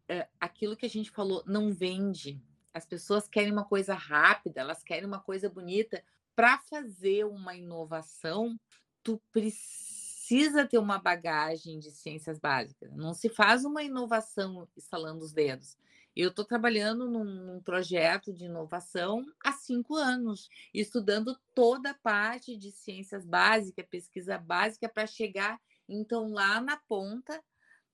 é, 0.09 0.29
aquilo 0.41 0.77
que 0.77 0.87
a 0.87 0.91
gente 0.91 1.11
falou 1.11 1.43
não 1.47 1.73
vende. 1.73 2.43
As 2.73 2.87
pessoas 2.87 3.29
querem 3.29 3.53
uma 3.53 3.65
coisa 3.65 3.95
rápida, 3.95 4.61
elas 4.61 4.83
querem 4.83 5.07
uma 5.07 5.21
coisa 5.21 5.49
bonita. 5.49 6.03
Para 6.35 6.59
fazer 6.59 7.25
uma 7.25 7.55
inovação, 7.55 8.59
tu 9.03 9.21
precisa 9.33 10.67
ter 10.67 10.79
uma 10.79 10.99
bagagem 10.99 11.79
de 11.79 11.91
ciências 11.91 12.39
básicas. 12.39 12.95
Não 12.95 13.13
se 13.13 13.29
faz 13.29 13.65
uma 13.65 13.83
inovação 13.83 14.69
instalando 14.77 15.25
os 15.25 15.33
dedos. 15.33 15.77
Eu 16.17 16.31
estou 16.31 16.45
trabalhando 16.45 17.09
num, 17.09 17.25
num, 17.25 17.61
projeto 17.61 18.33
de 18.33 18.47
inovação 18.47 19.25
há 19.45 19.53
cinco 19.53 19.95
anos, 19.95 20.49
estudando 20.75 21.39
toda 21.55 21.91
a 21.91 21.95
parte 21.95 22.57
de 22.57 22.73
ciências 22.73 23.25
básicas, 23.25 23.87
pesquisa 23.89 24.37
básica, 24.37 24.89
para 24.89 25.07
chegar, 25.07 25.61
então, 25.89 26.33
lá 26.33 26.61
na 26.61 26.77
ponta, 26.77 27.43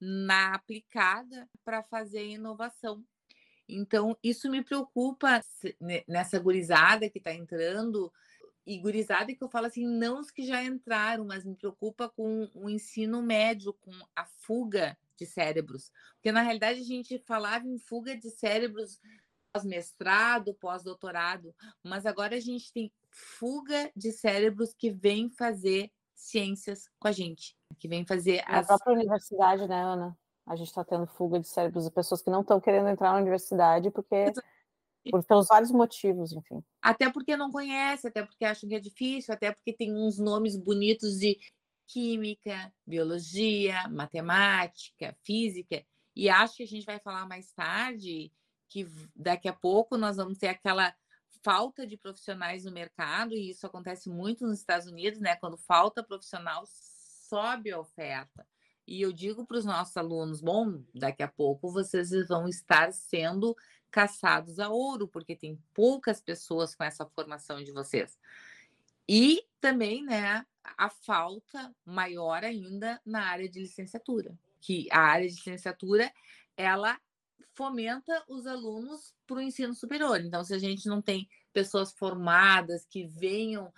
na 0.07 0.55
aplicada, 0.55 1.49
para 1.65 1.83
fazer 1.83 2.27
inovação. 2.27 3.03
Então, 3.67 4.17
isso 4.23 4.51
me 4.51 4.63
preocupa 4.63 5.41
nessa 6.07 6.39
gurizada 6.39 7.09
que 7.09 7.19
está 7.19 7.33
entrando, 7.33 8.13
e 8.67 8.79
gurizada 8.79 9.35
que 9.35 9.43
eu 9.43 9.49
falo 9.49 9.67
assim, 9.67 9.87
não 9.87 10.21
os 10.21 10.31
que 10.31 10.47
já 10.47 10.63
entraram, 10.63 11.25
mas 11.25 11.45
me 11.45 11.55
preocupa 11.55 12.09
com 12.09 12.51
o 12.55 12.69
ensino 12.69 13.23
médio, 13.23 13.75
com 13.75 13.93
a 14.15 14.25
fuga 14.25 14.97
de 15.17 15.27
cérebros. 15.27 15.91
Porque, 16.15 16.33
na 16.33 16.43
realidade, 16.43 16.81
a 16.81 16.85
gente 16.85 17.19
falava 17.27 17.67
em 17.67 17.79
fuga 17.79 18.17
de 18.17 18.31
cérebros 18.31 19.01
pós-mestrado, 19.53 20.55
pós-doutorado, 20.55 21.55
mas 21.83 22.05
agora 22.07 22.37
a 22.37 22.41
gente 22.41 22.73
tem 22.73 22.91
fuga 23.09 23.91
de 23.95 24.11
cérebros 24.11 24.75
que 24.75 24.91
vêm 24.91 25.31
fazer 25.31 25.93
ciências 26.15 26.89
com 26.99 27.09
a 27.09 27.13
gente, 27.13 27.57
que 27.79 27.89
vêm 27.89 28.07
fazer 28.07 28.45
Na 28.49 28.61
as... 28.61 28.67
própria 28.67 28.95
universidade, 28.95 29.67
né, 29.67 29.83
Ana? 29.83 30.17
A 30.47 30.57
gente 30.57 30.69
está 30.69 30.85
tendo 30.85 31.07
fuga 31.07 31.41
de 31.41 31.49
cérebros 31.49 31.85
de 31.85 31.91
pessoas 31.91 32.23
que 32.23 32.31
não 32.31 32.43
estão 32.43 32.61
querendo 32.61 32.89
entrar 32.89 33.13
na 33.13 33.19
universidade 33.19 33.91
porque 33.91 34.33
por, 35.11 35.25
pelos 35.25 35.47
vários 35.49 35.71
motivos, 35.71 36.33
enfim. 36.33 36.63
Até 36.83 37.11
porque 37.11 37.37
não 37.37 37.51
conhece, 37.51 38.09
até 38.09 38.23
porque 38.25 38.45
acham 38.45 38.69
que 38.69 38.75
é 38.75 38.81
difícil, 38.81 39.35
até 39.35 39.53
porque 39.53 39.73
tem 39.73 39.95
uns 39.95 40.19
nomes 40.19 40.57
bonitos 40.57 41.19
de 41.19 41.39
química, 41.87 42.73
biologia, 42.87 43.87
matemática, 43.89 45.17
física, 45.23 45.85
e 46.17 46.29
acho 46.29 46.57
que 46.57 46.63
a 46.63 46.67
gente 46.67 46.87
vai 46.87 46.99
falar 46.99 47.27
mais 47.27 47.53
tarde 47.53 48.33
que 48.69 48.87
daqui 49.15 49.49
a 49.49 49.53
pouco 49.53 49.97
nós 49.97 50.17
vamos 50.17 50.39
ter 50.39 50.49
aquela 50.49 50.95
falta 51.45 51.87
de 51.87 51.97
profissionais 51.97 52.65
no 52.65 52.73
mercado, 52.73 53.35
e 53.35 53.51
isso 53.51 53.67
acontece 53.67 54.09
muito 54.09 54.47
nos 54.47 54.59
Estados 54.59 54.87
Unidos, 54.89 55.21
né? 55.21 55.37
Quando 55.37 55.59
falta 55.59 56.03
profissional, 56.03 56.65
sobe 56.67 57.71
a 57.71 57.79
oferta. 57.79 58.47
E 58.87 59.01
eu 59.01 59.13
digo 59.13 59.47
para 59.47 59.59
os 59.59 59.65
nossos 59.65 59.97
alunos: 59.97 60.41
bom, 60.41 60.83
daqui 60.95 61.23
a 61.23 61.29
pouco 61.29 61.71
vocês 61.71 62.11
vão 62.27 62.49
estar 62.49 62.93
sendo 62.93 63.55
caçados 63.91 64.59
a 64.59 64.69
ouro, 64.69 65.07
porque 65.07 65.37
tem 65.37 65.63
poucas 65.73 66.21
pessoas 66.21 66.75
com 66.75 66.83
essa 66.83 67.07
formação 67.07 67.63
de 67.63 67.71
vocês. 67.71 68.19
E 69.09 69.47
também, 69.61 70.03
né, 70.03 70.45
a 70.77 70.89
falta 70.89 71.75
maior 71.85 72.43
ainda 72.43 73.01
na 73.05 73.27
área 73.27 73.49
de 73.49 73.61
licenciatura, 73.61 74.37
que 74.61 74.89
a 74.91 75.01
área 75.01 75.29
de 75.29 75.35
licenciatura 75.35 76.13
ela 76.57 76.99
fomenta 77.53 78.25
os 78.29 78.47
alunos 78.47 79.15
para 79.27 79.37
o 79.37 79.41
ensino 79.41 79.75
superior. 79.75 80.21
Então, 80.21 80.45
se 80.45 80.55
a 80.55 80.59
gente 80.59 80.87
não 80.89 81.01
tem 81.01 81.29
pessoas 81.53 81.93
formadas 81.93 82.85
que 82.85 83.07
venham 83.07 83.73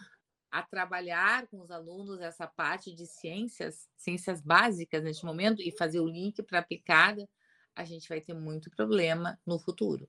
a 0.50 0.62
trabalhar 0.62 1.46
com 1.48 1.60
os 1.60 1.70
alunos 1.70 2.20
essa 2.20 2.46
parte 2.46 2.94
de 2.94 3.06
ciências, 3.06 3.88
ciências 3.96 4.40
básicas 4.40 5.02
neste 5.02 5.24
momento 5.24 5.60
e 5.60 5.76
fazer 5.76 6.00
o 6.00 6.08
link 6.08 6.42
para 6.42 6.60
aplicada, 6.60 7.28
a 7.74 7.84
gente 7.84 8.08
vai 8.08 8.20
ter 8.20 8.32
muito 8.32 8.70
problema 8.70 9.38
no 9.44 9.58
futuro. 9.58 10.08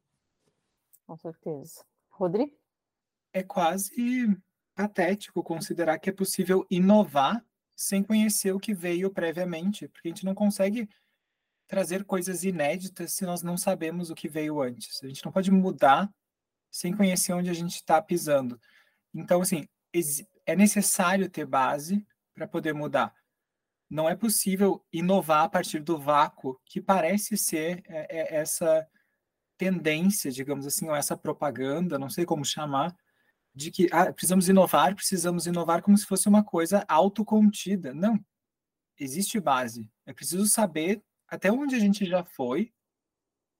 Com 1.06 1.18
certeza. 1.18 1.84
Rodrigo? 2.10 2.58
É 3.34 3.43
quase 3.43 4.28
patético 4.74 5.43
considerar 5.43 6.00
que 6.00 6.10
é 6.10 6.14
possível 6.14 6.66
inovar 6.70 7.45
sem 7.76 8.02
conhecer 8.02 8.54
o 8.54 8.60
que 8.60 8.74
veio 8.74 9.12
previamente, 9.12 9.88
porque 9.88 10.08
a 10.08 10.12
gente 10.12 10.26
não 10.26 10.34
consegue 10.34 10.89
trazer 11.68 12.05
coisas 12.05 12.43
inéditas 12.43 13.13
se 13.13 13.26
nós 13.26 13.43
não 13.43 13.57
sabemos 13.57 14.09
o 14.09 14.15
que 14.15 14.30
veio 14.30 14.61
antes. 14.61 15.03
A 15.03 15.07
gente 15.07 15.24
não 15.24 15.32
pode 15.32 15.51
mudar 15.51 16.09
sem 16.72 16.95
conhecer 16.95 17.34
onde 17.34 17.49
a 17.49 17.53
gente 17.53 17.76
está 17.76 18.01
pisando. 18.01 18.59
Então, 19.13 19.41
assim, 19.41 19.68
é 20.45 20.55
necessário 20.55 21.30
ter 21.30 21.45
base 21.45 22.05
para 22.34 22.47
poder 22.47 22.74
mudar. 22.74 23.13
Não 23.89 24.09
é 24.09 24.15
possível 24.15 24.86
inovar 24.91 25.45
a 25.45 25.49
partir 25.49 25.80
do 25.80 25.97
vácuo, 25.97 26.59
que 26.65 26.82
parece 26.82 27.38
ser 27.38 27.84
é, 27.88 28.36
é, 28.36 28.36
essa 28.36 28.88
tendência, 29.57 30.32
digamos 30.32 30.65
assim, 30.65 30.88
ou 30.88 30.95
essa 30.95 31.18
propaganda, 31.18 31.97
não 31.97 32.09
sei 32.09 32.26
como 32.26 32.45
chamar, 32.45 32.95
de 33.55 33.72
que 33.72 33.89
ah, 33.91 34.13
precisamos 34.13 34.47
inovar, 34.47 34.93
precisamos 34.93 35.47
inovar 35.47 35.82
como 35.82 35.97
se 35.97 36.05
fosse 36.05 36.30
uma 36.30 36.43
coisa 36.43 36.86
autocontida. 36.88 37.93
Não. 37.93 38.24
Existe 38.99 39.39
base. 39.39 39.89
É 40.05 40.13
preciso 40.13 40.45
saber 40.47 41.03
até 41.28 41.52
onde 41.52 41.76
a 41.76 41.80
gente 41.80 42.06
já 42.06 42.24
foi, 42.24 42.74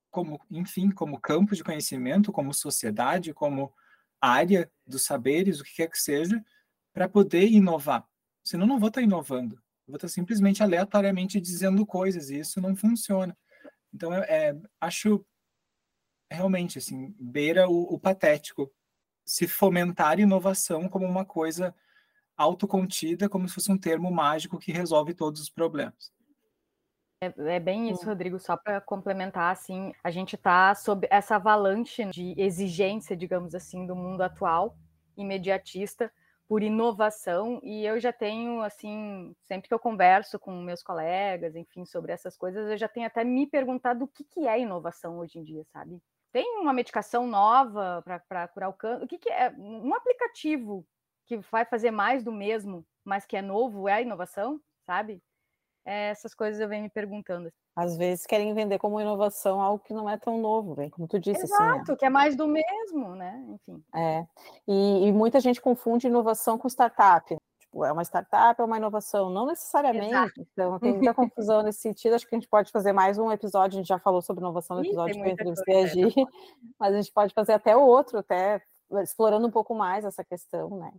como, 0.10 0.40
enfim, 0.50 0.90
como 0.90 1.20
campo 1.20 1.56
de 1.56 1.64
conhecimento, 1.64 2.32
como 2.32 2.54
sociedade, 2.54 3.34
como 3.34 3.74
área 4.22 4.72
dos 4.86 5.04
saberes, 5.04 5.60
o 5.60 5.64
que 5.64 5.76
quer 5.76 5.90
que 5.90 5.98
seja, 6.00 6.44
para 6.94 7.08
poder 7.08 7.48
inovar. 7.48 8.08
Senão 8.44 8.66
não 8.66 8.80
vou 8.80 8.88
estar 8.88 9.02
inovando. 9.02 9.56
Eu 9.56 9.92
vou 9.92 9.96
estar 9.96 10.08
simplesmente 10.08 10.64
aleatoriamente 10.64 11.40
dizendo 11.40 11.86
coisas 11.86 12.30
e 12.30 12.40
isso 12.40 12.60
não 12.60 12.76
funciona. 12.76 13.38
Então, 13.94 14.14
é, 14.14 14.50
é 14.50 14.56
acho 14.82 15.26
realmente 16.30 16.78
assim, 16.78 17.16
beira 17.20 17.70
o, 17.70 17.94
o 17.94 18.00
patético 18.00 18.72
se 19.26 19.48
fomentar 19.48 20.20
inovação 20.20 20.88
como 20.88 21.06
uma 21.06 21.26
coisa 21.26 21.76
autocontida, 22.36 23.28
como 23.28 23.48
se 23.48 23.56
fosse 23.56 23.72
um 23.72 23.78
termo 23.78 24.12
mágico 24.12 24.60
que 24.60 24.72
resolve 24.72 25.14
todos 25.14 25.42
os 25.42 25.50
problemas. 25.50 26.12
É, 27.22 27.56
é 27.56 27.60
bem 27.60 27.90
isso, 27.90 28.06
Rodrigo. 28.06 28.40
Só 28.40 28.56
para 28.58 28.80
complementar, 28.82 29.52
assim, 29.52 29.92
a 30.04 30.12
gente 30.12 30.36
está 30.36 30.74
sob 30.76 31.08
essa 31.10 31.36
avalanche 31.36 32.06
de 32.06 32.34
exigência, 32.38 33.16
digamos 33.16 33.56
assim, 33.56 33.86
do 33.86 33.96
mundo 33.96 34.22
atual, 34.22 34.78
imediatista, 35.16 36.12
por 36.48 36.62
inovação. 36.62 37.60
E 37.64 37.86
eu 37.86 38.00
já 38.00 38.14
tenho, 38.14 38.62
assim, 38.62 39.36
sempre 39.44 39.68
que 39.68 39.74
eu 39.74 39.80
converso 39.80 40.40
com 40.40 40.62
meus 40.62 40.84
colegas, 40.84 41.56
enfim, 41.56 41.86
sobre 41.86 42.12
essas 42.12 42.38
coisas, 42.38 42.70
eu 42.70 42.78
já 42.78 42.88
tenho 42.88 43.08
até 43.08 43.24
me 43.24 43.48
perguntado 43.48 44.06
o 44.06 44.08
que, 44.08 44.24
que 44.24 44.48
é 44.48 44.60
inovação 44.60 45.20
hoje 45.20 45.40
em 45.40 45.44
dia, 45.44 45.64
sabe? 45.74 46.02
tem 46.38 46.60
uma 46.60 46.72
medicação 46.72 47.26
nova 47.26 48.04
para 48.06 48.48
curar 48.50 48.70
o 48.70 48.74
câncer? 48.74 49.04
O 49.04 49.08
que, 49.08 49.18
que, 49.18 49.30
é? 49.30 49.52
Um 49.58 49.94
aplicativo 49.96 50.86
que 51.26 51.38
vai 51.38 51.66
fazer 51.66 51.90
mais 51.90 52.24
do 52.24 52.32
mesmo, 52.32 52.86
mas 53.04 53.26
que 53.26 53.36
é 53.36 53.42
novo, 53.42 53.88
é 53.88 53.94
a 53.94 54.02
inovação, 54.02 54.62
sabe? 54.86 55.20
É, 55.88 56.10
essas 56.10 56.36
coisas 56.36 56.60
eu 56.60 56.68
venho 56.68 56.84
me 56.84 56.90
perguntando. 56.90 57.50
Às 57.74 57.96
vezes 57.96 58.26
querem 58.26 58.54
vender 58.54 58.78
como 58.78 59.00
inovação 59.00 59.62
algo 59.62 59.82
que 59.82 59.94
não 59.94 60.10
é 60.10 60.18
tão 60.18 60.38
novo, 60.38 60.76
bem, 60.76 60.90
como 60.90 61.08
tu 61.08 61.18
disse. 61.18 61.44
Exato, 61.44 61.64
assim, 61.64 61.92
né? 61.92 61.98
que 61.98 62.06
é 62.06 62.10
mais 62.10 62.36
do 62.36 62.46
mesmo, 62.46 63.16
né? 63.16 63.42
Enfim. 63.48 63.82
É, 63.96 64.26
e, 64.68 65.08
e 65.08 65.12
muita 65.14 65.40
gente 65.40 65.62
confunde 65.62 66.08
inovação 66.08 66.58
com 66.58 66.68
startup. 66.68 67.34
Tipo, 67.58 67.86
é 67.86 67.92
uma 67.92 68.04
startup, 68.04 68.60
é 68.60 68.64
uma 68.66 68.78
inovação, 68.78 69.30
não 69.30 69.46
necessariamente. 69.46 70.14
Exato. 70.14 70.42
Então, 70.52 70.78
tem 70.78 70.94
muita 70.94 71.14
confusão 71.14 71.64
nesse 71.64 71.80
sentido. 71.80 72.16
Acho 72.16 72.28
que 72.28 72.36
a 72.36 72.40
gente 72.40 72.50
pode 72.50 72.70
fazer 72.70 72.92
mais 72.92 73.18
um 73.18 73.32
episódio. 73.32 73.78
A 73.78 73.80
gente 73.80 73.88
já 73.88 74.00
falou 74.00 74.22
sobre 74.22 74.44
inovação 74.44 74.76
no 74.76 74.84
episódio 74.84 75.26
Ih, 75.26 75.32
entrevistei 75.32 75.84
a 75.84 75.86
Gi, 75.86 76.02
mas 76.78 76.94
a 76.94 76.98
gente 76.98 77.14
pode 77.14 77.34
fazer 77.34 77.54
até 77.54 77.78
outro, 77.78 78.18
até 78.18 78.62
explorando 79.02 79.48
um 79.48 79.52
pouco 79.52 79.74
mais 79.74 80.04
essa 80.04 80.24
questão, 80.24 80.70
né? 80.72 80.92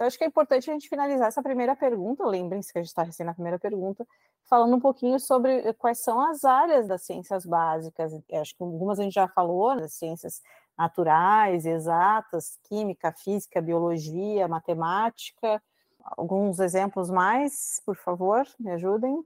Então, 0.00 0.06
acho 0.06 0.16
que 0.16 0.24
é 0.24 0.26
importante 0.26 0.70
a 0.70 0.72
gente 0.72 0.88
finalizar 0.88 1.28
essa 1.28 1.42
primeira 1.42 1.76
pergunta. 1.76 2.24
Lembrem-se 2.24 2.72
que 2.72 2.78
a 2.78 2.80
gente 2.80 2.88
está 2.88 3.02
recém 3.02 3.26
na 3.26 3.34
primeira 3.34 3.58
pergunta, 3.58 4.08
falando 4.48 4.74
um 4.74 4.80
pouquinho 4.80 5.20
sobre 5.20 5.74
quais 5.74 5.98
são 5.98 6.18
as 6.22 6.42
áreas 6.42 6.88
das 6.88 7.02
ciências 7.02 7.44
básicas. 7.44 8.10
Acho 8.32 8.56
que 8.56 8.62
algumas 8.62 8.98
a 8.98 9.02
gente 9.02 9.12
já 9.12 9.28
falou, 9.28 9.76
das 9.76 9.92
ciências 9.92 10.40
naturais, 10.78 11.66
exatas, 11.66 12.58
química, 12.64 13.12
física, 13.12 13.60
biologia, 13.60 14.48
matemática, 14.48 15.62
Alguns 16.02 16.58
exemplos 16.60 17.10
mais, 17.10 17.82
por 17.84 17.94
favor, 17.94 18.46
me 18.58 18.70
ajudem. 18.72 19.22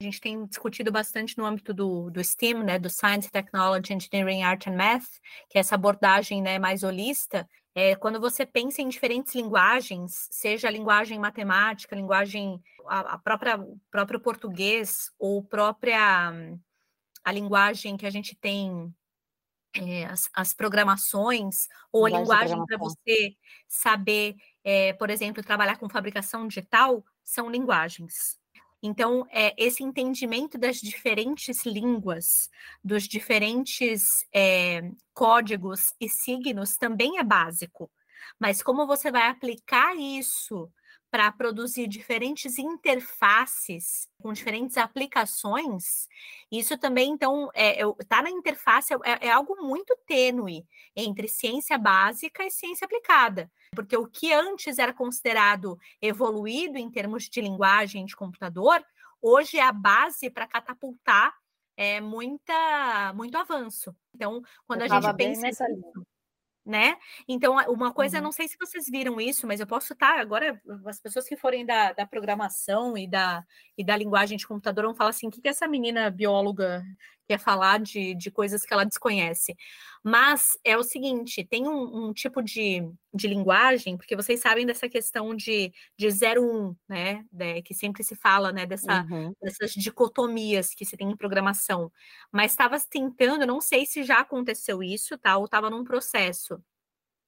A 0.00 0.04
gente 0.04 0.20
tem 0.20 0.44
discutido 0.46 0.90
bastante 0.90 1.36
no 1.38 1.44
âmbito 1.44 1.72
do, 1.72 2.10
do 2.10 2.24
STEAM, 2.24 2.62
né, 2.62 2.78
do 2.78 2.88
Science, 2.90 3.30
Technology, 3.30 3.92
Engineering, 3.92 4.42
Art 4.42 4.66
and 4.66 4.76
Math, 4.76 5.08
que 5.48 5.58
é 5.58 5.60
essa 5.60 5.74
abordagem 5.74 6.42
né, 6.42 6.58
mais 6.58 6.82
holista. 6.82 7.46
É, 7.78 7.94
quando 7.94 8.18
você 8.18 8.46
pensa 8.46 8.80
em 8.80 8.88
diferentes 8.88 9.34
linguagens, 9.34 10.28
seja 10.30 10.66
a 10.66 10.70
linguagem 10.70 11.18
matemática, 11.18 11.94
a 11.94 11.98
linguagem, 11.98 12.58
a, 12.86 13.00
a 13.00 13.18
própria 13.18 13.58
próprio 13.90 14.18
português 14.18 15.12
ou 15.18 15.44
própria 15.44 16.32
a 17.22 17.32
linguagem 17.32 17.98
que 17.98 18.06
a 18.06 18.10
gente 18.10 18.34
tem 18.34 18.90
é, 19.74 20.06
as, 20.06 20.26
as, 20.32 20.54
programações 20.54 21.68
ou 21.92 22.06
a 22.06 22.08
linguagem 22.08 22.64
para 22.64 22.78
você 22.78 23.36
saber 23.68 24.36
é, 24.64 24.94
por 24.94 25.10
exemplo, 25.10 25.42
trabalhar 25.42 25.76
com 25.76 25.86
fabricação 25.86 26.48
digital, 26.48 27.04
são 27.22 27.50
linguagens. 27.50 28.38
Então, 28.86 29.26
é, 29.30 29.52
esse 29.58 29.82
entendimento 29.82 30.56
das 30.56 30.76
diferentes 30.76 31.66
línguas, 31.66 32.48
dos 32.84 33.02
diferentes 33.02 34.24
é, 34.32 34.92
códigos 35.12 35.92
e 36.00 36.08
signos 36.08 36.76
também 36.76 37.18
é 37.18 37.24
básico. 37.24 37.90
Mas 38.38 38.62
como 38.62 38.86
você 38.86 39.10
vai 39.10 39.28
aplicar 39.28 39.96
isso 39.96 40.70
para 41.10 41.30
produzir 41.32 41.86
diferentes 41.86 42.58
interfaces 42.58 44.08
com 44.20 44.32
diferentes 44.32 44.76
aplicações, 44.76 46.08
isso 46.50 46.76
também, 46.76 47.10
então, 47.10 47.48
está 47.54 47.60
é, 47.60 48.04
tá 48.08 48.22
na 48.22 48.30
interface, 48.30 48.92
é, 48.92 49.26
é, 49.26 49.30
algo 49.30 49.56
muito 49.62 49.96
tênue 50.06 50.66
entre 50.94 51.28
ciência 51.28 51.78
básica 51.78 52.44
e 52.44 52.50
ciência 52.50 52.84
aplicada, 52.84 53.50
porque 53.72 53.96
o 53.96 54.06
que 54.06 54.32
antes 54.32 54.78
era 54.78 54.92
considerado 54.92 55.78
evoluído 56.02 56.76
em 56.76 56.90
termos 56.90 57.24
de 57.24 57.40
linguagem 57.40 58.04
de 58.04 58.16
computador, 58.16 58.84
hoje 59.22 59.58
é 59.58 59.62
a 59.62 59.72
base 59.72 60.28
para 60.28 60.46
catapultar 60.46 61.34
é, 61.76 62.00
muita, 62.00 63.12
muito 63.14 63.36
avanço. 63.36 63.94
Então, 64.14 64.42
quando 64.66 64.82
Eu 64.82 64.92
a 64.92 65.00
gente 65.00 65.16
pensa 65.16 65.42
nessa 65.42 65.68
nisso, 65.68 66.06
né? 66.66 66.96
Então, 67.28 67.54
uma 67.68 67.92
coisa, 67.92 68.18
uhum. 68.18 68.24
não 68.24 68.32
sei 68.32 68.48
se 68.48 68.56
vocês 68.58 68.86
viram 68.90 69.20
isso, 69.20 69.46
mas 69.46 69.60
eu 69.60 69.66
posso 69.66 69.92
estar 69.92 70.18
agora, 70.18 70.60
as 70.84 71.00
pessoas 71.00 71.28
que 71.28 71.36
forem 71.36 71.64
da, 71.64 71.92
da 71.92 72.04
programação 72.04 72.98
e 72.98 73.06
da, 73.08 73.44
e 73.78 73.84
da 73.84 73.96
linguagem 73.96 74.36
de 74.36 74.46
computador 74.46 74.84
vão 74.84 74.94
falar 74.94 75.10
assim: 75.10 75.28
o 75.28 75.30
que, 75.30 75.40
que 75.40 75.48
essa 75.48 75.68
menina 75.68 76.10
bióloga 76.10 76.84
quer 77.26 77.38
falar 77.38 77.80
de, 77.80 78.14
de 78.14 78.30
coisas 78.30 78.64
que 78.64 78.72
ela 78.72 78.84
desconhece? 78.84 79.54
Mas 80.02 80.56
é 80.64 80.76
o 80.76 80.82
seguinte: 80.82 81.44
tem 81.44 81.66
um, 81.66 82.08
um 82.08 82.12
tipo 82.12 82.42
de, 82.42 82.88
de 83.12 83.26
linguagem, 83.26 83.96
porque 83.96 84.14
vocês 84.14 84.40
sabem 84.40 84.64
dessa 84.64 84.88
questão 84.88 85.34
de, 85.34 85.72
de 85.98 86.08
01, 86.08 86.76
né? 86.88 87.24
De, 87.30 87.62
que 87.62 87.74
sempre 87.74 88.04
se 88.04 88.14
fala, 88.14 88.52
né? 88.52 88.66
Dessa, 88.66 89.02
uhum. 89.10 89.32
Dessas 89.42 89.72
dicotomias 89.72 90.74
que 90.74 90.84
se 90.84 90.96
tem 90.96 91.10
em 91.10 91.16
programação. 91.16 91.90
Mas 92.32 92.52
estava 92.52 92.78
tentando, 92.80 93.46
não 93.46 93.60
sei 93.60 93.84
se 93.84 94.04
já 94.04 94.20
aconteceu 94.20 94.82
isso, 94.82 95.18
tá? 95.18 95.36
Ou 95.36 95.46
estava 95.46 95.68
num 95.68 95.84
processo 95.84 96.62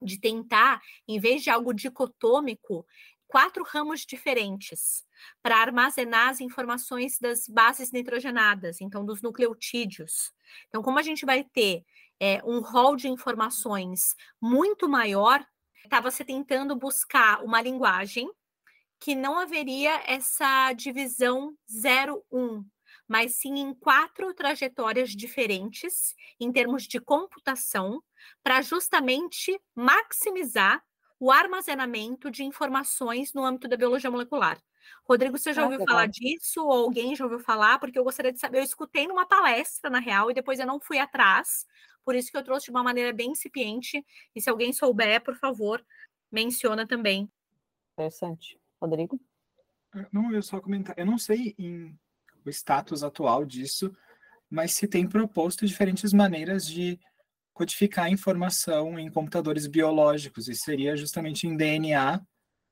de 0.00 0.18
tentar, 0.20 0.80
em 1.06 1.18
vez 1.18 1.42
de 1.42 1.50
algo 1.50 1.72
dicotômico, 1.72 2.86
quatro 3.28 3.62
ramos 3.62 4.00
diferentes 4.00 5.04
para 5.42 5.58
armazenar 5.58 6.30
as 6.30 6.40
informações 6.40 7.18
das 7.20 7.46
bases 7.46 7.92
nitrogenadas, 7.92 8.80
então 8.80 9.04
dos 9.04 9.22
nucleotídeos. 9.22 10.32
Então, 10.68 10.82
como 10.82 10.98
a 10.98 11.02
gente 11.02 11.24
vai 11.26 11.44
ter 11.44 11.84
é, 12.18 12.42
um 12.44 12.60
rol 12.60 12.96
de 12.96 13.08
informações 13.08 14.16
muito 14.40 14.88
maior, 14.88 15.46
estava 15.84 16.10
se 16.10 16.24
tentando 16.24 16.74
buscar 16.74 17.44
uma 17.44 17.60
linguagem 17.60 18.28
que 19.00 19.14
não 19.14 19.38
haveria 19.38 20.02
essa 20.06 20.72
divisão 20.72 21.54
0-1, 21.70 22.64
mas 23.06 23.36
sim 23.36 23.58
em 23.58 23.74
quatro 23.74 24.34
trajetórias 24.34 25.10
diferentes 25.10 26.14
em 26.40 26.50
termos 26.50 26.84
de 26.84 26.98
computação, 27.00 28.02
para 28.42 28.60
justamente 28.60 29.58
maximizar 29.74 30.82
o 31.20 31.30
armazenamento 31.30 32.30
de 32.30 32.44
informações 32.44 33.32
no 33.32 33.44
âmbito 33.44 33.68
da 33.68 33.76
biologia 33.76 34.10
molecular. 34.10 34.60
Rodrigo, 35.04 35.36
você 35.36 35.52
já 35.52 35.62
ah, 35.62 35.64
ouviu 35.64 35.80
legal. 35.80 35.94
falar 35.94 36.06
disso? 36.06 36.64
Ou 36.64 36.84
alguém 36.84 37.14
já 37.14 37.24
ouviu 37.24 37.40
falar? 37.40 37.78
Porque 37.78 37.98
eu 37.98 38.04
gostaria 38.04 38.32
de 38.32 38.38
saber. 38.38 38.58
Eu 38.58 38.62
escutei 38.62 39.06
numa 39.06 39.26
palestra, 39.26 39.90
na 39.90 39.98
real, 39.98 40.30
e 40.30 40.34
depois 40.34 40.58
eu 40.58 40.66
não 40.66 40.80
fui 40.80 40.98
atrás. 40.98 41.66
Por 42.04 42.14
isso 42.14 42.30
que 42.30 42.36
eu 42.36 42.44
trouxe 42.44 42.66
de 42.66 42.70
uma 42.70 42.82
maneira 42.82 43.12
bem 43.12 43.32
incipiente. 43.32 44.04
E 44.34 44.40
se 44.40 44.48
alguém 44.48 44.72
souber, 44.72 45.22
por 45.22 45.36
favor, 45.36 45.84
menciona 46.30 46.86
também. 46.86 47.30
Interessante. 47.92 48.58
Rodrigo? 48.80 49.20
É, 49.94 50.06
não, 50.12 50.32
eu 50.32 50.42
só 50.42 50.60
comentar. 50.60 50.94
Eu 50.98 51.06
não 51.06 51.18
sei 51.18 51.54
em 51.58 51.98
o 52.44 52.50
status 52.50 53.02
atual 53.02 53.44
disso, 53.44 53.94
mas 54.48 54.72
se 54.72 54.86
tem 54.86 55.06
proposto 55.06 55.66
diferentes 55.66 56.12
maneiras 56.12 56.66
de 56.66 56.98
codificar 57.58 58.08
informação 58.08 58.96
em 58.96 59.10
computadores 59.10 59.66
biológicos, 59.66 60.46
e 60.46 60.54
seria 60.54 60.96
justamente 60.96 61.48
em 61.48 61.56
DNA, 61.56 62.22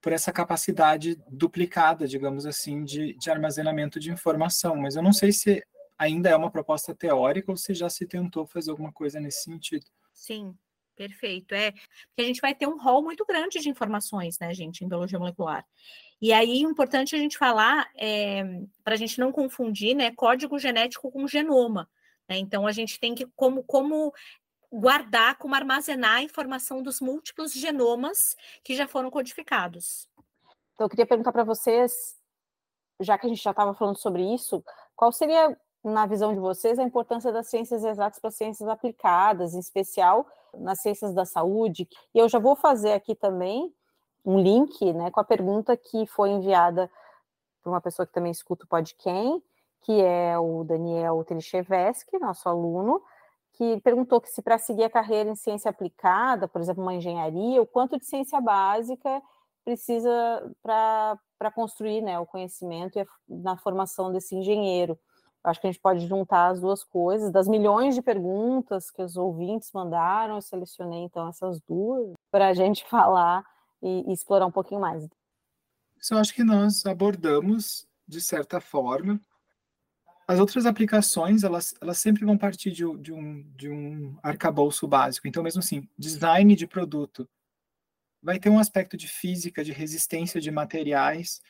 por 0.00 0.12
essa 0.12 0.32
capacidade 0.32 1.20
duplicada, 1.28 2.06
digamos 2.06 2.46
assim, 2.46 2.84
de, 2.84 3.14
de 3.14 3.28
armazenamento 3.28 3.98
de 3.98 4.12
informação. 4.12 4.76
Mas 4.76 4.94
eu 4.94 5.02
não 5.02 5.12
sei 5.12 5.32
se 5.32 5.60
ainda 5.98 6.30
é 6.30 6.36
uma 6.36 6.52
proposta 6.52 6.94
teórica 6.94 7.50
ou 7.50 7.56
se 7.56 7.74
já 7.74 7.90
se 7.90 8.06
tentou 8.06 8.46
fazer 8.46 8.70
alguma 8.70 8.92
coisa 8.92 9.18
nesse 9.18 9.42
sentido. 9.42 9.84
Sim, 10.12 10.54
perfeito. 10.94 11.52
É, 11.52 11.72
porque 11.72 12.20
a 12.20 12.24
gente 12.24 12.40
vai 12.40 12.54
ter 12.54 12.68
um 12.68 12.78
rol 12.78 13.02
muito 13.02 13.26
grande 13.26 13.58
de 13.58 13.68
informações, 13.68 14.38
né, 14.38 14.54
gente, 14.54 14.84
em 14.84 14.88
biologia 14.88 15.18
molecular. 15.18 15.66
E 16.22 16.32
aí, 16.32 16.60
importante 16.60 17.16
a 17.16 17.18
gente 17.18 17.36
falar, 17.36 17.90
é, 17.96 18.44
para 18.84 18.94
a 18.94 18.96
gente 18.96 19.18
não 19.18 19.32
confundir, 19.32 19.96
né, 19.96 20.12
código 20.12 20.56
genético 20.60 21.10
com 21.10 21.26
genoma. 21.26 21.90
Né? 22.28 22.38
Então, 22.38 22.64
a 22.66 22.72
gente 22.72 23.00
tem 23.00 23.14
que, 23.16 23.26
como, 23.34 23.64
como 23.64 24.12
guardar, 24.78 25.38
como 25.38 25.54
armazenar 25.54 26.16
a 26.16 26.22
informação 26.22 26.82
dos 26.82 27.00
múltiplos 27.00 27.52
genomas 27.52 28.36
que 28.62 28.76
já 28.76 28.86
foram 28.86 29.10
codificados. 29.10 30.06
Então, 30.74 30.84
eu 30.84 30.90
queria 30.90 31.06
perguntar 31.06 31.32
para 31.32 31.44
vocês, 31.44 32.14
já 33.00 33.16
que 33.16 33.26
a 33.26 33.28
gente 33.28 33.42
já 33.42 33.52
estava 33.52 33.72
falando 33.72 33.96
sobre 33.96 34.22
isso, 34.34 34.62
qual 34.94 35.10
seria, 35.10 35.58
na 35.82 36.04
visão 36.04 36.34
de 36.34 36.40
vocês, 36.40 36.78
a 36.78 36.82
importância 36.82 37.32
das 37.32 37.46
ciências 37.46 37.84
exatas 37.84 38.18
para 38.18 38.30
ciências 38.30 38.68
aplicadas, 38.68 39.54
em 39.54 39.58
especial 39.58 40.26
nas 40.54 40.80
ciências 40.80 41.14
da 41.14 41.24
saúde? 41.24 41.88
E 42.14 42.18
eu 42.18 42.28
já 42.28 42.38
vou 42.38 42.54
fazer 42.54 42.92
aqui 42.92 43.14
também 43.14 43.74
um 44.24 44.38
link 44.38 44.92
né, 44.92 45.10
com 45.10 45.20
a 45.20 45.24
pergunta 45.24 45.74
que 45.74 46.06
foi 46.06 46.30
enviada 46.30 46.90
por 47.62 47.70
uma 47.70 47.80
pessoa 47.80 48.06
que 48.06 48.12
também 48.12 48.32
escuta 48.32 48.64
o 48.64 48.68
podcast, 48.68 49.42
que 49.82 50.02
é 50.02 50.38
o 50.38 50.64
Daniel 50.64 51.24
Telichevski, 51.24 52.18
nosso 52.18 52.48
aluno, 52.48 53.02
que 53.56 53.80
perguntou 53.80 54.20
que 54.20 54.30
se 54.30 54.42
para 54.42 54.58
seguir 54.58 54.84
a 54.84 54.90
carreira 54.90 55.30
em 55.30 55.34
ciência 55.34 55.70
aplicada, 55.70 56.46
por 56.46 56.60
exemplo, 56.60 56.82
uma 56.82 56.94
engenharia, 56.94 57.60
o 57.60 57.66
quanto 57.66 57.98
de 57.98 58.04
ciência 58.04 58.40
básica 58.40 59.22
precisa 59.64 60.10
para 60.62 61.50
construir 61.54 62.02
né, 62.02 62.18
o 62.20 62.26
conhecimento 62.26 62.98
e 62.98 63.00
a, 63.00 63.06
na 63.28 63.56
formação 63.56 64.12
desse 64.12 64.36
engenheiro. 64.36 64.98
Acho 65.42 65.60
que 65.60 65.66
a 65.66 65.70
gente 65.70 65.80
pode 65.80 66.06
juntar 66.06 66.48
as 66.48 66.60
duas 66.60 66.84
coisas. 66.84 67.32
Das 67.32 67.48
milhões 67.48 67.94
de 67.94 68.02
perguntas 68.02 68.90
que 68.90 69.02
os 69.02 69.16
ouvintes 69.16 69.70
mandaram, 69.72 70.34
eu 70.34 70.42
selecionei 70.42 71.00
então 71.00 71.28
essas 71.28 71.60
duas 71.60 72.12
para 72.30 72.48
a 72.48 72.54
gente 72.54 72.84
falar 72.88 73.44
e, 73.82 74.04
e, 74.08 74.12
explorar 74.12 74.46
um 74.46 74.52
pouquinho 74.52 74.80
mais. 74.80 75.08
Eu 76.10 76.18
acho 76.18 76.34
que 76.34 76.44
nós 76.44 76.84
abordamos, 76.84 77.88
de 78.06 78.20
certa 78.20 78.60
forma, 78.60 79.20
as 80.28 80.40
outras 80.40 80.66
aplicações, 80.66 81.44
elas, 81.44 81.74
elas 81.80 81.98
sempre 81.98 82.24
vão 82.24 82.36
partir 82.36 82.72
de, 82.72 82.84
de, 82.98 83.12
um, 83.12 83.42
de 83.54 83.70
um 83.70 84.18
arcabouço 84.22 84.86
básico. 84.88 85.28
Então, 85.28 85.42
mesmo 85.42 85.60
assim, 85.60 85.88
design 85.96 86.56
de 86.56 86.66
produto 86.66 87.28
vai 88.20 88.40
ter 88.40 88.50
um 88.50 88.58
aspecto 88.58 88.96
de 88.96 89.06
física, 89.06 89.62
de 89.62 89.72
resistência 89.72 90.40
de 90.40 90.50
materiais, 90.50 91.40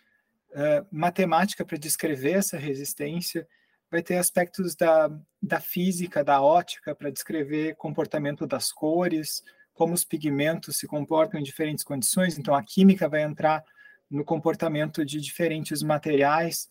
uh, 0.51 0.87
matemática 0.93 1.65
para 1.65 1.79
descrever 1.79 2.33
essa 2.33 2.59
resistência, 2.59 3.49
vai 3.91 4.03
ter 4.03 4.17
aspectos 4.17 4.75
da, 4.75 5.11
da 5.43 5.59
física, 5.59 6.23
da 6.23 6.43
ótica, 6.43 6.95
para 6.95 7.11
descrever 7.11 7.77
comportamento 7.77 8.47
das 8.47 8.71
cores, 8.71 9.43
como 9.73 9.95
os 9.95 10.05
pigmentos 10.05 10.77
se 10.77 10.87
comportam 10.87 11.41
em 11.41 11.43
diferentes 11.43 11.83
condições. 11.83 12.39
Então, 12.39 12.55
a 12.55 12.63
química 12.63 13.09
vai 13.09 13.23
entrar 13.23 13.65
no 14.11 14.25
comportamento 14.25 15.03
de 15.03 15.19
diferentes 15.19 15.83
materiais 15.83 16.69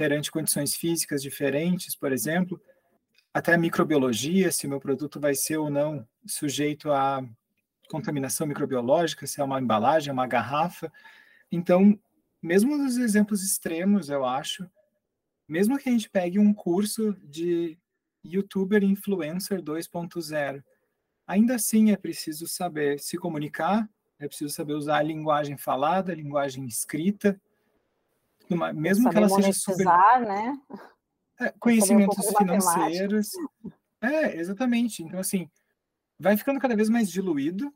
perante 0.00 0.30
condições 0.30 0.74
físicas 0.74 1.20
diferentes, 1.20 1.94
por 1.94 2.10
exemplo. 2.10 2.58
Até 3.34 3.52
a 3.52 3.58
microbiologia, 3.58 4.50
se 4.50 4.66
o 4.66 4.70
meu 4.70 4.80
produto 4.80 5.20
vai 5.20 5.34
ser 5.34 5.58
ou 5.58 5.68
não 5.68 6.08
sujeito 6.26 6.90
a 6.90 7.22
contaminação 7.86 8.46
microbiológica, 8.46 9.26
se 9.26 9.42
é 9.42 9.44
uma 9.44 9.60
embalagem, 9.60 10.10
uma 10.10 10.26
garrafa. 10.26 10.90
Então, 11.52 12.00
mesmo 12.40 12.78
nos 12.78 12.96
exemplos 12.96 13.44
extremos, 13.44 14.08
eu 14.08 14.24
acho, 14.24 14.66
mesmo 15.46 15.76
que 15.76 15.90
a 15.90 15.92
gente 15.92 16.08
pegue 16.08 16.38
um 16.38 16.54
curso 16.54 17.14
de 17.22 17.78
youtuber 18.24 18.82
influencer 18.82 19.60
2.0, 19.60 20.64
ainda 21.26 21.56
assim 21.56 21.90
é 21.90 21.96
preciso 21.96 22.48
saber 22.48 22.98
se 23.00 23.18
comunicar, 23.18 23.86
é 24.18 24.26
preciso 24.26 24.54
saber 24.54 24.72
usar 24.72 24.96
a 24.96 25.02
linguagem 25.02 25.58
falada, 25.58 26.10
a 26.10 26.16
linguagem 26.16 26.64
escrita, 26.64 27.38
mesmo 28.56 29.04
saber 29.04 29.14
que 29.14 29.18
ela 29.18 29.28
seja 29.28 29.52
super 29.52 29.84
né? 29.84 30.58
É, 31.40 31.54
conhecimentos 31.58 32.18
um 32.18 32.36
financeiros. 32.36 33.30
É, 34.00 34.36
exatamente. 34.36 35.02
Então, 35.02 35.18
assim, 35.20 35.48
vai 36.18 36.36
ficando 36.36 36.60
cada 36.60 36.76
vez 36.76 36.88
mais 36.88 37.10
diluído, 37.10 37.72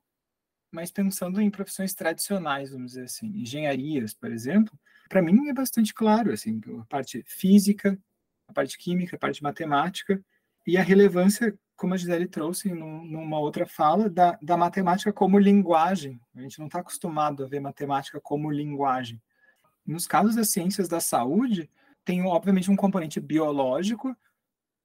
mas 0.71 0.91
pensando 0.91 1.41
em 1.41 1.51
profissões 1.51 1.95
tradicionais, 1.95 2.71
vamos 2.71 2.93
dizer 2.93 3.05
assim, 3.05 3.27
engenharias, 3.29 4.13
por 4.13 4.31
exemplo, 4.31 4.79
para 5.09 5.23
mim 5.23 5.49
é 5.49 5.53
bastante 5.53 5.95
claro, 5.95 6.33
assim, 6.33 6.61
a 6.81 6.85
parte 6.87 7.23
física, 7.27 7.99
a 8.49 8.53
parte 8.53 8.77
química, 8.77 9.17
a 9.17 9.19
parte 9.19 9.43
matemática, 9.43 10.23
e 10.67 10.77
a 10.77 10.83
relevância, 10.83 11.57
como 11.77 11.95
a 11.95 11.97
Gisele 11.97 12.27
trouxe 12.27 12.73
num, 12.73 13.05
numa 13.05 13.39
outra 13.39 13.67
fala, 13.67 14.09
da, 14.09 14.39
da 14.43 14.57
matemática 14.57 15.13
como 15.13 15.39
linguagem. 15.39 16.21
A 16.35 16.41
gente 16.41 16.59
não 16.59 16.67
está 16.67 16.81
acostumado 16.81 17.45
a 17.45 17.47
ver 17.47 17.61
matemática 17.61 18.21
como 18.21 18.51
linguagem. 18.51 19.21
Nos 19.87 20.07
casos 20.07 20.35
das 20.35 20.49
ciências 20.49 20.89
da 20.89 21.01
saúde, 21.01 21.71
tem 22.05 22.25
obviamente 22.25 22.71
um 22.71 22.77
componente 22.77 23.21
biológico, 23.21 24.17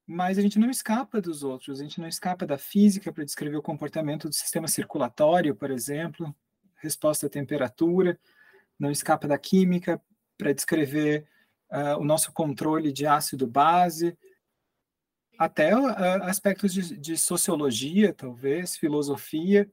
mas 0.05 0.37
a 0.37 0.41
gente 0.41 0.57
não 0.57 0.69
escapa 0.69 1.21
dos 1.21 1.43
outros, 1.43 1.79
a 1.79 1.83
gente 1.83 2.01
não 2.01 2.07
escapa 2.07 2.45
da 2.45 2.57
física 2.57 3.13
para 3.13 3.23
descrever 3.23 3.57
o 3.57 3.61
comportamento 3.61 4.27
do 4.27 4.33
sistema 4.33 4.67
circulatório, 4.67 5.55
por 5.55 5.69
exemplo, 5.69 6.35
resposta 6.77 7.27
à 7.27 7.29
temperatura, 7.29 8.19
não 8.79 8.89
escapa 8.89 9.27
da 9.27 9.37
química 9.37 10.01
para 10.37 10.53
descrever 10.53 11.27
uh, 11.71 11.99
o 11.99 12.03
nosso 12.03 12.31
controle 12.31 12.91
de 12.91 13.05
ácido-base, 13.05 14.17
até 15.37 15.75
uh, 15.75 16.23
aspectos 16.23 16.73
de, 16.73 16.97
de, 16.97 17.17
sociologia, 17.17 18.13
talvez, 18.13 18.75
filosofia, 18.77 19.69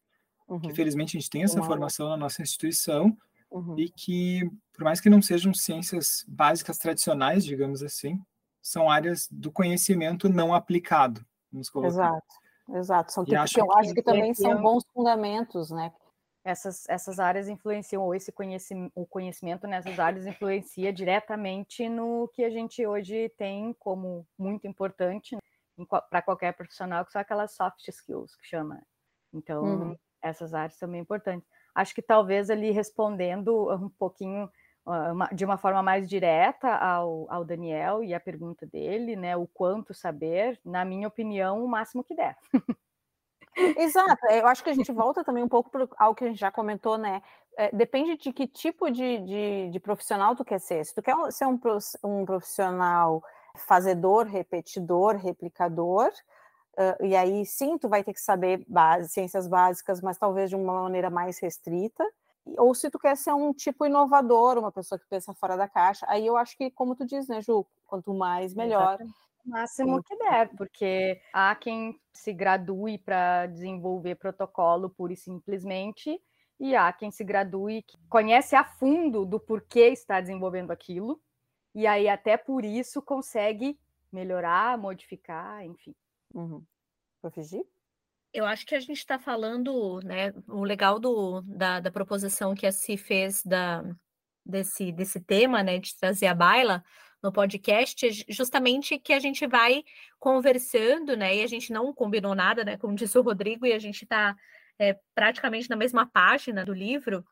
uhum. 0.46 0.60
que 0.60 0.74
felizmente 0.74 1.16
a 1.16 1.20
gente 1.20 1.30
tem 1.30 1.44
essa 1.44 1.60
uhum. 1.60 1.66
formação 1.66 2.08
na 2.08 2.16
nossa 2.16 2.42
instituição, 2.42 3.16
uhum. 3.50 3.78
e 3.78 3.88
que, 3.88 4.48
por 4.72 4.84
mais 4.84 5.00
que 5.00 5.10
não 5.10 5.22
sejam 5.22 5.52
ciências 5.54 6.24
básicas 6.28 6.78
tradicionais, 6.78 7.44
digamos 7.44 7.82
assim, 7.82 8.20
são 8.60 8.90
áreas 8.90 9.28
do 9.30 9.50
conhecimento 9.50 10.28
não 10.28 10.52
aplicado. 10.54 11.24
Exato, 11.52 12.26
exato. 12.74 13.12
São 13.12 13.24
tipos 13.24 13.52
que 13.52 13.60
eu 13.60 13.72
acho 13.72 13.94
que 13.94 14.02
também 14.02 14.34
são 14.34 14.60
bons 14.60 14.84
fundamentos, 14.92 15.70
né? 15.70 15.92
Essas, 16.44 16.88
essas 16.88 17.18
áreas 17.18 17.48
influenciam, 17.48 18.04
ou 18.04 18.14
esse 18.14 18.30
conhecimento, 18.30 18.92
o 18.94 19.04
conhecimento 19.04 19.66
nessas 19.66 19.98
áreas 19.98 20.26
influencia 20.26 20.92
diretamente 20.92 21.88
no 21.88 22.28
que 22.28 22.44
a 22.44 22.50
gente 22.50 22.86
hoje 22.86 23.28
tem 23.36 23.72
como 23.80 24.24
muito 24.38 24.66
importante 24.66 25.36
para 26.08 26.22
qualquer 26.22 26.52
profissional, 26.52 27.04
que 27.04 27.12
são 27.12 27.20
aquelas 27.20 27.52
soft 27.52 27.86
skills 27.88 28.36
que 28.36 28.46
chama. 28.46 28.80
Então, 29.32 29.64
uhum. 29.64 29.96
essas 30.22 30.54
áreas 30.54 30.74
são 30.74 30.88
bem 30.88 31.00
importantes. 31.00 31.48
Acho 31.76 31.94
que 31.94 32.00
talvez 32.00 32.48
ali 32.48 32.70
respondendo 32.70 33.70
um 33.70 33.90
pouquinho 33.90 34.50
de 35.34 35.44
uma 35.44 35.58
forma 35.58 35.82
mais 35.82 36.08
direta 36.08 36.74
ao, 36.74 37.26
ao 37.28 37.44
Daniel 37.44 38.02
e 38.02 38.14
a 38.14 38.20
pergunta 38.20 38.64
dele, 38.64 39.14
né? 39.14 39.36
O 39.36 39.46
quanto 39.46 39.92
saber, 39.92 40.58
na 40.64 40.86
minha 40.86 41.06
opinião, 41.06 41.62
o 41.62 41.68
máximo 41.68 42.02
que 42.02 42.14
der. 42.14 42.34
Exato, 43.76 44.26
eu 44.30 44.46
acho 44.46 44.62
que 44.62 44.70
a 44.70 44.74
gente 44.74 44.92
volta 44.92 45.22
também 45.22 45.42
um 45.42 45.48
pouco 45.48 45.70
algo 45.98 46.14
que 46.14 46.24
a 46.24 46.28
gente 46.28 46.38
já 46.38 46.50
comentou, 46.50 46.96
né? 46.96 47.22
É, 47.58 47.74
depende 47.74 48.16
de 48.16 48.32
que 48.32 48.46
tipo 48.46 48.90
de, 48.90 49.18
de, 49.18 49.70
de, 49.70 49.80
profissional 49.80 50.34
tu 50.34 50.44
quer 50.44 50.60
ser. 50.60 50.84
Se 50.84 50.94
tu 50.94 51.02
quer 51.02 51.14
ser 51.30 51.46
um, 51.46 51.58
um 52.04 52.24
profissional 52.24 53.22
fazedor, 53.56 54.26
repetidor, 54.26 55.16
replicador, 55.16 56.10
uh, 56.78 57.04
e 57.04 57.14
aí 57.16 57.44
sim 57.46 57.78
tu 57.78 57.88
vai 57.88 58.04
ter 58.04 58.12
que 58.12 58.20
saber 58.20 58.64
base, 58.68 59.08
ciências 59.08 59.46
básicas, 59.48 60.00
mas 60.00 60.18
talvez 60.18 60.50
de 60.50 60.56
uma 60.56 60.82
maneira 60.82 61.10
mais 61.10 61.38
restrita 61.38 62.04
ou 62.56 62.74
se 62.74 62.90
tu 62.90 62.98
quer 62.98 63.16
ser 63.16 63.32
um 63.32 63.52
tipo 63.52 63.84
inovador, 63.86 64.58
uma 64.58 64.70
pessoa 64.70 64.98
que 64.98 65.06
pensa 65.06 65.34
fora 65.34 65.56
da 65.56 65.68
caixa, 65.68 66.06
aí 66.08 66.24
eu 66.26 66.36
acho 66.36 66.56
que, 66.56 66.70
como 66.70 66.94
tu 66.94 67.04
diz, 67.04 67.26
né, 67.26 67.42
Ju, 67.42 67.66
quanto 67.86 68.14
mais, 68.14 68.54
melhor. 68.54 68.98
O 69.44 69.50
máximo 69.50 70.02
que 70.02 70.16
der, 70.16 70.50
porque 70.56 71.20
há 71.32 71.54
quem 71.54 72.00
se 72.12 72.32
gradue 72.32 72.98
para 72.98 73.46
desenvolver 73.46 74.16
protocolo 74.16 74.90
pura 74.90 75.12
e 75.12 75.16
simplesmente, 75.16 76.20
e 76.58 76.74
há 76.74 76.92
quem 76.92 77.10
se 77.10 77.24
gradue, 77.24 77.82
que 77.82 77.96
conhece 78.08 78.54
a 78.54 78.64
fundo 78.64 79.24
do 79.24 79.40
porquê 79.40 79.88
está 79.88 80.20
desenvolvendo 80.20 80.70
aquilo, 80.70 81.20
e 81.74 81.86
aí 81.86 82.08
até 82.08 82.36
por 82.36 82.64
isso 82.64 83.02
consegue 83.02 83.78
melhorar, 84.12 84.78
modificar, 84.78 85.64
enfim. 85.64 85.94
Uhum. 86.36 86.62
Prof. 87.22 87.40
Eu 88.32 88.44
acho 88.44 88.66
que 88.66 88.74
a 88.74 88.80
gente 88.80 88.98
está 88.98 89.18
falando, 89.18 90.00
né, 90.04 90.32
o 90.46 90.62
legal 90.62 91.00
do, 91.00 91.40
da, 91.40 91.80
da 91.80 91.90
proposição 91.90 92.54
que 92.54 92.66
a 92.66 92.72
Si 92.72 92.98
fez 92.98 93.42
da, 93.42 93.82
desse, 94.44 94.92
desse 94.92 95.18
tema, 95.18 95.62
né, 95.62 95.78
de 95.78 95.96
trazer 95.96 96.26
a 96.26 96.34
baila 96.34 96.84
no 97.22 97.32
podcast, 97.32 98.06
justamente 98.28 98.98
que 98.98 99.14
a 99.14 99.18
gente 99.18 99.46
vai 99.46 99.82
conversando, 100.18 101.16
né, 101.16 101.36
e 101.36 101.42
a 101.42 101.46
gente 101.46 101.72
não 101.72 101.94
combinou 101.94 102.34
nada, 102.34 102.62
né, 102.62 102.76
como 102.76 102.94
disse 102.94 103.18
o 103.18 103.22
Rodrigo, 103.22 103.64
e 103.64 103.72
a 103.72 103.78
gente 103.78 104.02
está 104.02 104.36
é, 104.78 104.98
praticamente 105.14 105.70
na 105.70 105.76
mesma 105.76 106.04
página 106.04 106.62
do 106.62 106.74
livro. 106.74 107.24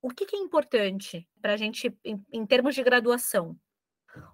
O 0.00 0.10
que, 0.10 0.24
que 0.24 0.36
é 0.36 0.38
importante 0.38 1.28
para 1.40 1.54
a 1.54 1.56
gente, 1.56 1.92
em, 2.04 2.24
em 2.32 2.46
termos 2.46 2.76
de 2.76 2.84
graduação? 2.84 3.58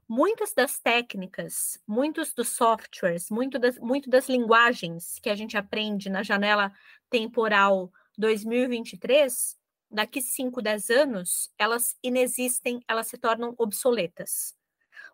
Muitas 0.08 0.52
das 0.52 0.78
técnicas, 0.78 1.80
muitos 1.86 2.32
dos 2.32 2.48
softwares, 2.48 3.30
muito 3.30 3.58
das, 3.58 3.78
muito 3.78 4.08
das 4.08 4.28
linguagens 4.28 5.18
que 5.20 5.30
a 5.30 5.34
gente 5.34 5.56
aprende 5.56 6.08
na 6.08 6.22
janela 6.22 6.72
temporal 7.10 7.92
2023, 8.16 9.56
daqui 9.90 10.20
5, 10.20 10.60
10 10.60 10.90
anos, 10.90 11.52
elas 11.58 11.96
inexistem, 12.02 12.80
elas 12.88 13.06
se 13.06 13.16
tornam 13.16 13.54
obsoletas. 13.58 14.56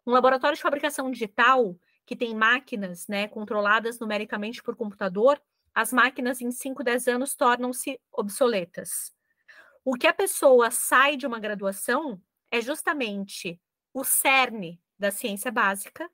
Um 0.06 0.12
laboratório 0.12 0.56
de 0.56 0.62
fabricação 0.62 1.10
digital 1.10 1.76
que 2.06 2.16
tem 2.16 2.34
máquinas 2.34 3.08
né, 3.08 3.28
controladas 3.28 3.98
numericamente 3.98 4.62
por 4.62 4.76
computador, 4.76 5.40
as 5.74 5.92
máquinas 5.92 6.40
em 6.40 6.50
5, 6.50 6.84
10 6.84 7.08
anos 7.08 7.34
tornam-se 7.34 8.00
obsoletas. 8.12 9.12
O 9.84 9.94
que 9.94 10.06
a 10.06 10.14
pessoa 10.14 10.70
sai 10.70 11.16
de 11.16 11.26
uma 11.26 11.38
graduação 11.38 12.20
é 12.50 12.60
justamente 12.60 13.60
o 13.94 14.04
cerne 14.04 14.82
da 14.98 15.10
ciência 15.10 15.50
básica 15.52 16.10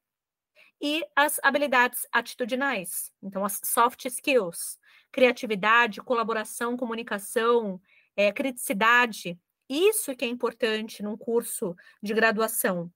e 0.81 1.05
as 1.17 1.41
habilidades 1.43 2.07
atitudinais, 2.13 3.13
então 3.23 3.45
as 3.45 3.61
soft 3.65 4.05
skills, 4.05 4.79
criatividade, 5.11 6.01
colaboração, 6.01 6.77
comunicação, 6.77 7.81
é, 8.17 8.33
criticidade. 8.33 9.39
Isso 9.69 10.15
que 10.15 10.25
é 10.25 10.29
importante 10.29 11.03
num 11.03 11.17
curso 11.17 11.75
de 12.03 12.15
graduação. 12.15 12.93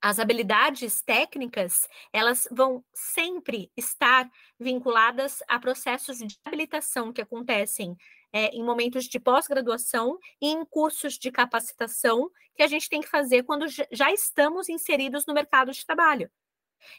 As 0.00 0.20
habilidades 0.20 1.02
técnicas, 1.02 1.88
elas 2.12 2.46
vão 2.52 2.84
sempre 2.94 3.70
estar 3.76 4.30
vinculadas 4.58 5.42
a 5.48 5.58
processos 5.58 6.18
de 6.18 6.38
habilitação 6.44 7.12
que 7.12 7.20
acontecem 7.20 7.96
é, 8.32 8.46
em 8.48 8.62
momentos 8.62 9.04
de 9.04 9.18
pós-graduação 9.18 10.18
e 10.40 10.48
em 10.48 10.64
cursos 10.64 11.18
de 11.18 11.30
capacitação 11.30 12.30
que 12.54 12.62
a 12.62 12.66
gente 12.66 12.88
tem 12.88 13.00
que 13.00 13.08
fazer 13.08 13.44
quando 13.44 13.66
já 13.90 14.12
estamos 14.12 14.68
inseridos 14.68 15.24
no 15.26 15.34
mercado 15.34 15.72
de 15.72 15.84
trabalho. 15.84 16.30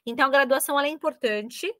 Então, 0.05 0.27
a 0.27 0.29
graduação 0.29 0.79
é 0.79 0.87
importante, 0.87 1.71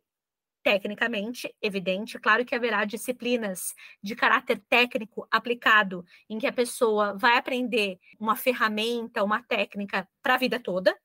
tecnicamente, 0.63 1.53
evidente, 1.61 2.19
claro 2.19 2.45
que 2.45 2.55
haverá 2.55 2.85
disciplinas 2.85 3.73
de 4.01 4.15
caráter 4.15 4.59
técnico 4.69 5.27
aplicado, 5.31 6.05
em 6.29 6.37
que 6.37 6.47
a 6.47 6.53
pessoa 6.53 7.17
vai 7.17 7.37
aprender 7.37 7.99
uma 8.19 8.35
ferramenta, 8.35 9.23
uma 9.23 9.41
técnica 9.43 10.07
para 10.21 10.35
a 10.35 10.37
vida 10.37 10.59
toda, 10.59 10.97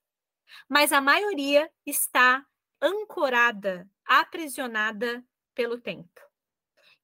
mas 0.68 0.92
a 0.92 1.00
maioria 1.00 1.70
está 1.86 2.44
ancorada, 2.80 3.88
aprisionada 4.04 5.24
pelo 5.54 5.80
tempo. 5.80 6.20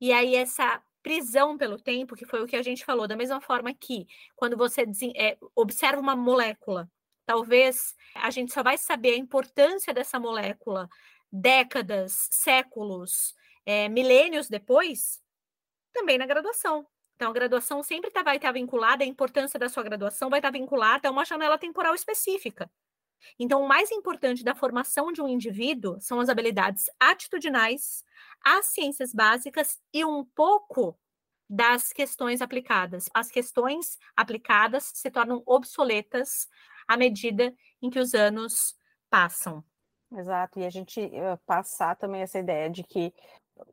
E 0.00 0.12
aí 0.12 0.34
essa 0.34 0.82
prisão 1.02 1.56
pelo 1.56 1.78
tempo, 1.78 2.14
que 2.14 2.26
foi 2.26 2.42
o 2.42 2.46
que 2.46 2.56
a 2.56 2.62
gente 2.62 2.84
falou, 2.84 3.08
da 3.08 3.16
mesma 3.16 3.40
forma 3.40 3.72
que 3.74 4.06
quando 4.36 4.56
você 4.56 4.84
é, 5.16 5.36
observa 5.54 6.00
uma 6.00 6.16
molécula, 6.16 6.90
talvez 7.26 7.94
a 8.14 8.30
gente 8.30 8.52
só 8.52 8.62
vai 8.62 8.76
saber 8.76 9.14
a 9.14 9.18
importância 9.18 9.94
dessa 9.94 10.18
molécula 10.18 10.88
décadas, 11.32 12.28
séculos, 12.30 13.34
é, 13.64 13.88
milênios 13.88 14.48
depois, 14.48 15.20
também 15.92 16.18
na 16.18 16.26
graduação. 16.26 16.86
Então, 17.14 17.30
a 17.30 17.34
graduação 17.34 17.82
sempre 17.82 18.10
tá, 18.10 18.22
vai 18.22 18.36
estar 18.36 18.50
vinculada, 18.52 19.04
a 19.04 19.06
importância 19.06 19.58
da 19.60 19.68
sua 19.68 19.82
graduação 19.82 20.30
vai 20.30 20.38
estar 20.38 20.50
vinculada 20.50 21.08
a 21.08 21.12
uma 21.12 21.24
janela 21.24 21.58
temporal 21.58 21.94
específica. 21.94 22.70
Então, 23.38 23.62
o 23.62 23.68
mais 23.68 23.90
importante 23.90 24.44
da 24.44 24.54
formação 24.54 25.12
de 25.12 25.20
um 25.22 25.28
indivíduo 25.28 26.00
são 26.00 26.20
as 26.20 26.28
habilidades 26.28 26.84
atitudinais, 26.98 28.04
as 28.44 28.66
ciências 28.66 29.12
básicas 29.12 29.78
e 29.92 30.04
um 30.04 30.24
pouco 30.24 30.98
das 31.48 31.92
questões 31.92 32.40
aplicadas. 32.40 33.08
As 33.12 33.30
questões 33.30 33.98
aplicadas 34.16 34.92
se 34.94 35.10
tornam 35.10 35.42
obsoletas 35.44 36.48
à 36.86 36.96
medida 36.96 37.52
em 37.82 37.90
que 37.90 37.98
os 37.98 38.14
anos 38.14 38.76
passam. 39.10 39.64
Exato, 40.12 40.58
e 40.58 40.64
a 40.64 40.70
gente 40.70 41.00
uh, 41.00 41.38
passar 41.46 41.96
também 41.96 42.22
essa 42.22 42.38
ideia 42.38 42.68
de 42.68 42.82
que 42.82 43.12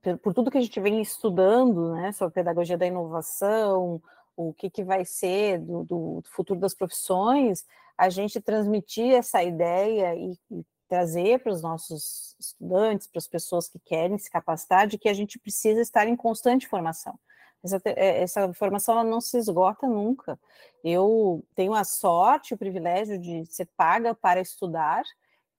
por, 0.02 0.18
por 0.18 0.34
tudo 0.34 0.52
que 0.52 0.58
a 0.58 0.62
gente 0.62 0.80
vem 0.80 1.02
estudando, 1.02 1.94
né, 1.94 2.12
sobre 2.12 2.34
pedagogia 2.34 2.78
da 2.78 2.86
inovação, 2.86 4.02
o 4.38 4.54
que, 4.54 4.70
que 4.70 4.84
vai 4.84 5.04
ser 5.04 5.60
do, 5.60 5.84
do 5.84 6.24
futuro 6.32 6.60
das 6.60 6.76
profissões, 6.76 7.66
a 7.98 8.08
gente 8.08 8.40
transmitir 8.40 9.14
essa 9.14 9.44
ideia 9.44 10.16
e, 10.16 10.38
e 10.52 10.66
trazer 10.88 11.42
para 11.42 11.52
os 11.52 11.62
nossos 11.62 12.36
estudantes, 12.40 13.08
para 13.08 13.18
as 13.18 13.28
pessoas 13.28 13.68
que 13.68 13.80
querem 13.80 14.18
se 14.18 14.30
capacitar, 14.30 14.88
de 14.88 14.98
que 14.98 15.10
a 15.10 15.14
gente 15.14 15.40
precisa 15.40 15.82
estar 15.82 16.08
em 16.08 16.16
constante 16.16 16.68
formação. 16.68 17.20
Essa, 17.64 17.82
é, 17.86 18.22
essa 18.22 18.54
formação 18.54 19.04
não 19.04 19.20
se 19.20 19.38
esgota 19.38 19.88
nunca. 19.88 20.40
Eu 20.84 21.44
tenho 21.56 21.74
a 21.74 21.84
sorte, 21.84 22.54
o 22.54 22.58
privilégio 22.58 23.18
de 23.18 23.46
ser 23.48 23.68
paga 23.76 24.14
para 24.14 24.40
estudar, 24.40 25.04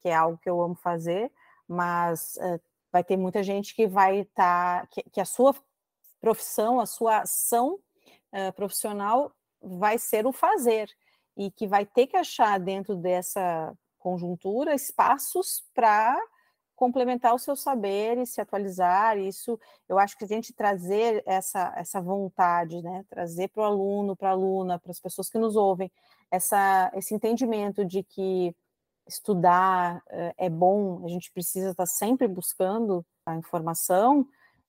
que 0.01 0.09
é 0.09 0.15
algo 0.15 0.39
que 0.39 0.49
eu 0.49 0.63
amo 0.63 0.77
fazer, 0.77 1.31
mas 1.67 2.37
uh, 2.37 2.61
vai 2.93 3.03
ter 3.03 3.17
muita 3.17 3.43
gente 3.43 3.75
que 3.75 3.87
vai 3.87 4.21
estar, 4.21 4.83
tá, 4.83 4.87
que, 4.87 5.03
que, 5.11 5.21
a 5.21 5.25
sua 5.25 5.55
profissão, 6.21 6.81
a 6.81 6.87
sua 6.87 7.19
ação 7.19 7.79
uh, 8.33 8.53
profissional 8.55 9.33
vai 9.61 9.99
ser 9.99 10.27
o 10.27 10.33
fazer, 10.33 10.89
e 11.39 11.53
que 11.53 11.69
vai 11.69 11.87
ter 11.87 12.09
que 12.09 12.17
achar 12.17 12.59
dentro 12.59 12.97
dessa 12.97 13.73
conjuntura 13.99 14.75
espaços 14.75 15.65
para 15.73 16.19
complementar 16.75 17.35
o 17.35 17.39
seu 17.39 17.55
saber 17.55 18.19
e 18.19 18.27
se 18.27 18.41
atualizar. 18.41 19.17
Isso, 19.17 19.59
eu 19.89 19.99
acho 19.99 20.19
que 20.19 20.25
a 20.25 20.29
gente 20.29 20.53
trazer 20.53 21.23
essa, 21.25 21.73
essa 21.77 22.01
vontade, 22.01 22.83
né? 22.83 23.05
trazer 23.09 23.49
para 23.49 23.63
o 23.63 23.67
aluno, 23.67 24.17
para 24.17 24.31
a 24.31 24.33
aluna, 24.33 24.79
para 24.81 24.91
as 24.91 25.01
pessoas 25.01 25.31
que 25.31 25.39
nos 25.39 25.55
ouvem, 25.55 25.91
essa, 26.31 26.91
esse 26.95 27.15
entendimento 27.15 27.85
de 27.85 28.03
que 28.03 28.55
estudar 29.07 29.99
uh, 29.99 30.35
é 30.37 30.51
bom, 30.51 31.05
a 31.05 31.09
gente 31.09 31.33
precisa 31.33 31.71
estar 31.71 31.87
sempre 31.87 32.29
buscando 32.29 33.07
a 33.25 33.35
informação, 33.37 34.27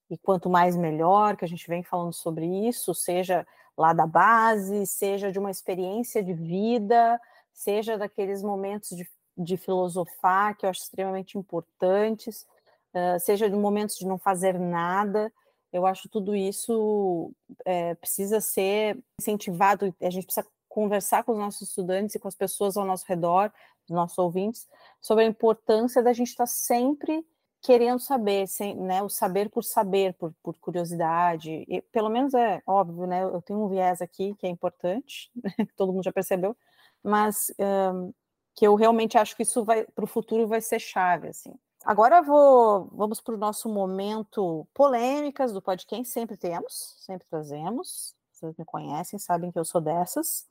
e 0.10 0.18
quanto 0.18 0.50
mais 0.50 0.76
melhor, 0.76 1.38
que 1.38 1.46
a 1.46 1.48
gente 1.48 1.68
vem 1.68 1.84
falando 1.84 2.14
sobre 2.14 2.46
isso, 2.68 2.94
seja 2.94 3.46
lá 3.78 3.94
da 3.94 4.08
base, 4.08 4.86
seja 4.86 5.32
de 5.32 5.40
uma 5.40 5.52
experiência 5.52 6.24
de 6.24 6.34
vida, 6.34 7.20
seja 7.54 7.98
daqueles 7.98 8.42
momentos 8.42 8.90
de, 8.90 9.08
de 9.38 9.58
filosofar, 9.58 10.58
que 10.58 10.66
eu 10.66 10.70
acho 10.70 10.82
extremamente 10.82 11.38
importantes, 11.38 12.46
uh, 12.94 13.20
seja 13.20 13.50
de 13.50 13.56
momentos 13.56 13.96
de 13.96 14.08
não 14.08 14.18
fazer 14.18 14.60
nada, 14.60 15.32
eu 15.72 15.86
acho 15.86 16.10
tudo 16.10 16.36
isso 16.36 17.32
é, 17.64 17.94
precisa 17.96 18.42
ser 18.42 18.98
incentivado, 19.20 19.94
a 20.02 20.10
gente 20.10 20.26
precisa 20.26 20.48
conversar 20.68 21.24
com 21.24 21.34
os 21.34 21.38
nossos 21.38 21.70
estudantes 21.70 22.16
e 22.16 22.20
com 22.20 22.28
as 22.28 22.36
pessoas 22.36 22.76
ao 22.76 22.86
nosso 22.86 23.06
redor, 23.08 23.52
os 23.88 23.96
nossos 23.96 24.18
ouvintes, 24.18 24.68
sobre 25.00 25.24
a 25.24 25.28
importância 25.28 26.02
da 26.02 26.14
gente 26.14 26.30
estar 26.30 26.48
sempre 26.48 27.26
querendo 27.62 28.00
saber, 28.00 28.48
sem, 28.48 28.76
né, 28.76 29.04
o 29.04 29.10
saber 29.10 29.50
por 29.50 29.64
saber, 29.64 30.14
por, 30.14 30.34
por 30.42 30.58
curiosidade, 30.60 31.66
e, 31.68 31.82
pelo 31.92 32.10
menos 32.10 32.34
é 32.34 32.62
óbvio, 32.66 33.06
né, 33.06 33.24
eu 33.24 33.42
tenho 33.42 33.64
um 33.64 33.68
viés 33.68 34.02
aqui 34.02 34.34
que 34.36 34.48
é 34.48 34.50
importante, 34.50 35.32
que 35.58 35.74
todo 35.76 35.92
mundo 35.92 36.04
já 36.04 36.14
percebeu, 36.14 36.56
mas 37.04 37.52
um, 37.60 38.14
que 38.56 38.66
eu 38.66 38.76
realmente 38.76 39.18
acho 39.18 39.36
que 39.36 39.44
isso 39.44 39.64
vai, 39.64 39.86
para 39.86 40.04
o 40.04 40.08
futuro 40.08 40.48
vai 40.48 40.62
ser 40.62 40.80
chave, 40.80 41.30
assim. 41.30 41.54
Agora 41.86 42.22
vou, 42.22 42.90
vamos 42.92 43.22
para 43.22 43.36
o 43.36 43.38
nosso 43.38 43.70
momento 43.70 44.68
polêmicas 44.74 45.54
do 45.54 45.62
podcast, 45.62 46.06
sempre 46.10 46.36
temos, 46.36 46.96
sempre 47.00 47.28
trazemos, 47.30 48.14
vocês 48.34 48.56
me 48.58 48.66
conhecem, 48.66 49.18
sabem 49.20 49.52
que 49.52 49.60
eu 49.60 49.66
sou 49.66 49.80
dessas, 49.80 50.46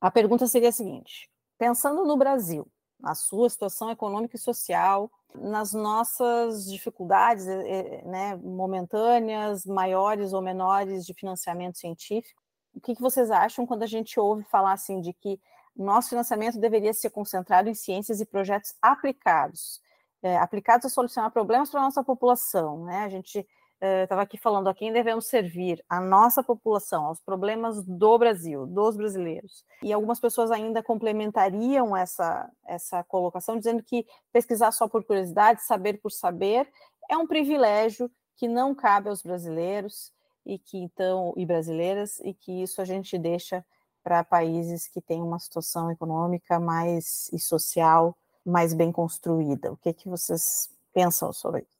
a 0.00 0.10
pergunta 0.10 0.46
seria 0.46 0.70
a 0.70 0.72
seguinte: 0.72 1.30
pensando 1.58 2.04
no 2.04 2.16
Brasil, 2.16 2.66
na 2.98 3.14
sua 3.14 3.48
situação 3.50 3.90
econômica 3.90 4.36
e 4.36 4.38
social, 4.38 5.10
nas 5.34 5.72
nossas 5.72 6.64
dificuldades 6.70 7.46
eh, 7.46 7.62
eh, 7.68 8.02
né, 8.04 8.36
momentâneas, 8.36 9.64
maiores 9.64 10.32
ou 10.32 10.42
menores 10.42 11.04
de 11.04 11.14
financiamento 11.14 11.78
científico, 11.78 12.40
o 12.74 12.80
que, 12.80 12.94
vocês 13.00 13.30
acham 13.30 13.66
quando 13.66 13.82
a 13.82 13.86
gente 13.86 14.18
ouve 14.18 14.44
falar 14.44 14.72
assim 14.72 15.00
de 15.00 15.12
que 15.12 15.40
nosso 15.76 16.10
financiamento 16.10 16.58
deveria 16.58 16.92
ser 16.92 17.10
concentrado 17.10 17.68
em 17.68 17.74
ciências 17.74 18.20
e 18.20 18.26
projetos 18.26 18.74
aplicados, 18.80 19.80
é, 20.22 20.36
aplicados 20.36 20.86
a 20.86 20.88
solucionar 20.88 21.30
problemas 21.30 21.70
para 21.70 21.80
a 21.80 21.84
nossa 21.84 22.04
população, 22.04 22.84
né? 22.84 23.04
A 23.04 23.08
gente 23.08 23.46
estava 23.80 24.22
aqui 24.22 24.36
falando 24.36 24.68
a 24.68 24.74
quem 24.74 24.92
devemos 24.92 25.26
servir, 25.26 25.82
a 25.88 26.00
nossa 26.00 26.42
população, 26.42 27.06
aos 27.06 27.20
problemas 27.20 27.82
do 27.84 28.18
Brasil, 28.18 28.66
dos 28.66 28.96
brasileiros. 28.96 29.64
E 29.82 29.92
algumas 29.92 30.20
pessoas 30.20 30.50
ainda 30.50 30.82
complementariam 30.82 31.96
essa, 31.96 32.50
essa 32.66 33.02
colocação, 33.04 33.56
dizendo 33.56 33.82
que 33.82 34.06
pesquisar 34.32 34.72
só 34.72 34.86
por 34.86 35.02
curiosidade, 35.04 35.64
saber 35.64 36.00
por 36.00 36.10
saber, 36.10 36.68
é 37.08 37.16
um 37.16 37.26
privilégio 37.26 38.10
que 38.36 38.46
não 38.46 38.74
cabe 38.74 39.08
aos 39.08 39.22
brasileiros 39.22 40.12
e 40.44 40.58
que 40.58 40.78
então 40.78 41.32
e 41.36 41.44
brasileiras 41.44 42.18
e 42.20 42.34
que 42.34 42.62
isso 42.62 42.80
a 42.80 42.84
gente 42.84 43.18
deixa 43.18 43.64
para 44.02 44.24
países 44.24 44.88
que 44.88 45.00
têm 45.00 45.22
uma 45.22 45.38
situação 45.38 45.90
econômica 45.90 46.58
mais 46.58 47.30
e 47.32 47.38
social 47.38 48.16
mais 48.44 48.72
bem 48.72 48.90
construída. 48.90 49.72
O 49.72 49.76
que 49.76 49.92
que 49.92 50.08
vocês 50.08 50.70
pensam 50.92 51.32
sobre 51.32 51.60
isso? 51.60 51.79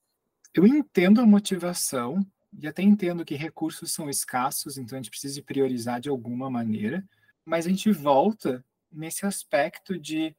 Eu 0.53 0.67
entendo 0.67 1.21
a 1.21 1.27
motivação 1.27 2.21
e 2.59 2.67
até 2.67 2.83
entendo 2.83 3.25
que 3.25 3.37
recursos 3.37 3.93
são 3.93 4.11
escassos, 4.11 4.77
então 4.77 4.99
a 4.99 5.01
gente 5.01 5.11
precisa 5.11 5.41
priorizar 5.43 6.01
de 6.01 6.09
alguma 6.09 6.51
maneira, 6.51 7.07
mas 7.45 7.67
a 7.67 7.69
gente 7.69 7.91
volta 7.93 8.65
nesse 8.91 9.25
aspecto 9.25 9.99
de 9.99 10.35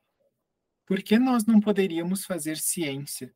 por 0.86 1.02
que 1.02 1.18
nós 1.18 1.46
não 1.46 1.62
poderíamos 1.62 2.26
fazer 2.26 2.58
ciência? 2.58 3.34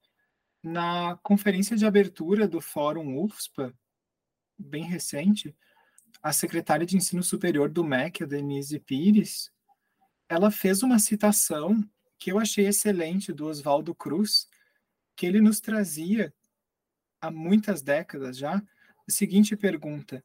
Na 0.62 1.18
conferência 1.24 1.78
de 1.78 1.86
abertura 1.86 2.48
do 2.48 2.60
Fórum 2.60 3.24
UFSPA, 3.24 3.74
bem 4.58 4.84
recente, 4.84 5.56
a 6.22 6.34
secretária 6.34 6.86
de 6.86 6.98
Ensino 6.98 7.24
Superior 7.24 7.70
do 7.70 7.84
MEC, 7.84 8.24
a 8.24 8.26
Denise 8.26 8.80
Pires, 8.80 9.52
ela 10.28 10.52
fez 10.52 10.84
uma 10.84 11.00
citação 11.00 11.82
que 12.18 12.32
eu 12.32 12.40
achei 12.40 12.68
excelente 12.68 13.32
do 13.32 13.46
Oswaldo 13.46 13.94
Cruz, 13.96 14.50
que 15.16 15.26
ele 15.26 15.40
nos 15.40 15.62
trazia 15.62 16.34
há 17.22 17.32
muitas 17.32 17.82
décadas 17.82 18.38
já, 18.38 18.56
a 18.56 19.12
seguinte 19.12 19.56
pergunta: 19.56 20.24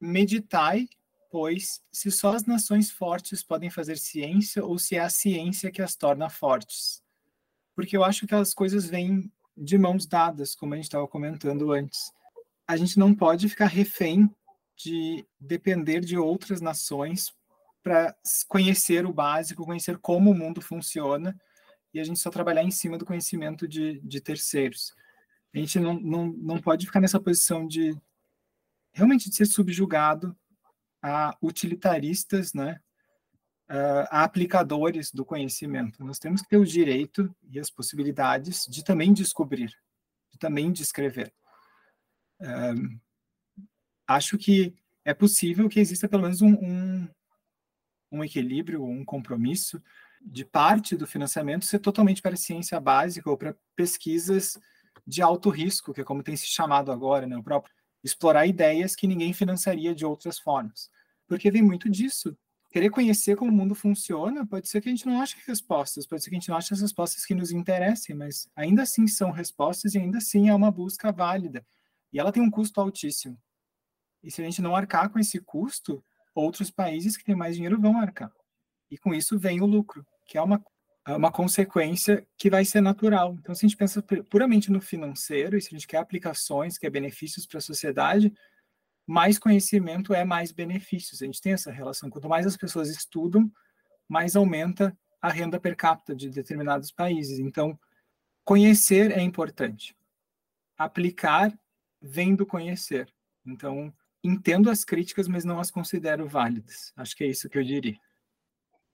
Meditai, 0.00 0.88
pois, 1.30 1.82
se 1.92 2.10
só 2.10 2.34
as 2.34 2.44
nações 2.44 2.90
fortes 2.90 3.42
podem 3.42 3.70
fazer 3.70 3.98
ciência 3.98 4.64
ou 4.64 4.78
se 4.78 4.96
é 4.96 5.00
a 5.00 5.10
ciência 5.10 5.70
que 5.70 5.82
as 5.82 5.96
torna 5.96 6.28
fortes. 6.28 7.02
Porque 7.74 7.96
eu 7.96 8.04
acho 8.04 8.26
que 8.26 8.34
as 8.34 8.54
coisas 8.54 8.86
vêm 8.86 9.30
de 9.56 9.78
mãos 9.78 10.06
dadas, 10.06 10.54
como 10.54 10.74
a 10.74 10.76
gente 10.76 10.86
estava 10.86 11.06
comentando 11.08 11.72
antes. 11.72 12.12
A 12.66 12.76
gente 12.76 12.98
não 12.98 13.14
pode 13.14 13.48
ficar 13.48 13.66
refém 13.66 14.30
de 14.76 15.26
depender 15.40 16.00
de 16.00 16.18
outras 16.18 16.60
nações 16.60 17.32
para 17.82 18.14
conhecer 18.48 19.06
o 19.06 19.12
básico, 19.12 19.64
conhecer 19.64 19.96
como 19.98 20.30
o 20.30 20.34
mundo 20.34 20.60
funciona, 20.60 21.38
e 21.94 22.00
a 22.00 22.04
gente 22.04 22.18
só 22.18 22.30
trabalhar 22.30 22.62
em 22.62 22.70
cima 22.70 22.98
do 22.98 23.06
conhecimento 23.06 23.66
de, 23.66 24.00
de 24.00 24.20
terceiros. 24.20 24.94
A 25.56 25.58
gente 25.58 25.80
não, 25.80 25.94
não, 25.98 26.26
não 26.26 26.60
pode 26.60 26.84
ficar 26.84 27.00
nessa 27.00 27.18
posição 27.18 27.66
de 27.66 27.98
realmente 28.92 29.30
de 29.30 29.36
ser 29.36 29.46
subjugado 29.46 30.36
a 31.02 31.34
utilitaristas, 31.42 32.52
né? 32.52 32.78
a 34.10 34.22
aplicadores 34.22 35.10
do 35.10 35.24
conhecimento. 35.24 36.04
Nós 36.04 36.18
temos 36.18 36.42
que 36.42 36.48
ter 36.48 36.58
o 36.58 36.66
direito 36.66 37.34
e 37.50 37.58
as 37.58 37.70
possibilidades 37.70 38.66
de 38.68 38.84
também 38.84 39.14
descobrir, 39.14 39.72
de 40.30 40.38
também 40.38 40.70
descrever. 40.70 41.32
Um, 42.38 43.00
acho 44.06 44.36
que 44.36 44.74
é 45.06 45.14
possível 45.14 45.70
que 45.70 45.80
exista 45.80 46.06
pelo 46.06 46.22
menos 46.22 46.42
um, 46.42 46.52
um, 46.52 47.08
um 48.12 48.22
equilíbrio, 48.22 48.84
um 48.84 49.04
compromisso 49.04 49.82
de 50.20 50.44
parte 50.44 50.96
do 50.96 51.06
financiamento 51.06 51.64
ser 51.64 51.78
totalmente 51.78 52.20
para 52.20 52.36
ciência 52.36 52.78
básica 52.78 53.30
ou 53.30 53.38
para 53.38 53.56
pesquisas 53.74 54.58
de 55.06 55.22
alto 55.22 55.50
risco, 55.50 55.92
que 55.94 56.00
é 56.00 56.04
como 56.04 56.22
tem 56.22 56.36
se 56.36 56.46
chamado 56.46 56.90
agora, 56.90 57.26
né? 57.26 57.36
O 57.36 57.42
próprio 57.42 57.74
explorar 58.02 58.46
ideias 58.46 58.94
que 58.94 59.06
ninguém 59.06 59.32
financiaria 59.32 59.94
de 59.94 60.04
outras 60.04 60.38
formas. 60.38 60.90
Porque 61.26 61.50
vem 61.50 61.62
muito 61.62 61.90
disso. 61.90 62.36
Querer 62.70 62.90
conhecer 62.90 63.36
como 63.36 63.50
o 63.50 63.54
mundo 63.54 63.74
funciona, 63.74 64.46
pode 64.46 64.68
ser 64.68 64.80
que 64.80 64.88
a 64.88 64.92
gente 64.92 65.06
não 65.06 65.20
ache 65.20 65.36
respostas, 65.46 66.06
pode 66.06 66.22
ser 66.22 66.30
que 66.30 66.36
a 66.36 66.38
gente 66.38 66.48
não 66.48 66.56
ache 66.56 66.74
as 66.74 66.80
respostas 66.80 67.24
que 67.24 67.34
nos 67.34 67.50
interessem, 67.50 68.14
mas 68.14 68.48
ainda 68.54 68.82
assim 68.82 69.06
são 69.06 69.30
respostas 69.30 69.94
e 69.94 69.98
ainda 69.98 70.18
assim 70.18 70.48
é 70.48 70.54
uma 70.54 70.70
busca 70.70 71.10
válida. 71.10 71.66
E 72.12 72.18
ela 72.18 72.32
tem 72.32 72.42
um 72.42 72.50
custo 72.50 72.80
altíssimo. 72.80 73.40
E 74.22 74.30
se 74.30 74.42
a 74.42 74.44
gente 74.44 74.60
não 74.60 74.76
arcar 74.76 75.08
com 75.10 75.18
esse 75.18 75.38
custo, 75.40 76.04
outros 76.34 76.70
países 76.70 77.16
que 77.16 77.24
têm 77.24 77.34
mais 77.34 77.54
dinheiro 77.54 77.80
vão 77.80 77.98
arcar. 77.98 78.32
E 78.90 78.98
com 78.98 79.14
isso 79.14 79.38
vem 79.38 79.60
o 79.60 79.66
lucro, 79.66 80.06
que 80.26 80.36
é 80.36 80.42
uma, 80.42 80.62
uma 81.06 81.30
consequência 81.30 82.26
que 82.36 82.50
vai 82.50 82.64
ser 82.64 82.80
natural. 82.80 83.34
Então, 83.34 83.54
se 83.54 83.64
a 83.64 83.68
gente 83.68 83.78
pensa 83.78 84.02
puramente 84.02 84.72
no 84.72 84.80
financeiro, 84.80 85.56
e 85.56 85.62
se 85.62 85.68
a 85.68 85.70
gente 85.70 85.86
quer 85.86 85.98
aplicações, 85.98 86.78
quer 86.78 86.90
benefícios 86.90 87.46
para 87.46 87.58
a 87.58 87.62
sociedade, 87.62 88.32
mais 89.06 89.38
conhecimento 89.38 90.12
é 90.12 90.24
mais 90.24 90.50
benefícios. 90.50 91.22
A 91.22 91.26
gente 91.26 91.40
tem 91.40 91.52
essa 91.52 91.70
relação. 91.70 92.10
Quanto 92.10 92.28
mais 92.28 92.44
as 92.44 92.56
pessoas 92.56 92.88
estudam, 92.88 93.50
mais 94.08 94.34
aumenta 94.34 94.96
a 95.22 95.30
renda 95.30 95.60
per 95.60 95.76
capita 95.76 96.14
de 96.14 96.28
determinados 96.28 96.90
países. 96.90 97.38
Então, 97.38 97.78
conhecer 98.44 99.12
é 99.12 99.20
importante. 99.20 99.96
Aplicar 100.76 101.56
vem 102.02 102.34
do 102.34 102.44
conhecer. 102.44 103.08
Então, 103.44 103.94
entendo 104.22 104.68
as 104.70 104.84
críticas, 104.84 105.28
mas 105.28 105.44
não 105.44 105.60
as 105.60 105.70
considero 105.70 106.28
válidas. 106.28 106.92
Acho 106.96 107.16
que 107.16 107.22
é 107.22 107.28
isso 107.28 107.48
que 107.48 107.58
eu 107.58 107.64
diria. 107.64 107.98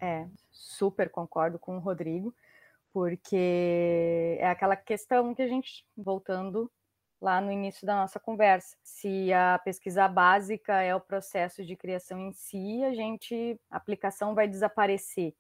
É, 0.03 0.27
super 0.51 1.09
concordo 1.09 1.61
com 1.61 1.77
o 1.77 1.79
Rodrigo, 1.79 2.35
porque 2.93 4.37
é 4.41 4.49
aquela 4.49 4.75
questão 4.75 5.33
que 5.33 5.41
a 5.41 5.47
gente, 5.47 5.87
voltando 5.97 6.69
lá 7.21 7.41
no 7.41 7.53
início 7.53 7.87
da 7.87 7.95
nossa 7.95 8.19
conversa, 8.19 8.77
se 8.83 9.33
a 9.33 9.61
pesquisa 9.61 10.09
básica 10.09 10.83
é 10.83 10.93
o 10.93 11.01
processo 11.01 11.65
de 11.65 11.77
criação 11.77 12.19
em 12.19 12.33
si, 12.33 12.83
a 12.83 12.93
gente, 12.93 13.57
a 13.71 13.77
aplicação 13.77 14.35
vai 14.35 14.49
desaparecer. 14.49 15.33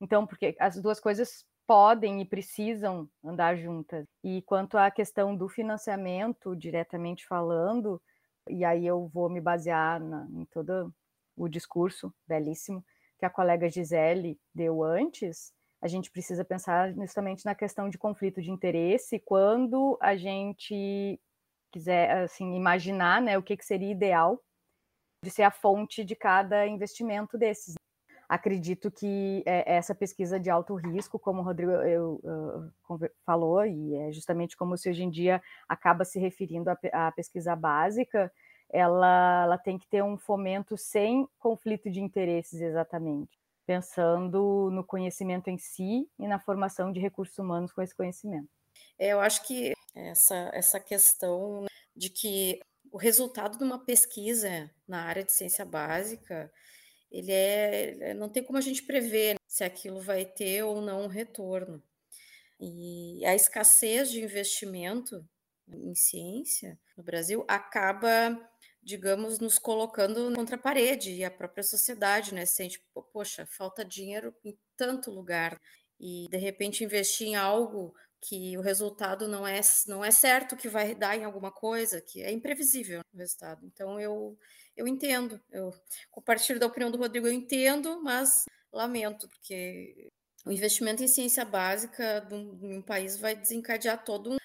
Então, 0.00 0.24
porque 0.24 0.54
as 0.60 0.80
duas 0.80 1.00
coisas 1.00 1.44
podem 1.66 2.20
e 2.20 2.24
precisam 2.24 3.10
andar 3.24 3.56
juntas. 3.56 4.06
E 4.22 4.42
quanto 4.42 4.78
à 4.78 4.92
questão 4.92 5.34
do 5.34 5.48
financiamento, 5.48 6.54
diretamente 6.54 7.26
falando, 7.26 8.00
e 8.48 8.64
aí 8.64 8.86
eu 8.86 9.08
vou 9.08 9.28
me 9.28 9.40
basear 9.40 9.98
na, 9.98 10.28
em 10.30 10.44
todo 10.44 10.94
o 11.36 11.48
discurso 11.48 12.14
belíssimo 12.28 12.84
que 13.18 13.24
a 13.26 13.30
colega 13.30 13.68
Gisele 13.68 14.38
deu 14.54 14.82
antes, 14.82 15.52
a 15.80 15.88
gente 15.88 16.10
precisa 16.10 16.44
pensar 16.44 16.94
justamente 16.94 17.44
na 17.44 17.54
questão 17.54 17.90
de 17.90 17.98
conflito 17.98 18.40
de 18.40 18.50
interesse 18.50 19.20
quando 19.20 19.98
a 20.00 20.16
gente 20.16 21.20
quiser 21.70 22.10
assim 22.22 22.54
imaginar 22.54 23.20
né, 23.20 23.36
o 23.36 23.42
que, 23.42 23.56
que 23.56 23.64
seria 23.64 23.90
ideal 23.90 24.40
de 25.22 25.30
ser 25.30 25.42
a 25.42 25.50
fonte 25.50 26.04
de 26.04 26.16
cada 26.16 26.66
investimento 26.66 27.36
desses. 27.36 27.74
Acredito 28.26 28.90
que 28.90 29.42
é, 29.44 29.74
essa 29.76 29.94
pesquisa 29.94 30.40
de 30.40 30.48
alto 30.48 30.74
risco, 30.74 31.18
como 31.18 31.40
o 31.40 31.44
Rodrigo 31.44 31.72
eu, 31.72 32.20
eu, 32.24 33.10
falou, 33.26 33.66
e 33.66 33.94
é 33.94 34.12
justamente 34.12 34.56
como 34.56 34.78
se 34.78 34.88
hoje 34.88 35.02
em 35.02 35.10
dia 35.10 35.42
acaba 35.68 36.04
se 36.04 36.18
referindo 36.18 36.70
à 36.70 37.12
pesquisa 37.12 37.54
básica, 37.54 38.32
ela, 38.74 39.44
ela 39.44 39.56
tem 39.56 39.78
que 39.78 39.86
ter 39.86 40.02
um 40.02 40.18
fomento 40.18 40.76
sem 40.76 41.28
conflito 41.38 41.88
de 41.88 42.00
interesses 42.00 42.60
exatamente, 42.60 43.38
pensando 43.64 44.68
no 44.72 44.82
conhecimento 44.82 45.48
em 45.48 45.56
si 45.56 46.10
e 46.18 46.26
na 46.26 46.40
formação 46.40 46.90
de 46.90 46.98
recursos 46.98 47.38
humanos 47.38 47.72
com 47.72 47.80
esse 47.80 47.94
conhecimento. 47.94 48.48
É, 48.98 49.12
eu 49.12 49.20
acho 49.20 49.46
que 49.46 49.74
essa, 49.94 50.50
essa 50.52 50.80
questão 50.80 51.66
de 51.94 52.10
que 52.10 52.58
o 52.90 52.98
resultado 52.98 53.56
de 53.56 53.62
uma 53.62 53.78
pesquisa 53.78 54.68
na 54.88 55.04
área 55.04 55.22
de 55.22 55.30
ciência 55.30 55.64
básica, 55.64 56.52
ele 57.12 57.30
é, 57.30 58.10
é 58.10 58.14
não 58.14 58.28
tem 58.28 58.42
como 58.42 58.58
a 58.58 58.60
gente 58.60 58.82
prever 58.82 59.36
se 59.46 59.62
aquilo 59.62 60.00
vai 60.00 60.24
ter 60.24 60.64
ou 60.64 60.80
não 60.80 61.04
um 61.04 61.08
retorno. 61.08 61.80
E 62.58 63.24
a 63.24 63.36
escassez 63.36 64.10
de 64.10 64.20
investimento 64.20 65.24
em 65.68 65.94
ciência 65.94 66.76
no 66.96 67.04
Brasil 67.04 67.44
acaba 67.46 68.36
digamos, 68.84 69.38
nos 69.38 69.58
colocando 69.58 70.32
contra 70.34 70.56
a 70.56 70.58
parede 70.58 71.12
e 71.12 71.24
a 71.24 71.30
própria 71.30 71.62
sociedade, 71.62 72.34
né? 72.34 72.44
Sente, 72.44 72.82
poxa, 73.12 73.46
falta 73.46 73.84
dinheiro 73.84 74.34
em 74.44 74.56
tanto 74.76 75.10
lugar 75.10 75.60
e 75.98 76.26
de 76.30 76.36
repente 76.36 76.84
investir 76.84 77.28
em 77.28 77.36
algo 77.36 77.94
que 78.20 78.56
o 78.56 78.62
resultado 78.62 79.28
não 79.28 79.46
é 79.46 79.60
não 79.86 80.04
é 80.04 80.10
certo 80.10 80.56
que 80.56 80.68
vai 80.68 80.94
dar 80.94 81.16
em 81.16 81.24
alguma 81.24 81.52
coisa, 81.52 82.00
que 82.00 82.22
é 82.22 82.30
imprevisível 82.30 83.00
o 83.12 83.18
resultado. 83.18 83.64
Então 83.66 84.00
eu 84.00 84.38
eu 84.76 84.88
entendo, 84.88 85.40
eu 85.52 85.72
compartilho 86.10 86.58
da 86.58 86.66
opinião 86.66 86.90
do 86.90 86.98
Rodrigo, 86.98 87.26
eu 87.26 87.32
entendo, 87.32 88.02
mas 88.02 88.44
lamento 88.72 89.28
porque 89.28 90.10
o 90.44 90.50
investimento 90.50 91.02
em 91.02 91.08
ciência 91.08 91.44
básica 91.44 92.20
de 92.20 92.34
um, 92.34 92.76
um 92.78 92.82
país 92.82 93.16
vai 93.16 93.34
desencadear 93.36 94.04
todo 94.04 94.32
um 94.32 94.36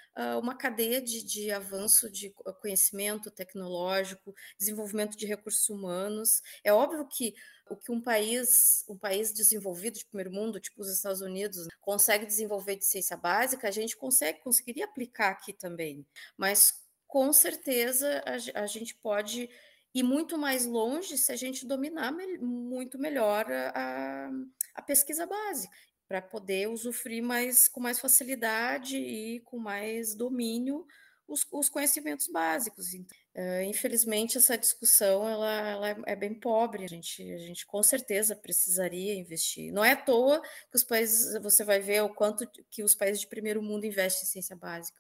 uma 0.42 0.56
cadeia 0.56 1.02
de, 1.02 1.24
de, 1.24 1.52
avanço 1.52 2.10
de 2.10 2.34
conhecimento 2.62 3.32
tecnológico, 3.32 4.34
desenvolvimento 4.58 5.18
de 5.18 5.26
recursos 5.26 5.70
humanos. 5.70 6.42
É 6.64 6.74
óbvio 6.74 7.08
que 7.08 7.34
o 7.70 7.76
que 7.76 7.92
um 7.92 8.02
país, 8.02 8.84
um 8.90 8.98
país 8.98 9.32
desenvolvido 9.32 9.98
de 9.98 10.06
primeiro 10.06 10.32
mundo, 10.32 10.60
tipo 10.60 10.82
os 10.82 10.90
Estados 10.90 11.22
Unidos, 11.22 11.68
consegue 11.82 12.26
desenvolver 12.26 12.76
de 12.76 12.86
ciência 12.86 13.16
básica, 13.16 13.68
a 13.68 13.72
gente 13.72 13.96
consegue, 13.96 14.40
conseguiria 14.42 14.86
aplicar 14.86 15.30
aqui 15.30 15.54
também. 15.54 16.06
Mas 16.38 16.74
com 17.08 17.32
certeza 17.32 18.24
a, 18.26 18.62
a 18.64 18.66
gente 18.66 18.96
pode 18.96 19.50
ir 19.94 20.04
muito 20.04 20.38
mais 20.38 20.66
longe 20.66 21.18
se 21.18 21.32
a 21.32 21.36
gente 21.36 21.66
dominar 21.66 22.12
me 22.12 22.38
muito 22.38 23.00
melhor 23.00 23.46
a, 23.52 24.30
a 24.76 24.82
pesquisa 24.82 25.26
básica 25.26 25.74
para 26.10 26.24
poder 26.24 26.68
usufruir 26.68 27.22
mais 27.22 27.68
com 27.68 27.80
mais 27.80 27.99
facilidade 27.99 28.97
e 28.97 29.39
com 29.41 29.60
mais 29.60 30.16
domínio 30.16 30.84
os, 31.28 31.45
os 31.51 31.70
conhecimentos 31.70 32.28
básicos. 32.28 32.95
Então, 32.95 33.16
uh, 33.36 33.62
infelizmente, 33.62 34.36
essa 34.36 34.57
discussão 34.57 35.30
ela, 35.30 35.70
ela, 35.70 35.89
é 36.07 36.16
bem 36.16 36.34
pobre. 36.34 36.84
A 36.84 36.88
gente, 36.88 37.22
a 37.32 37.38
gente 37.38 37.64
com 37.68 37.84
certeza 37.84 38.36
precisaria 38.36 39.14
investir. 39.14 39.72
Não 39.72 39.86
é 39.86 39.91
à 39.91 39.95
toa 39.95 40.41
que 40.41 40.76
os 40.76 40.84
países, 40.84 41.39
você 41.43 41.64
vai 41.64 41.80
ver 41.80 42.01
o 42.01 42.10
quanto 42.10 42.49
que 42.72 42.84
os 42.84 42.95
países 42.95 43.22
de 43.22 43.28
primeiro 43.28 43.62
mundo 43.62 43.86
investem 43.86 44.24
em 44.24 44.32
ciência 44.32 44.55
básica. 44.55 44.99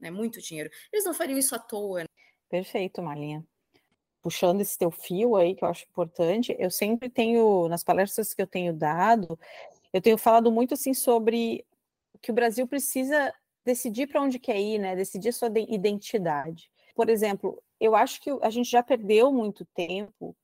Né? 0.00 0.10
Muito 0.10 0.42
dinheiro. 0.42 0.68
Eles 0.92 1.04
não 1.04 1.14
fariam 1.14 1.38
isso 1.38 1.54
à 1.54 1.60
toa. 1.60 2.00
Né? 2.00 2.06
Perfeito, 2.48 3.00
Marlinha. 3.00 3.46
Puxando 4.20 4.60
esse 4.60 4.76
teu 4.76 4.90
fio 4.90 5.36
aí, 5.36 5.54
que 5.54 5.64
eu 5.64 5.68
acho 5.68 5.86
importante, 5.88 6.54
eu 6.58 6.70
sempre 6.70 7.08
tenho, 7.08 7.68
nas 7.68 7.84
palestras 7.84 8.34
que 8.34 8.42
eu 8.42 8.46
tenho 8.46 8.74
dado, 8.74 9.38
eu 9.92 10.00
tenho 10.00 10.18
falado 10.18 10.50
muito 10.50 10.74
assim 10.74 10.94
sobre 10.94 11.64
que 12.22 12.30
o 12.30 12.34
Brasil 12.34 12.66
precisa 12.66 13.32
decidir 13.64 14.06
para 14.06 14.22
onde 14.22 14.38
quer 14.38 14.58
ir, 14.60 14.78
né? 14.78 14.96
Decidir 14.96 15.32
sua 15.32 15.48
identidade. 15.68 16.70
Por 16.94 17.08
exemplo, 17.08 17.62
eu 17.80 17.94
acho 17.94 18.20
que 18.20 18.30
a 18.42 18.50
gente 18.50 18.70
já 18.70 18.82
perdeu 18.82 19.32
muito 19.32 19.64
tempo 19.74 20.36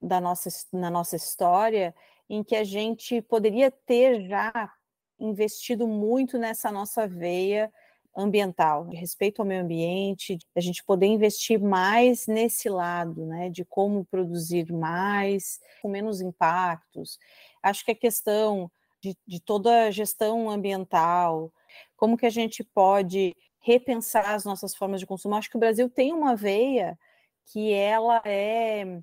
da 0.00 0.20
nossa, 0.20 0.48
na 0.72 0.90
nossa 0.90 1.16
história 1.16 1.94
em 2.28 2.42
que 2.42 2.56
a 2.56 2.64
gente 2.64 3.22
poderia 3.22 3.70
ter 3.70 4.26
já 4.28 4.72
investido 5.18 5.86
muito 5.86 6.38
nessa 6.38 6.70
nossa 6.72 7.06
veia 7.06 7.72
ambiental, 8.14 8.86
de 8.88 8.96
respeito 8.96 9.40
ao 9.40 9.46
meio 9.46 9.62
ambiente, 9.62 10.38
a 10.54 10.60
gente 10.60 10.84
poder 10.84 11.06
investir 11.06 11.58
mais 11.58 12.26
nesse 12.26 12.68
lado, 12.68 13.24
né, 13.24 13.48
de 13.48 13.64
como 13.64 14.04
produzir 14.04 14.70
mais, 14.70 15.58
com 15.80 15.88
menos 15.88 16.20
impactos. 16.20 17.18
Acho 17.62 17.84
que 17.84 17.92
a 17.92 17.96
questão 17.96 18.70
de, 19.00 19.16
de 19.26 19.40
toda 19.40 19.86
a 19.86 19.90
gestão 19.90 20.48
ambiental, 20.50 21.52
como 21.96 22.16
que 22.16 22.26
a 22.26 22.30
gente 22.30 22.62
pode 22.62 23.34
repensar 23.60 24.34
as 24.34 24.44
nossas 24.44 24.74
formas 24.74 25.00
de 25.00 25.06
consumo. 25.06 25.34
Acho 25.34 25.50
que 25.50 25.56
o 25.56 25.60
Brasil 25.60 25.88
tem 25.88 26.12
uma 26.12 26.34
veia 26.34 26.98
que 27.46 27.72
ela 27.72 28.20
é, 28.24 29.00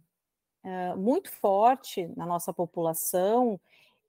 é 0.63 0.95
muito 0.95 1.31
forte 1.31 2.07
na 2.15 2.25
nossa 2.25 2.53
população 2.53 3.59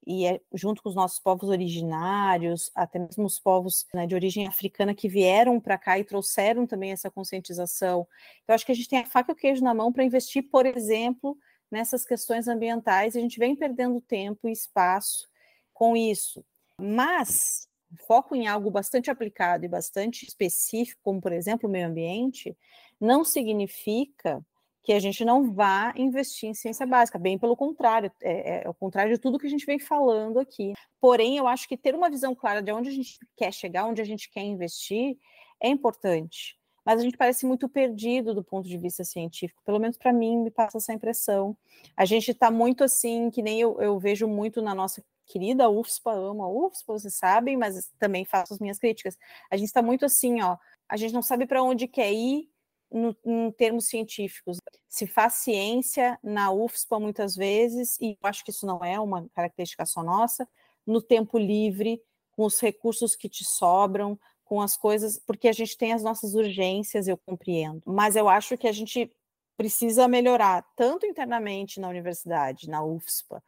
e 0.07 0.27
é, 0.27 0.41
junto 0.55 0.83
com 0.83 0.89
os 0.89 0.95
nossos 0.95 1.19
povos 1.19 1.49
originários, 1.49 2.71
até 2.75 2.99
mesmo 2.99 3.27
os 3.27 3.39
povos 3.39 3.87
né, 3.93 4.07
de 4.07 4.15
origem 4.15 4.47
africana 4.47 4.95
que 4.95 5.09
vieram 5.09 5.61
para 5.61 5.79
cá 5.79 5.99
e 5.99 6.05
trouxeram 6.05 6.67
também 6.67 6.93
essa 6.93 7.11
conscientização. 7.11 8.07
Então, 8.43 8.55
acho 8.55 8.65
que 8.65 8.73
a 8.73 8.75
gente 8.75 8.89
tem 8.89 8.99
a 8.99 9.07
faca 9.07 9.31
e 9.31 9.35
o 9.35 9.37
queijo 9.37 9.63
na 9.63 9.75
mão 9.75 9.93
para 9.93 10.05
investir, 10.05 10.49
por 10.51 10.67
exemplo, 10.67 11.37
nessas 11.71 12.05
questões 12.05 12.49
ambientais, 12.49 13.17
a 13.17 13.21
gente 13.21 13.39
vem 13.39 13.55
perdendo 13.55 14.01
tempo 14.01 14.49
e 14.49 14.53
espaço 14.53 15.29
com 15.73 15.97
isso. 15.97 16.45
Mas 16.79 17.69
foco 18.07 18.35
em 18.35 18.47
algo 18.47 18.71
bastante 18.71 19.11
aplicado 19.11 19.65
e 19.65 19.69
bastante 19.69 20.27
específico, 20.27 21.01
como 21.03 21.21
por 21.21 21.33
exemplo 21.33 21.69
o 21.69 21.73
meio 21.73 21.89
ambiente, 21.89 22.57
não 23.01 23.25
significa 23.25 24.45
que 24.83 24.93
a 24.93 25.01
gente 25.01 25.25
não 25.25 25.53
vá 25.53 25.93
investir 25.97 26.49
em 26.49 26.55
ciência 26.55 26.87
básica, 26.87 27.19
bem 27.19 27.39
pelo 27.39 27.57
contrário, 27.57 28.11
é, 28.23 28.33
é, 28.33 28.65
é, 28.65 28.69
o 28.69 28.75
contrário 28.75 29.13
de 29.13 29.21
tudo 29.21 29.39
que 29.39 29.47
a 29.47 29.51
gente 29.51 29.67
vem 29.67 29.79
falando 29.79 30.39
aqui. 30.39 30.73
Porém, 31.01 31.37
eu 31.37 31.47
acho 31.47 31.69
que 31.69 31.77
ter 31.77 31.95
uma 31.95 32.11
visão 32.11 32.35
clara 32.35 32.63
de 32.63 32.73
onde 32.73 32.89
a 32.89 32.93
gente 32.93 33.19
quer 33.37 33.53
chegar, 33.53 33.87
onde 33.87 34.01
a 34.01 34.05
gente 34.05 34.31
quer 34.31 34.43
investir, 34.43 35.19
é 35.61 35.69
importante. 35.69 36.59
Mas 36.91 36.99
a 36.99 37.05
gente 37.05 37.17
parece 37.17 37.47
muito 37.47 37.69
perdido 37.69 38.35
do 38.35 38.43
ponto 38.43 38.69
de 38.69 38.77
vista 38.77 39.05
científico. 39.05 39.63
Pelo 39.65 39.79
menos 39.79 39.97
para 39.97 40.13
mim, 40.13 40.39
me 40.39 40.51
passa 40.51 40.79
essa 40.79 40.93
impressão. 40.93 41.57
A 41.97 42.05
gente 42.05 42.33
está 42.33 42.51
muito 42.51 42.83
assim, 42.83 43.31
que 43.31 43.41
nem 43.43 43.61
eu, 43.61 43.81
eu 43.81 43.97
vejo 44.01 44.27
muito 44.27 44.61
na 44.61 44.75
nossa 44.75 45.01
querida 45.25 45.71
UFSPA, 45.71 46.11
amo 46.11 46.43
a 46.43 46.49
UFSPA, 46.49 46.93
vocês 46.95 47.15
sabem, 47.15 47.57
mas 47.57 47.93
também 47.97 48.25
faço 48.25 48.55
as 48.55 48.59
minhas 48.59 48.77
críticas. 48.77 49.17
A 49.49 49.57
gente 49.57 49.69
está 49.69 49.81
muito 49.81 50.05
assim, 50.05 50.43
ó, 50.43 50.57
a 50.89 50.97
gente 50.97 51.15
não 51.15 51.23
sabe 51.23 51.47
para 51.47 51.63
onde 51.63 51.87
quer 51.87 52.13
ir 52.13 52.51
no, 52.91 53.17
em 53.25 53.53
termos 53.53 53.87
científicos. 53.87 54.59
Se 54.89 55.07
faz 55.07 55.35
ciência 55.35 56.19
na 56.25 56.51
UFSPA 56.51 56.99
muitas 56.99 57.37
vezes, 57.37 57.97
e 58.01 58.19
eu 58.21 58.29
acho 58.29 58.45
que 58.45 58.51
isso 58.51 58.67
não 58.67 58.85
é 58.85 58.99
uma 58.99 59.29
característica 59.33 59.87
só 59.87 60.03
nossa, 60.03 60.49
no 60.85 61.01
tempo 61.01 61.39
livre, 61.39 62.03
com 62.33 62.45
os 62.45 62.59
recursos 62.59 63.15
que 63.15 63.29
te 63.29 63.45
sobram, 63.45 64.19
com 64.51 64.61
as 64.61 64.77
coisas, 64.77 65.17
porque 65.17 65.47
a 65.47 65.53
gente 65.53 65.79
tem 65.79 65.93
as 65.93 66.03
nossas 66.03 66.35
urgências, 66.35 67.07
eu 67.07 67.17
compreendo. 67.17 67.81
Mas 67.87 68.17
eu 68.17 68.29
acho 68.29 68.59
que 68.59 68.67
a 68.67 68.73
gente 68.73 69.09
precisa 69.57 70.09
melhorar, 70.09 70.67
tanto 70.75 71.07
internamente 71.07 71.79
na 71.79 71.89
universidade, 71.89 72.69
na 72.69 72.83
UFSPA, 72.83 73.41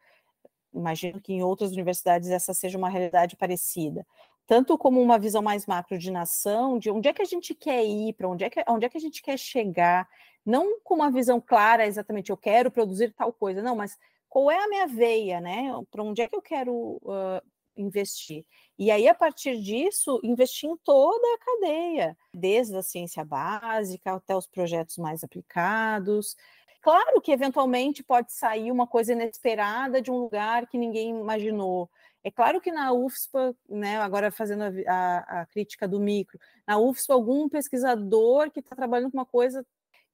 imagino 0.73 1.19
que 1.19 1.33
em 1.33 1.43
outras 1.43 1.71
universidades 1.73 2.29
essa 2.29 2.53
seja 2.53 2.77
uma 2.77 2.87
realidade 2.87 3.35
parecida, 3.35 4.07
tanto 4.47 4.77
como 4.77 5.01
uma 5.01 5.19
visão 5.19 5.41
mais 5.41 5.65
macro 5.65 5.97
de 5.97 6.09
nação, 6.09 6.79
de 6.79 6.89
onde 6.89 7.09
é 7.09 7.13
que 7.13 7.21
a 7.21 7.25
gente 7.25 7.53
quer 7.53 7.83
ir, 7.83 8.13
para 8.13 8.29
onde, 8.29 8.45
é 8.45 8.49
que, 8.49 8.63
onde 8.69 8.85
é 8.85 8.89
que 8.89 8.97
a 8.97 9.01
gente 9.01 9.21
quer 9.21 9.37
chegar, 9.37 10.07
não 10.45 10.79
com 10.85 10.95
uma 10.95 11.11
visão 11.11 11.41
clara 11.41 11.85
exatamente, 11.85 12.29
eu 12.29 12.37
quero 12.37 12.71
produzir 12.71 13.13
tal 13.13 13.33
coisa, 13.33 13.61
não, 13.61 13.75
mas 13.75 13.97
qual 14.29 14.49
é 14.49 14.57
a 14.57 14.69
minha 14.69 14.87
veia, 14.87 15.41
né? 15.41 15.69
Para 15.91 16.01
onde 16.01 16.21
é 16.21 16.29
que 16.29 16.35
eu 16.35 16.41
quero 16.41 16.73
uh, 16.73 17.41
investir? 17.75 18.45
E 18.77 18.89
aí, 18.91 19.07
a 19.07 19.15
partir 19.15 19.61
disso, 19.61 20.19
investir 20.23 20.69
em 20.69 20.77
toda 20.77 21.25
a 21.35 21.37
cadeia, 21.39 22.17
desde 22.33 22.75
a 22.75 22.81
ciência 22.81 23.23
básica 23.23 24.13
até 24.13 24.35
os 24.35 24.47
projetos 24.47 24.97
mais 24.97 25.23
aplicados. 25.23 26.35
Claro 26.81 27.21
que 27.21 27.31
eventualmente 27.31 28.03
pode 28.03 28.33
sair 28.33 28.71
uma 28.71 28.85
coisa 28.85 29.13
inesperada 29.13 30.01
de 30.01 30.11
um 30.11 30.17
lugar 30.17 30.67
que 30.67 30.77
ninguém 30.77 31.09
imaginou, 31.11 31.89
é 32.23 32.31
claro 32.31 32.61
que 32.61 32.71
na 32.71 32.93
UFSPA, 32.93 33.53
né, 33.67 33.97
agora 33.97 34.31
fazendo 34.31 34.63
a, 34.63 34.71
a, 34.87 35.41
a 35.41 35.45
crítica 35.45 35.85
do 35.87 35.99
micro, 35.99 36.39
na 36.65 36.77
UFSPA, 36.79 37.13
algum 37.13 37.49
pesquisador 37.49 38.49
que 38.49 38.61
está 38.61 38.75
trabalhando 38.75 39.11
com 39.11 39.17
uma 39.17 39.25
coisa 39.25 39.65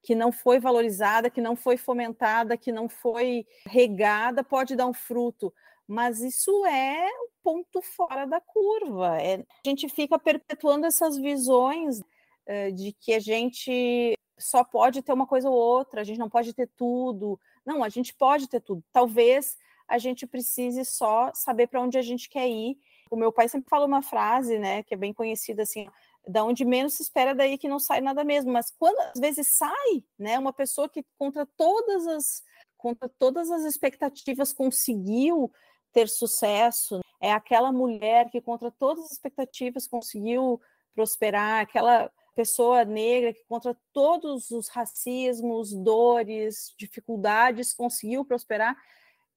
que 0.02 0.14
não 0.14 0.32
foi 0.32 0.58
valorizada, 0.58 1.30
que 1.30 1.40
não 1.40 1.54
foi 1.54 1.76
fomentada, 1.76 2.56
que 2.56 2.72
não 2.72 2.88
foi 2.88 3.46
regada, 3.64 4.42
pode 4.42 4.74
dar 4.74 4.86
um 4.86 4.94
fruto. 4.94 5.54
Mas 5.90 6.20
isso 6.20 6.64
é 6.66 7.04
um 7.04 7.28
ponto 7.42 7.82
fora 7.82 8.24
da 8.24 8.40
curva. 8.40 9.20
É, 9.20 9.40
a 9.40 9.68
gente 9.68 9.88
fica 9.88 10.16
perpetuando 10.20 10.86
essas 10.86 11.16
visões 11.16 12.00
é, 12.46 12.70
de 12.70 12.92
que 12.92 13.12
a 13.12 13.18
gente 13.18 14.16
só 14.38 14.62
pode 14.62 15.02
ter 15.02 15.12
uma 15.12 15.26
coisa 15.26 15.50
ou 15.50 15.56
outra, 15.56 16.00
a 16.00 16.04
gente 16.04 16.20
não 16.20 16.30
pode 16.30 16.54
ter 16.54 16.70
tudo. 16.76 17.40
Não, 17.66 17.82
a 17.82 17.88
gente 17.88 18.14
pode 18.14 18.48
ter 18.48 18.60
tudo. 18.60 18.84
Talvez 18.92 19.58
a 19.88 19.98
gente 19.98 20.28
precise 20.28 20.84
só 20.84 21.32
saber 21.34 21.66
para 21.66 21.82
onde 21.82 21.98
a 21.98 22.02
gente 22.02 22.28
quer 22.28 22.48
ir. 22.48 22.78
O 23.10 23.16
meu 23.16 23.32
pai 23.32 23.48
sempre 23.48 23.68
fala 23.68 23.84
uma 23.84 24.00
frase, 24.00 24.60
né, 24.60 24.84
que 24.84 24.94
é 24.94 24.96
bem 24.96 25.12
conhecida 25.12 25.64
assim, 25.64 25.88
da 26.24 26.44
onde 26.44 26.64
menos 26.64 26.94
se 26.94 27.02
espera 27.02 27.34
daí 27.34 27.58
que 27.58 27.68
não 27.68 27.80
sai 27.80 28.00
nada 28.00 28.22
mesmo, 28.22 28.52
mas 28.52 28.70
quando 28.78 29.00
às 29.00 29.18
vezes 29.18 29.48
sai, 29.48 30.04
né, 30.16 30.38
uma 30.38 30.52
pessoa 30.52 30.88
que 30.88 31.04
contra 31.18 31.44
todas 31.56 32.06
as 32.06 32.44
contra 32.76 33.08
todas 33.08 33.50
as 33.50 33.62
expectativas 33.64 34.54
conseguiu 34.54 35.52
ter 35.92 36.08
sucesso, 36.08 37.00
é 37.20 37.32
aquela 37.32 37.70
mulher 37.70 38.30
que 38.30 38.40
contra 38.40 38.70
todas 38.70 39.04
as 39.04 39.12
expectativas 39.12 39.86
conseguiu 39.86 40.60
prosperar, 40.94 41.60
aquela 41.60 42.10
pessoa 42.34 42.84
negra 42.84 43.34
que 43.34 43.44
contra 43.44 43.76
todos 43.92 44.50
os 44.50 44.68
racismos, 44.68 45.72
dores, 45.72 46.74
dificuldades 46.78 47.74
conseguiu 47.74 48.24
prosperar. 48.24 48.76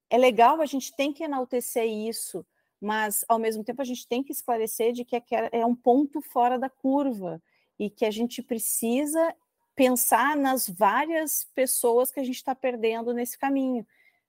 É 0.09 0.17
legal, 0.17 0.61
a 0.61 0.65
gente 0.65 0.95
tem 0.95 1.11
que 1.11 1.23
enaltecer 1.23 1.85
isso, 1.85 2.45
mas 2.79 3.25
ao 3.27 3.39
mesmo 3.39 3.63
tempo 3.63 3.81
a 3.81 3.85
gente 3.85 4.07
tem 4.07 4.23
que 4.23 4.31
esclarecer 4.31 4.93
de 4.93 5.03
que 5.03 5.21
é 5.51 5.65
um 5.65 5.75
ponto 5.75 6.21
fora 6.21 6.57
da 6.57 6.69
curva 6.69 7.41
e 7.79 7.89
que 7.89 8.05
a 8.05 8.11
gente 8.11 8.41
precisa 8.41 9.35
pensar 9.75 10.37
nas 10.37 10.69
várias 10.69 11.45
pessoas 11.55 12.11
que 12.11 12.19
a 12.19 12.23
gente 12.23 12.35
está 12.35 12.53
perdendo 12.53 13.13
nesse 13.13 13.37
caminho, 13.37 13.85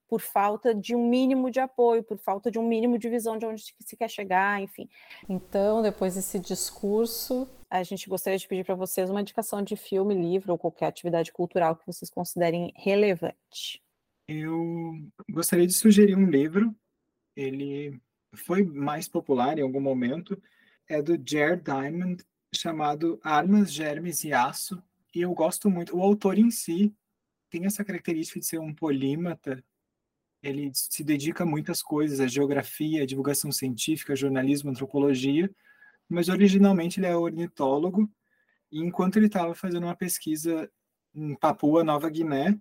por 0.08 0.20
falta 0.20 0.74
de 0.74 0.94
um 0.94 1.08
mínimo 1.08 1.50
de 1.50 1.60
apoio, 1.60 2.02
por 2.02 2.18
falta 2.18 2.50
de 2.50 2.58
um 2.58 2.66
mínimo 2.66 2.98
de 2.98 3.08
visão 3.08 3.38
de 3.38 3.46
onde 3.46 3.64
se 3.80 3.96
quer 3.96 4.08
chegar, 4.08 4.60
enfim. 4.60 4.88
Então, 5.28 5.82
depois 5.82 6.14
desse 6.14 6.38
discurso, 6.38 7.48
a 7.70 7.82
gente 7.82 8.08
gostaria 8.08 8.38
de 8.38 8.46
pedir 8.46 8.64
para 8.64 8.74
vocês 8.74 9.10
uma 9.10 9.20
indicação 9.20 9.62
de 9.62 9.76
filme, 9.76 10.14
livro 10.14 10.52
ou 10.52 10.58
qualquer 10.58 10.86
atividade 10.86 11.32
cultural 11.32 11.76
que 11.76 11.86
vocês 11.86 12.10
considerem 12.10 12.72
relevante 12.76 13.84
eu 14.28 14.94
gostaria 15.30 15.66
de 15.66 15.72
sugerir 15.72 16.16
um 16.16 16.28
livro. 16.28 16.74
Ele 17.36 18.00
foi 18.34 18.62
mais 18.62 19.08
popular 19.08 19.58
em 19.58 19.62
algum 19.62 19.80
momento. 19.80 20.40
É 20.88 21.02
do 21.02 21.12
Jared 21.14 21.62
Diamond, 21.62 22.24
chamado 22.54 23.20
Armas, 23.22 23.72
Germes 23.72 24.24
e 24.24 24.32
Aço. 24.32 24.82
E 25.14 25.20
eu 25.20 25.32
gosto 25.34 25.70
muito. 25.70 25.96
O 25.96 26.02
autor 26.02 26.38
em 26.38 26.50
si 26.50 26.94
tem 27.50 27.66
essa 27.66 27.84
característica 27.84 28.40
de 28.40 28.46
ser 28.46 28.58
um 28.58 28.74
polímata. 28.74 29.64
Ele 30.44 30.70
se 30.74 31.02
dedica 31.02 31.42
a 31.44 31.46
muitas 31.46 31.82
coisas, 31.82 32.20
a 32.20 32.26
geografia, 32.26 33.02
a 33.02 33.06
divulgação 33.06 33.50
científica, 33.50 34.14
jornalismo, 34.14 34.70
antropologia. 34.70 35.50
Mas 36.08 36.28
originalmente 36.28 37.00
ele 37.00 37.06
é 37.06 37.16
ornitólogo. 37.16 38.10
E 38.70 38.80
enquanto 38.80 39.16
ele 39.16 39.26
estava 39.26 39.54
fazendo 39.54 39.84
uma 39.84 39.96
pesquisa 39.96 40.70
em 41.14 41.34
Papua 41.34 41.82
Nova 41.82 42.10
Guiné, 42.10 42.58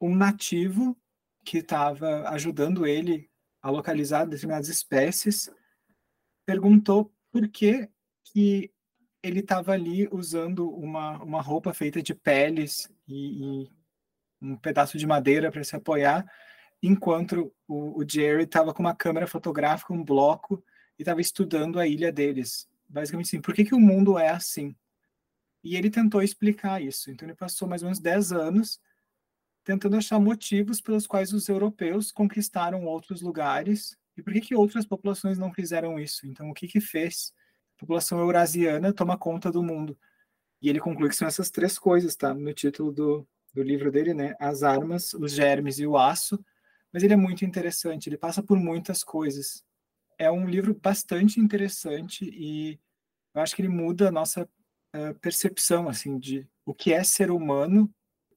um 0.00 0.14
nativo 0.14 0.96
que 1.44 1.58
estava 1.58 2.28
ajudando 2.30 2.86
ele 2.86 3.28
a 3.60 3.70
localizar 3.70 4.24
determinadas 4.24 4.68
espécies 4.68 5.50
perguntou 6.46 7.12
por 7.32 7.48
que, 7.48 7.88
que 8.24 8.70
ele 9.22 9.40
estava 9.40 9.72
ali 9.72 10.08
usando 10.12 10.68
uma, 10.70 11.22
uma 11.22 11.40
roupa 11.40 11.72
feita 11.72 12.02
de 12.02 12.14
peles 12.14 12.90
e, 13.08 13.62
e 13.64 13.70
um 14.40 14.56
pedaço 14.56 14.98
de 14.98 15.06
madeira 15.06 15.50
para 15.50 15.64
se 15.64 15.74
apoiar, 15.74 16.24
enquanto 16.86 17.52
o, 17.66 18.00
o 18.00 18.08
Jerry 18.08 18.44
estava 18.44 18.74
com 18.74 18.82
uma 18.82 18.94
câmera 18.94 19.26
fotográfica, 19.26 19.92
um 19.92 20.04
bloco, 20.04 20.62
e 20.98 21.02
estava 21.02 21.20
estudando 21.20 21.78
a 21.78 21.86
ilha 21.86 22.12
deles. 22.12 22.68
Basicamente 22.88 23.26
assim, 23.26 23.40
por 23.40 23.54
que, 23.54 23.64
que 23.64 23.74
o 23.74 23.80
mundo 23.80 24.18
é 24.18 24.28
assim? 24.28 24.74
E 25.62 25.76
ele 25.76 25.90
tentou 25.90 26.22
explicar 26.22 26.82
isso. 26.82 27.10
Então 27.10 27.26
ele 27.26 27.34
passou 27.34 27.66
mais 27.66 27.82
ou 27.82 27.86
menos 27.86 27.98
10 27.98 28.32
anos 28.32 28.80
tentando 29.64 29.96
achar 29.96 30.20
motivos 30.20 30.80
pelos 30.80 31.06
quais 31.06 31.32
os 31.32 31.48
europeus 31.48 32.12
conquistaram 32.12 32.84
outros 32.84 33.22
lugares 33.22 33.96
e 34.16 34.22
por 34.22 34.32
que, 34.32 34.40
que 34.40 34.54
outras 34.54 34.84
populações 34.84 35.38
não 35.38 35.52
fizeram 35.52 35.98
isso. 35.98 36.26
Então, 36.26 36.50
o 36.50 36.54
que, 36.54 36.68
que 36.68 36.80
fez? 36.80 37.32
A 37.76 37.80
população 37.80 38.20
eurasiana 38.20 38.92
toma 38.92 39.18
conta 39.18 39.50
do 39.50 39.62
mundo. 39.62 39.98
E 40.60 40.68
ele 40.68 40.78
conclui 40.78 41.08
que 41.08 41.16
são 41.16 41.26
essas 41.26 41.50
três 41.50 41.78
coisas, 41.78 42.14
tá? 42.14 42.32
No 42.32 42.52
título 42.52 42.92
do, 42.92 43.26
do 43.52 43.62
livro 43.62 43.90
dele, 43.90 44.14
né? 44.14 44.36
As 44.38 44.62
armas, 44.62 45.14
os 45.14 45.32
germes 45.32 45.78
e 45.78 45.86
o 45.86 45.96
aço. 45.96 46.38
Mas 46.94 47.02
ele 47.02 47.14
é 47.14 47.16
muito 47.16 47.44
interessante, 47.44 48.08
ele 48.08 48.16
passa 48.16 48.40
por 48.40 48.56
muitas 48.56 49.02
coisas. 49.02 49.64
É 50.16 50.30
um 50.30 50.46
livro 50.46 50.72
bastante 50.72 51.40
interessante 51.40 52.24
e 52.32 52.78
eu 53.34 53.42
acho 53.42 53.56
que 53.56 53.62
ele 53.62 53.68
muda 53.68 54.08
a 54.08 54.12
nossa 54.12 54.44
uh, 54.44 55.18
percepção, 55.20 55.88
assim, 55.88 56.16
de 56.16 56.48
o 56.64 56.72
que 56.72 56.92
é 56.92 57.02
ser 57.02 57.32
humano 57.32 57.92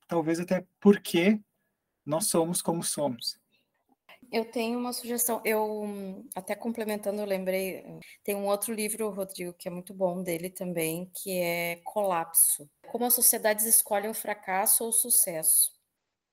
talvez 0.08 0.40
até 0.40 0.66
porque 0.80 1.40
nós 2.06 2.28
somos 2.28 2.62
como 2.62 2.82
somos. 2.82 3.38
Eu 4.32 4.44
tenho 4.44 4.78
uma 4.80 4.92
sugestão. 4.92 5.42
Eu 5.46 6.26
até 6.36 6.56
complementando, 6.56 7.22
eu 7.22 7.26
lembrei, 7.26 7.86
tem 8.24 8.36
um 8.36 8.48
outro 8.48 8.74
livro, 8.74 9.10
Rodrigo, 9.10 9.54
que 9.54 9.68
é 9.68 9.72
muito 9.72 9.94
bom 9.94 10.22
dele 10.22 10.50
também, 10.50 11.10
que 11.14 11.38
é 11.38 11.78
Colapso. 11.84 12.70
Como 12.88 13.06
as 13.06 13.14
sociedades 13.14 13.66
escolhem 13.66 14.10
o 14.10 14.14
fracasso 14.14 14.84
ou 14.84 14.90
o 14.90 14.94
sucesso. 14.94 15.77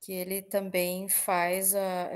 Que 0.05 0.13
ele 0.13 0.41
também 0.43 1.09
faz 1.09 1.73
a, 1.73 2.09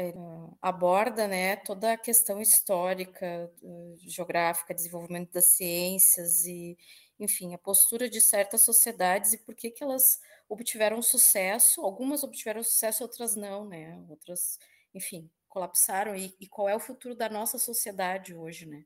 aborda, 0.61 1.27
né, 1.27 1.55
toda 1.55 1.93
a 1.93 1.97
questão 1.97 2.39
histórica, 2.41 3.51
geográfica, 3.97 4.75
desenvolvimento 4.75 5.31
das 5.31 5.45
ciências 5.47 6.45
e, 6.45 6.77
enfim, 7.19 7.53
a 7.53 7.57
postura 7.57 8.09
de 8.09 8.21
certas 8.21 8.61
sociedades 8.63 9.33
e 9.33 9.39
por 9.39 9.55
que 9.55 9.71
que 9.71 9.83
elas 9.83 10.19
obtiveram 10.47 11.01
sucesso, 11.01 11.81
algumas 11.81 12.23
obtiveram 12.23 12.63
sucesso, 12.63 13.03
outras 13.03 13.35
não, 13.35 13.65
né? 13.65 14.03
Outras, 14.09 14.59
enfim, 14.93 15.29
colapsaram. 15.47 16.15
E, 16.15 16.35
e 16.39 16.47
qual 16.47 16.69
é 16.69 16.75
o 16.75 16.79
futuro 16.79 17.15
da 17.15 17.29
nossa 17.29 17.57
sociedade 17.57 18.35
hoje, 18.35 18.65
né? 18.67 18.83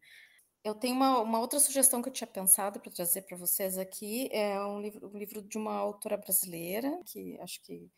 Eu 0.64 0.76
tenho 0.76 0.96
uma, 0.96 1.20
uma 1.22 1.40
outra 1.40 1.60
sugestão 1.60 2.02
que 2.02 2.10
eu 2.10 2.14
tinha 2.14 2.28
pensado 2.28 2.80
para 2.80 2.92
trazer 2.92 3.24
para 3.24 3.38
vocês 3.38 3.78
aqui, 3.78 4.30
é 4.32 4.60
um 4.66 4.82
livro, 4.82 5.12
um 5.14 5.18
livro 5.18 5.42
de 5.42 5.58
uma 5.58 5.74
autora 5.76 6.18
brasileira, 6.18 7.02
que 7.06 7.38
acho 7.42 7.62
que 7.64 7.90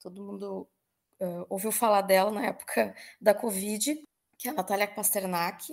todo 0.00 0.24
mundo 0.24 0.68
uh, 1.20 1.46
ouviu 1.48 1.72
falar 1.72 2.02
dela 2.02 2.30
na 2.30 2.46
época 2.46 2.94
da 3.20 3.34
Covid, 3.34 4.02
que 4.38 4.48
é 4.48 4.50
a 4.50 4.54
Natália 4.54 4.86
Pasternak, 4.86 5.66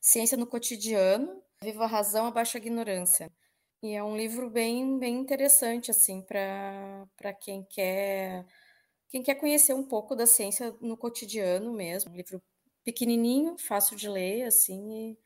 Ciência 0.00 0.36
no 0.36 0.46
Cotidiano, 0.46 1.42
Viva 1.62 1.84
a 1.84 1.86
Razão, 1.86 2.32
a 2.34 2.56
Ignorância. 2.56 3.30
E 3.82 3.94
é 3.94 4.02
um 4.02 4.16
livro 4.16 4.50
bem, 4.50 4.98
bem 4.98 5.16
interessante, 5.16 5.90
assim, 5.90 6.22
para 6.22 7.32
quem 7.40 7.64
quer 7.64 8.46
quem 9.08 9.22
quer 9.22 9.36
conhecer 9.36 9.74
um 9.74 9.84
pouco 9.84 10.16
da 10.16 10.26
ciência 10.26 10.76
no 10.80 10.96
cotidiano 10.96 11.72
mesmo. 11.72 12.12
Um 12.12 12.16
livro 12.16 12.42
pequenininho, 12.84 13.56
fácil 13.58 13.96
de 13.96 14.08
ler, 14.08 14.44
assim, 14.44 15.16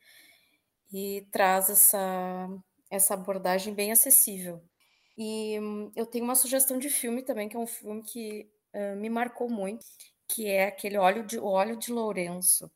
e, 0.91 1.17
e 1.17 1.21
traz 1.31 1.69
essa, 1.69 2.49
essa 2.89 3.13
abordagem 3.15 3.73
bem 3.73 3.91
acessível. 3.91 4.61
E 5.23 5.59
hum, 5.59 5.91
eu 5.95 6.07
tenho 6.07 6.23
uma 6.23 6.33
sugestão 6.33 6.79
de 6.79 6.89
filme 6.89 7.21
também, 7.21 7.47
que 7.47 7.55
é 7.55 7.59
um 7.59 7.67
filme 7.67 8.01
que 8.01 8.49
uh, 8.73 8.95
me 8.95 9.07
marcou 9.07 9.47
muito, 9.47 9.85
que 10.27 10.47
é 10.47 10.65
aquele 10.65 10.97
Óleo 10.97 11.23
de, 11.23 11.37
o 11.37 11.45
Óleo 11.45 11.77
de 11.77 11.91
Lourenço. 11.91 12.71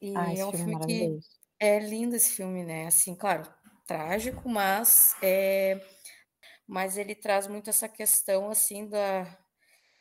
E 0.00 0.16
ah, 0.16 0.32
é 0.32 0.46
um 0.46 0.52
filme, 0.52 0.78
filme 0.78 0.86
que 0.86 1.28
é 1.58 1.80
lindo 1.80 2.14
esse 2.14 2.36
filme, 2.36 2.64
né? 2.64 2.86
Assim, 2.86 3.16
claro, 3.16 3.52
trágico, 3.84 4.48
mas 4.48 5.16
é, 5.20 5.84
mas 6.68 6.96
ele 6.96 7.16
traz 7.16 7.48
muito 7.48 7.68
essa 7.68 7.88
questão 7.88 8.48
assim 8.48 8.88
da, 8.88 9.36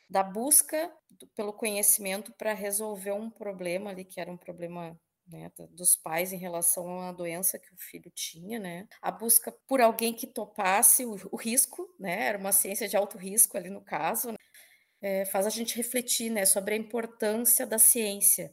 da 0.07 0.22
busca 0.22 0.95
do, 1.09 1.26
pelo 1.30 1.51
conhecimento 1.51 2.32
para 2.38 2.53
resolver 2.53 3.13
um 3.13 3.32
problema 3.32 3.89
ali 3.89 4.05
que 4.05 4.22
era 4.22 4.32
um 4.32 4.38
problema 4.38 4.95
né, 5.28 5.51
dos 5.71 5.95
pais 5.95 6.32
em 6.32 6.38
relação 6.38 6.86
uma 6.86 7.11
doença 7.11 7.59
que 7.59 7.73
o 7.73 7.78
filho 7.78 8.11
tinha, 8.13 8.59
né? 8.59 8.88
A 9.01 9.11
busca 9.11 9.51
por 9.67 9.82
alguém 9.82 10.13
que 10.13 10.28
topasse 10.28 11.05
o, 11.05 11.15
o 11.32 11.36
risco, 11.36 11.88
né? 11.99 12.28
Era 12.28 12.38
uma 12.38 12.51
ciência 12.51 12.88
de 12.88 12.95
alto 12.95 13.17
risco 13.17 13.57
ali 13.57 13.69
no 13.69 13.82
caso, 13.82 14.32
né? 14.32 14.38
é, 15.05 15.23
faz 15.26 15.45
a 15.45 15.51
gente 15.51 15.78
refletir, 15.78 16.32
né, 16.32 16.45
sobre 16.45 16.73
a 16.73 16.78
importância 16.78 17.65
da 17.67 17.78
ciência 17.78 18.51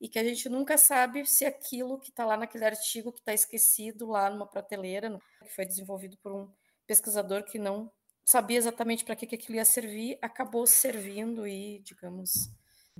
e 0.00 0.08
que 0.08 0.18
a 0.18 0.24
gente 0.24 0.48
nunca 0.48 0.78
sabe 0.78 1.26
se 1.26 1.44
aquilo 1.44 2.00
que 2.00 2.08
está 2.08 2.24
lá 2.24 2.38
naquele 2.38 2.64
artigo 2.64 3.12
que 3.12 3.18
está 3.18 3.34
esquecido 3.34 4.06
lá 4.06 4.30
numa 4.30 4.46
prateleira, 4.46 5.10
que 5.42 5.50
foi 5.50 5.66
desenvolvido 5.66 6.16
por 6.22 6.32
um 6.32 6.50
pesquisador 6.86 7.44
que 7.44 7.58
não 7.58 7.92
sabia 8.24 8.56
exatamente 8.56 9.04
para 9.04 9.14
que, 9.14 9.26
que 9.26 9.34
aquilo 9.34 9.56
ia 9.56 9.64
servir, 9.64 10.18
acabou 10.22 10.66
servindo 10.66 11.46
e, 11.46 11.80
digamos, 11.80 12.48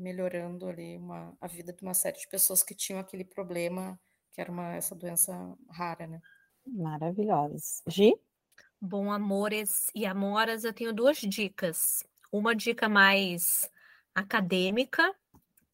melhorando 0.00 0.68
ali 0.68 0.96
uma, 0.96 1.36
a 1.40 1.46
vida 1.46 1.72
de 1.72 1.82
uma 1.82 1.94
série 1.94 2.18
de 2.18 2.28
pessoas 2.28 2.62
que 2.62 2.74
tinham 2.74 2.98
aquele 2.98 3.24
problema, 3.24 3.98
que 4.32 4.40
era 4.40 4.50
uma, 4.50 4.74
essa 4.74 4.94
doença 4.94 5.32
rara, 5.68 6.06
né? 6.06 6.20
Maravilhosas. 6.66 7.82
Gi? 7.86 8.14
Bom, 8.80 9.12
amores 9.12 9.90
e 9.94 10.06
amoras, 10.06 10.64
eu 10.64 10.72
tenho 10.72 10.92
duas 10.92 11.18
dicas. 11.18 12.02
Uma 12.32 12.54
dica 12.54 12.88
mais 12.88 13.70
acadêmica, 14.14 15.14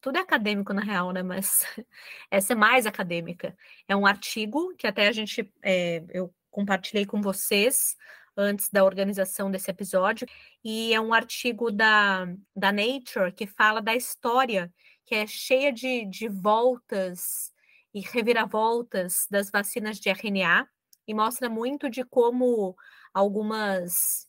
tudo 0.01 0.17
é 0.17 0.21
acadêmico 0.21 0.73
na 0.73 0.81
real, 0.81 1.11
né? 1.11 1.23
Mas 1.23 1.59
essa 2.29 2.53
é 2.53 2.55
mais 2.55 2.85
acadêmica. 2.85 3.57
É 3.87 3.95
um 3.95 4.05
artigo 4.05 4.75
que 4.75 4.87
até 4.87 5.07
a 5.07 5.11
gente 5.11 5.51
é, 5.63 6.03
eu 6.09 6.33
compartilhei 6.51 7.05
com 7.05 7.21
vocês 7.21 7.95
antes 8.37 8.69
da 8.69 8.83
organização 8.83 9.49
desse 9.49 9.71
episódio, 9.71 10.27
e 10.63 10.93
é 10.93 11.01
um 11.01 11.13
artigo 11.13 11.71
da, 11.71 12.25
da 12.55 12.71
Nature 12.71 13.33
que 13.35 13.47
fala 13.47 13.81
da 13.81 13.95
história, 13.95 14.71
que 15.05 15.15
é 15.15 15.25
cheia 15.25 15.73
de, 15.73 16.05
de 16.05 16.27
voltas 16.29 17.51
e 17.93 18.01
reviravoltas 18.01 19.25
das 19.31 19.49
vacinas 19.49 19.99
de 19.99 20.09
RNA, 20.09 20.67
e 21.07 21.13
mostra 21.13 21.49
muito 21.49 21.89
de 21.89 22.03
como 22.03 22.75
algumas 23.13 24.27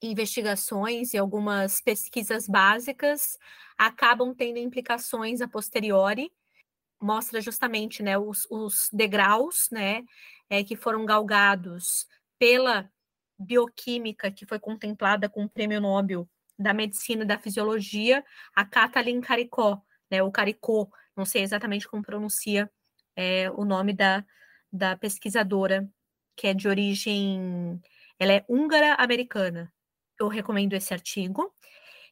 investigações 0.00 1.12
e 1.12 1.18
algumas 1.18 1.80
pesquisas 1.80 2.48
básicas 2.48 3.38
acabam 3.76 4.34
tendo 4.34 4.58
implicações 4.58 5.40
a 5.40 5.48
posteriori. 5.48 6.32
Mostra 7.00 7.40
justamente 7.40 8.02
né, 8.02 8.16
os, 8.16 8.46
os 8.50 8.88
degraus 8.92 9.68
né, 9.70 10.04
é, 10.48 10.62
que 10.62 10.76
foram 10.76 11.04
galgados 11.04 12.06
pela 12.38 12.90
bioquímica 13.42 14.30
que 14.30 14.46
foi 14.46 14.58
contemplada 14.58 15.28
com 15.28 15.44
o 15.44 15.48
prêmio 15.48 15.80
Nobel 15.80 16.28
da 16.58 16.72
Medicina 16.72 17.24
e 17.24 17.26
da 17.26 17.38
Fisiologia, 17.38 18.24
a 18.54 18.64
Katalin 18.64 19.20
Caricó, 19.20 19.82
né, 20.10 20.22
o 20.22 20.30
Caricó, 20.30 20.88
não 21.16 21.24
sei 21.24 21.42
exatamente 21.42 21.88
como 21.88 22.02
pronuncia 22.02 22.70
é, 23.16 23.50
o 23.50 23.64
nome 23.64 23.92
da, 23.92 24.24
da 24.72 24.96
pesquisadora, 24.96 25.88
que 26.36 26.46
é 26.46 26.54
de 26.54 26.68
origem, 26.68 27.80
ela 28.18 28.32
é 28.32 28.44
húngara-americana. 28.48 29.72
Eu 30.18 30.28
recomendo 30.28 30.74
esse 30.74 30.94
artigo. 30.94 31.52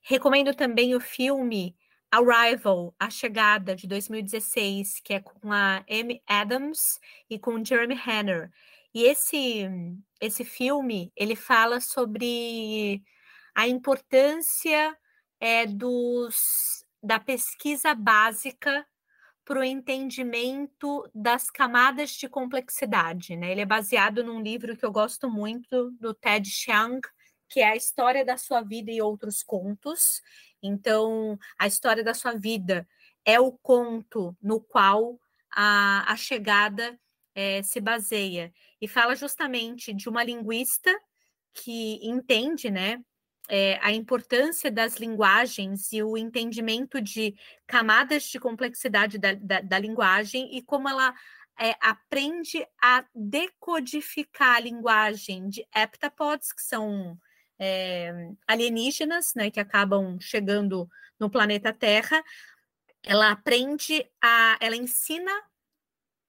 Recomendo 0.02 0.54
também 0.54 0.94
o 0.94 1.00
filme 1.00 1.76
Arrival, 2.10 2.94
A 2.98 3.08
Chegada, 3.08 3.76
de 3.76 3.86
2016, 3.86 5.00
que 5.00 5.14
é 5.14 5.20
com 5.20 5.52
a 5.52 5.84
Amy 5.88 6.22
Adams 6.26 6.98
e 7.28 7.38
com 7.38 7.64
Jeremy 7.64 7.94
Renner. 7.94 8.50
E 8.94 9.04
esse, 9.04 9.68
esse 10.20 10.44
filme, 10.44 11.12
ele 11.16 11.36
fala 11.36 11.80
sobre 11.80 13.02
a 13.54 13.68
importância 13.68 14.96
é, 15.38 15.66
dos, 15.66 16.84
da 17.02 17.20
pesquisa 17.20 17.94
básica 17.94 18.86
para 19.44 19.60
o 19.60 19.64
entendimento 19.64 21.08
das 21.14 21.50
camadas 21.50 22.10
de 22.10 22.28
complexidade. 22.28 23.36
Né? 23.36 23.52
Ele 23.52 23.62
é 23.62 23.66
baseado 23.66 24.22
num 24.22 24.40
livro 24.40 24.76
que 24.76 24.84
eu 24.84 24.92
gosto 24.92 25.28
muito, 25.30 25.90
do 25.92 26.14
Ted 26.14 26.48
Chiang, 26.48 27.00
que 27.48 27.60
é 27.60 27.70
a 27.70 27.76
história 27.76 28.24
da 28.24 28.36
sua 28.36 28.60
vida 28.60 28.92
e 28.92 29.02
outros 29.02 29.42
contos. 29.42 30.22
Então, 30.62 31.38
a 31.58 31.66
história 31.66 32.04
da 32.04 32.14
sua 32.14 32.32
vida 32.32 32.86
é 33.24 33.40
o 33.40 33.52
conto 33.52 34.36
no 34.40 34.60
qual 34.60 35.18
a, 35.50 36.12
a 36.12 36.16
chegada 36.16 36.98
é, 37.34 37.62
se 37.62 37.80
baseia 37.80 38.52
e 38.80 38.88
fala 38.88 39.14
justamente 39.14 39.92
de 39.92 40.08
uma 40.08 40.22
linguista 40.22 40.90
que 41.52 41.98
entende, 42.02 42.70
né, 42.70 43.02
é, 43.48 43.78
a 43.82 43.92
importância 43.92 44.70
das 44.70 44.96
linguagens 44.96 45.92
e 45.92 46.02
o 46.02 46.16
entendimento 46.16 47.00
de 47.00 47.34
camadas 47.66 48.24
de 48.24 48.38
complexidade 48.38 49.18
da, 49.18 49.34
da, 49.34 49.60
da 49.60 49.78
linguagem 49.78 50.56
e 50.56 50.62
como 50.62 50.88
ela 50.88 51.12
é, 51.58 51.74
aprende 51.80 52.64
a 52.80 53.04
decodificar 53.14 54.56
a 54.56 54.60
linguagem 54.60 55.48
de 55.48 55.66
heptapods, 55.74 56.52
que 56.52 56.62
são 56.62 57.18
é, 57.58 58.30
alienígenas, 58.46 59.34
né, 59.34 59.50
que 59.50 59.60
acabam 59.60 60.18
chegando 60.20 60.88
no 61.18 61.28
planeta 61.28 61.72
Terra. 61.72 62.22
Ela 63.02 63.32
aprende 63.32 64.08
a, 64.22 64.56
ela 64.60 64.76
ensina 64.76 65.30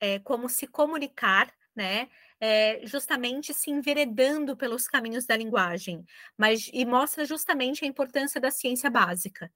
é, 0.01 0.19
como 0.19 0.49
se 0.49 0.67
comunicar, 0.67 1.53
né? 1.75 2.09
É, 2.39 2.81
justamente 2.87 3.53
se 3.53 3.69
enveredando 3.69 4.57
pelos 4.57 4.87
caminhos 4.87 5.27
da 5.27 5.37
linguagem, 5.37 6.03
mas 6.35 6.69
e 6.73 6.83
mostra 6.85 7.23
justamente 7.23 7.85
a 7.85 7.87
importância 7.87 8.41
da 8.41 8.49
ciência 8.49 8.89
básica 8.89 9.51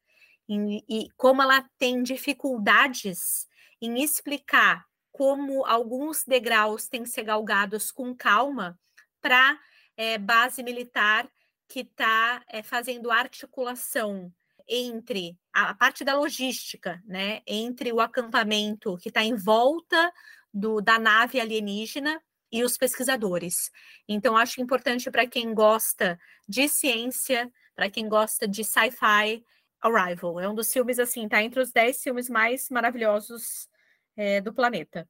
e, 0.48 0.84
e 0.88 1.10
como 1.18 1.42
ela 1.42 1.68
tem 1.78 2.04
dificuldades 2.04 3.48
em 3.82 4.04
explicar 4.04 4.86
como 5.12 5.66
alguns 5.66 6.24
degraus 6.24 6.88
têm 6.88 7.04
que 7.04 7.10
ser 7.10 7.24
galgados 7.24 7.92
com 7.92 8.16
calma 8.16 8.78
para 9.22 9.60
é, 9.98 10.18
base 10.18 10.62
militar 10.62 11.28
que 11.68 11.80
está 11.80 12.44
é, 12.48 12.62
fazendo 12.62 13.10
articulação 13.10 14.32
entre 14.68 15.38
a 15.54 15.74
parte 15.74 16.04
da 16.04 16.16
logística, 16.16 17.02
né, 17.06 17.42
entre 17.48 17.92
o 17.94 18.00
acampamento 18.00 18.98
que 18.98 19.10
está 19.10 19.24
em 19.24 19.36
volta 19.36 20.12
do, 20.54 20.82
da 20.82 20.98
nave 20.98 21.40
alienígena 21.40 22.22
e 22.52 22.64
os 22.64 22.78
pesquisadores. 22.78 23.72
Então, 24.08 24.38
acho 24.38 24.62
importante 24.62 25.12
para 25.12 25.28
quem 25.28 25.54
gosta 25.54 26.20
de 26.48 26.68
ciência, 26.68 27.52
para 27.76 27.90
quem 27.90 28.08
gosta 28.08 28.48
de 28.48 28.64
sci-fi, 28.64 29.44
Arrival. 29.82 30.40
É 30.40 30.50
um 30.50 30.56
dos 30.56 30.72
filmes, 30.72 30.98
assim, 30.98 31.28
tá 31.28 31.44
entre 31.44 31.60
os 31.60 31.72
dez 31.72 32.02
filmes 32.02 32.28
mais 32.28 32.70
maravilhosos 32.70 33.70
é, 34.16 34.42
do 34.42 34.54
planeta. 34.54 35.08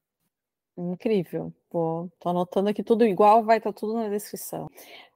Incrível. 0.77 1.53
Tô 1.69 2.09
anotando 2.25 2.69
aqui 2.69 2.83
tudo 2.83 3.05
igual, 3.05 3.43
vai 3.43 3.57
estar 3.57 3.71
tá 3.71 3.79
tudo 3.79 3.93
na 3.93 4.09
descrição 4.09 4.69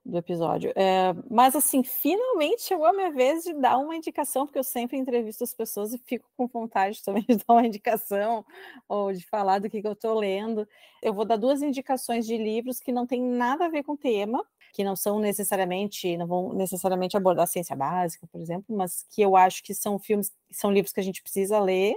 do 0.06 0.18
episódio. 0.18 0.72
É, 0.76 1.14
mas 1.30 1.56
assim, 1.56 1.84
finalmente 1.84 2.64
chegou 2.64 2.86
a 2.86 2.94
minha 2.94 3.12
vez 3.12 3.44
de 3.44 3.54
dar 3.54 3.78
uma 3.78 3.96
indicação, 3.96 4.46
porque 4.46 4.60
eu 4.60 4.64
sempre 4.64 4.98
entrevisto 4.98 5.44
as 5.44 5.54
pessoas 5.54 5.94
e 5.94 5.98
fico 6.06 6.26
com 6.38 6.48
vontade 6.48 7.02
também 7.04 7.26
de 7.28 7.38
dar 7.38 7.54
uma 7.54 7.66
indicação 7.66 8.46
ou 8.88 9.12
de 9.12 9.26
falar 9.26 9.60
do 9.60 9.70
que, 9.70 9.82
que 9.82 9.88
eu 9.88 9.94
estou 9.94 10.18
lendo. 10.18 10.66
Eu 11.02 11.14
vou 11.14 11.26
dar 11.26 11.36
duas 11.36 11.62
indicações 11.62 12.26
de 12.26 12.38
livros 12.38 12.80
que 12.80 12.92
não 12.92 13.06
tem 13.06 13.22
nada 13.22 13.66
a 13.66 13.70
ver 13.70 13.84
com 13.84 13.94
o 13.94 13.98
tema, 13.98 14.42
que 14.74 14.84
não 14.84 14.96
são 14.96 15.20
necessariamente, 15.20 16.16
não 16.16 16.28
vão 16.28 16.54
necessariamente 16.54 17.18
abordar 17.18 17.48
ciência 17.48 17.76
básica, 17.76 18.26
por 18.32 18.40
exemplo, 18.40 18.76
mas 18.76 19.06
que 19.10 19.22
eu 19.22 19.36
acho 19.36 19.62
que 19.64 19.74
são 19.74 20.00
filmes, 20.00 20.32
são 20.52 20.72
livros 20.72 20.94
que 20.94 21.00
a 21.00 21.04
gente 21.04 21.22
precisa 21.22 21.60
ler. 21.60 21.96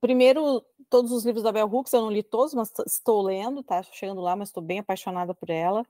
Primeiro, 0.00 0.64
todos 0.88 1.10
os 1.10 1.24
livros 1.24 1.42
da 1.42 1.50
Bell 1.52 1.66
Hooks, 1.66 1.92
eu 1.92 2.02
não 2.02 2.10
li 2.10 2.22
todos, 2.22 2.54
mas 2.54 2.72
estou 2.86 3.20
lendo, 3.22 3.62
tá 3.62 3.82
chegando 3.82 4.20
lá, 4.20 4.36
mas 4.36 4.48
estou 4.48 4.62
bem 4.62 4.78
apaixonada 4.78 5.34
por 5.34 5.50
ela. 5.50 5.84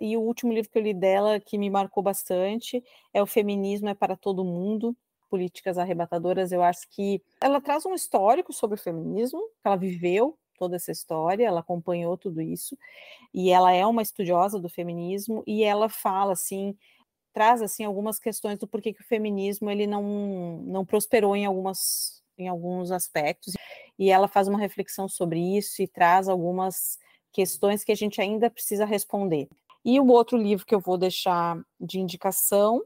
E 0.00 0.16
o 0.16 0.20
último 0.20 0.52
livro 0.52 0.70
que 0.70 0.78
eu 0.78 0.82
li 0.82 0.94
dela, 0.94 1.38
que 1.38 1.56
me 1.58 1.70
marcou 1.70 2.02
bastante, 2.02 2.82
é 3.12 3.22
O 3.22 3.26
Feminismo 3.26 3.88
é 3.88 3.94
para 3.94 4.16
Todo 4.16 4.44
Mundo, 4.44 4.96
Políticas 5.30 5.78
Arrebatadoras. 5.78 6.50
Eu 6.50 6.62
acho 6.62 6.88
que 6.90 7.22
ela 7.40 7.60
traz 7.60 7.86
um 7.86 7.94
histórico 7.94 8.52
sobre 8.52 8.78
o 8.78 8.82
feminismo, 8.82 9.40
que 9.40 9.66
ela 9.68 9.76
viveu 9.76 10.36
toda 10.58 10.76
essa 10.76 10.90
história, 10.92 11.46
ela 11.46 11.60
acompanhou 11.60 12.16
tudo 12.16 12.40
isso, 12.40 12.76
e 13.34 13.50
ela 13.50 13.72
é 13.72 13.84
uma 13.86 14.02
estudiosa 14.02 14.60
do 14.60 14.68
feminismo, 14.68 15.42
e 15.46 15.64
ela 15.64 15.88
fala, 15.88 16.34
assim, 16.34 16.76
traz, 17.32 17.62
assim, 17.62 17.84
algumas 17.84 18.18
questões 18.18 18.58
do 18.58 18.68
porquê 18.68 18.92
que 18.92 19.02
o 19.02 19.06
feminismo, 19.06 19.70
ele 19.70 19.86
não, 19.86 20.62
não 20.64 20.84
prosperou 20.86 21.36
em 21.36 21.46
algumas 21.46 22.21
em 22.38 22.48
alguns 22.48 22.90
aspectos, 22.90 23.54
e 23.98 24.10
ela 24.10 24.28
faz 24.28 24.48
uma 24.48 24.58
reflexão 24.58 25.08
sobre 25.08 25.38
isso 25.56 25.82
e 25.82 25.86
traz 25.86 26.28
algumas 26.28 26.98
questões 27.32 27.82
que 27.84 27.92
a 27.92 27.96
gente 27.96 28.20
ainda 28.20 28.50
precisa 28.50 28.84
responder. 28.84 29.48
E 29.84 29.98
o 29.98 30.06
outro 30.08 30.36
livro 30.36 30.66
que 30.66 30.74
eu 30.74 30.80
vou 30.80 30.96
deixar 30.96 31.60
de 31.80 31.98
indicação 31.98 32.82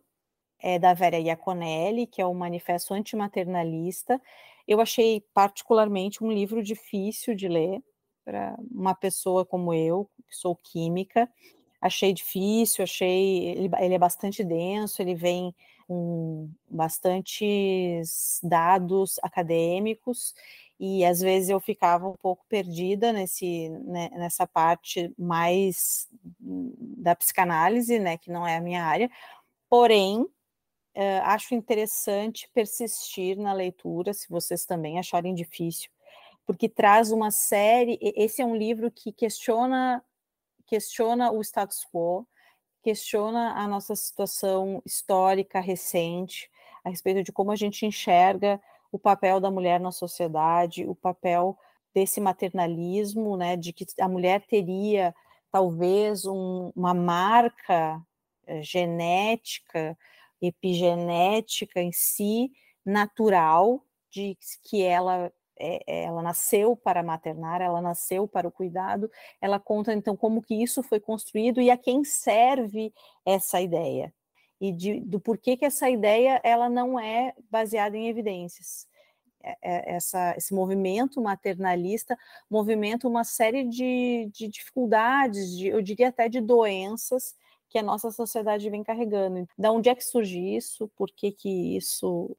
é 0.58 0.78
da 0.78 0.94
Vera 0.94 1.18
Iaconelli, 1.18 2.06
que 2.06 2.22
é 2.22 2.26
o 2.26 2.34
Manifesto 2.34 2.94
Antimaternalista. 2.94 4.20
Eu 4.66 4.80
achei 4.80 5.22
particularmente 5.34 6.24
um 6.24 6.32
livro 6.32 6.62
difícil 6.62 7.34
de 7.34 7.48
ler 7.48 7.82
para 8.24 8.56
uma 8.70 8.94
pessoa 8.94 9.44
como 9.44 9.72
eu, 9.74 10.08
que 10.26 10.34
sou 10.34 10.56
química. 10.56 11.30
Achei 11.80 12.12
difícil, 12.12 12.82
achei 12.82 13.48
ele, 13.48 13.70
ele 13.78 13.94
é 13.94 13.98
bastante 13.98 14.42
denso, 14.42 15.02
ele 15.02 15.14
vem 15.14 15.54
com 15.86 16.50
bastantes 16.68 18.40
dados 18.42 19.18
acadêmicos 19.22 20.34
e 20.78 21.04
às 21.04 21.20
vezes 21.20 21.48
eu 21.48 21.58
ficava 21.58 22.06
um 22.08 22.14
pouco 22.14 22.44
perdida 22.48 23.12
nesse, 23.12 23.68
né, 23.68 24.10
nessa 24.12 24.46
parte 24.46 25.12
mais 25.18 26.08
da 26.38 27.14
psicanálise, 27.14 27.98
né, 27.98 28.18
que 28.18 28.30
não 28.30 28.46
é 28.46 28.56
a 28.56 28.60
minha 28.60 28.84
área, 28.84 29.10
porém 29.70 30.20
uh, 30.20 31.22
acho 31.24 31.54
interessante 31.54 32.50
persistir 32.52 33.38
na 33.38 33.54
leitura, 33.54 34.12
se 34.12 34.28
vocês 34.28 34.66
também 34.66 34.98
acharem 34.98 35.34
difícil, 35.34 35.90
porque 36.46 36.68
traz 36.68 37.10
uma 37.10 37.30
série. 37.30 37.98
Esse 38.00 38.42
é 38.42 38.46
um 38.46 38.56
livro 38.56 38.90
que 38.90 39.12
questiona 39.12 40.02
questiona 40.66 41.30
o 41.30 41.40
status 41.42 41.86
quo, 41.92 42.26
questiona 42.86 43.54
a 43.54 43.66
nossa 43.66 43.96
situação 43.96 44.80
histórica 44.86 45.58
recente 45.58 46.48
a 46.84 46.88
respeito 46.88 47.20
de 47.24 47.32
como 47.32 47.50
a 47.50 47.56
gente 47.56 47.84
enxerga 47.84 48.62
o 48.92 48.98
papel 48.98 49.40
da 49.40 49.50
mulher 49.50 49.80
na 49.80 49.90
sociedade, 49.90 50.86
o 50.86 50.94
papel 50.94 51.58
desse 51.92 52.20
maternalismo, 52.20 53.36
né, 53.36 53.56
de 53.56 53.72
que 53.72 53.84
a 53.98 54.08
mulher 54.08 54.46
teria 54.46 55.12
talvez 55.50 56.26
um, 56.26 56.70
uma 56.76 56.94
marca 56.94 58.00
é, 58.46 58.62
genética, 58.62 59.98
epigenética 60.40 61.82
em 61.82 61.90
si, 61.90 62.52
natural, 62.84 63.82
de 64.12 64.38
que 64.62 64.84
ela 64.84 65.32
é, 65.58 66.04
ela 66.04 66.22
nasceu 66.22 66.76
para 66.76 67.02
maternar, 67.02 67.60
ela 67.60 67.80
nasceu 67.80 68.28
para 68.28 68.48
o 68.48 68.52
cuidado. 68.52 69.10
Ela 69.40 69.58
conta 69.58 69.92
então 69.92 70.16
como 70.16 70.42
que 70.42 70.62
isso 70.62 70.82
foi 70.82 71.00
construído 71.00 71.60
e 71.60 71.70
a 71.70 71.76
quem 71.76 72.04
serve 72.04 72.92
essa 73.24 73.60
ideia 73.60 74.12
e 74.60 74.72
de, 74.72 75.00
do 75.00 75.20
porquê 75.20 75.56
que 75.56 75.64
essa 75.64 75.88
ideia 75.88 76.40
ela 76.42 76.68
não 76.68 76.98
é 76.98 77.34
baseada 77.50 77.96
em 77.96 78.08
evidências. 78.08 78.86
É, 79.42 79.56
é, 79.62 79.94
essa, 79.96 80.34
esse 80.36 80.54
movimento 80.54 81.20
maternalista 81.20 82.18
movimenta 82.50 83.06
uma 83.06 83.22
série 83.22 83.64
de, 83.64 84.28
de 84.32 84.48
dificuldades, 84.48 85.56
de, 85.56 85.68
eu 85.68 85.80
diria 85.80 86.08
até 86.08 86.28
de 86.28 86.40
doenças 86.40 87.34
que 87.68 87.78
a 87.78 87.82
nossa 87.82 88.10
sociedade 88.10 88.68
vem 88.70 88.82
carregando. 88.82 89.46
Da 89.56 89.70
onde 89.70 89.88
é 89.88 89.94
que 89.94 90.04
surge 90.04 90.38
isso? 90.38 90.88
Por 90.96 91.10
que, 91.10 91.30
que 91.30 91.76
isso 91.76 92.36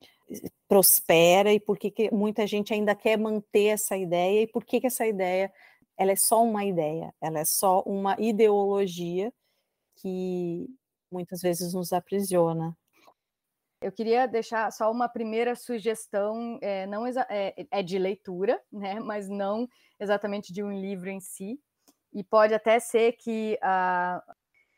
prospera 0.68 1.54
e 1.54 1.60
por 1.60 1.78
que, 1.78 2.10
muita 2.12 2.46
gente 2.46 2.74
ainda 2.74 2.96
quer 2.96 3.18
manter 3.18 3.68
essa 3.68 3.96
ideia 3.96 4.44
e 4.44 4.48
por 4.48 4.66
que, 4.66 4.82
que 4.82 4.88
essa 4.88 5.06
ideia 5.06 5.52
ela 5.98 6.12
é 6.12 6.16
só 6.16 6.44
uma 6.44 6.64
ideia, 6.64 7.14
ela 7.20 7.40
é 7.40 7.46
só 7.46 7.82
uma 7.82 8.16
ideologia 8.20 9.34
que 9.96 10.68
muitas 11.12 11.42
vezes 11.42 11.74
nos 11.74 11.92
aprisiona. 11.92 12.78
Eu 13.82 13.92
queria 13.92 14.28
deixar 14.28 14.72
só 14.72 14.92
uma 14.92 15.08
primeira 15.08 15.56
sugestão, 15.56 16.60
é, 16.62 16.86
não 16.88 17.06
é, 17.06 17.54
é, 17.72 17.84
de 17.84 17.98
leitura, 17.98 18.62
né, 18.72 19.00
mas 19.00 19.28
não 19.30 19.68
exatamente 20.00 20.52
de 20.52 20.64
um 20.64 20.72
livro 20.72 21.10
em 21.10 21.20
si, 21.20 21.60
e 22.14 22.24
pode 22.24 22.54
até 22.54 22.80
ser 22.80 23.14
que, 23.14 23.60
uh, 23.64 24.34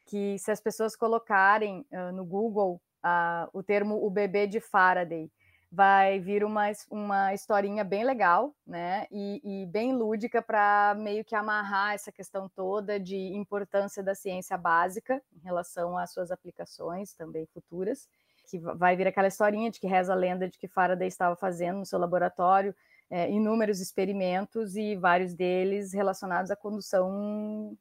que 0.06 0.38
se 0.40 0.52
as 0.52 0.60
pessoas 0.60 0.96
colocarem 0.96 1.86
uh, 1.92 2.12
no 2.14 2.26
Google 2.26 2.82
uh, 3.06 3.50
o 3.54 3.64
termo 3.64 4.06
o 4.06 4.10
bebê 4.10 4.48
de 4.48 4.60
Faraday, 4.60 5.32
vai 5.72 6.20
vir 6.20 6.44
uma, 6.44 6.72
uma 6.90 7.34
historinha 7.34 7.84
bem 7.84 8.04
legal, 8.04 8.56
né, 8.66 9.06
e, 9.12 9.42
e 9.44 9.66
bem 9.68 9.94
lúdica 9.94 10.42
para 10.42 10.96
meio 10.98 11.24
que 11.24 11.36
amarrar 11.36 11.94
essa 11.94 12.12
questão 12.12 12.50
toda 12.50 13.00
de 13.00 13.16
importância 13.16 14.02
da 14.02 14.16
ciência 14.16 14.58
básica 14.58 15.22
em 15.32 15.40
relação 15.40 15.98
às 15.98 16.12
suas 16.12 16.32
aplicações 16.32 17.14
também 17.14 17.46
futuras, 17.54 18.08
que 18.50 18.58
vai 18.58 18.96
vir 18.96 19.08
aquela 19.08 19.28
historinha 19.28 19.70
de 19.70 19.80
que 19.80 19.86
reza 19.86 20.12
a 20.12 20.16
lenda 20.16 20.48
de 20.48 20.58
que 20.58 20.68
Faraday 20.68 21.08
estava 21.08 21.36
fazendo 21.36 21.80
no 21.80 21.86
seu 21.86 22.00
laboratório 22.00 22.76
é, 23.10 23.30
inúmeros 23.30 23.80
experimentos 23.80 24.76
e 24.76 24.96
vários 24.96 25.34
deles 25.34 25.94
relacionados 25.94 26.52
à 26.52 26.56
condução 26.56 27.78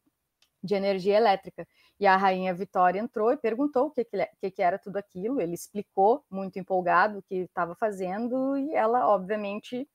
de 0.63 0.75
energia 0.75 1.17
elétrica. 1.17 1.67
E 2.01 2.07
a 2.07 2.17
rainha 2.17 2.55
Vitória 2.55 3.01
entrou 3.01 3.33
e 3.33 3.37
perguntou 3.37 3.87
o 3.87 3.91
que, 3.91 4.05
que, 4.05 4.51
que 4.51 4.63
era 4.63 4.79
tudo 4.79 4.97
aquilo. 4.97 5.41
Ele 5.41 5.55
explicou, 5.55 6.25
muito 6.31 6.59
empolgado, 6.59 7.19
o 7.19 7.23
que 7.23 7.37
estava 7.37 7.75
fazendo, 7.75 8.57
e 8.57 8.73
ela, 8.75 9.09
obviamente, 9.09 9.89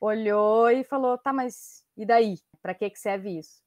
olhou 0.00 0.70
e 0.70 0.82
falou: 0.84 1.16
tá, 1.16 1.32
mas 1.32 1.84
e 1.96 2.04
daí? 2.04 2.38
Para 2.60 2.74
que, 2.74 2.90
que 2.90 2.98
serve 2.98 3.38
isso? 3.38 3.62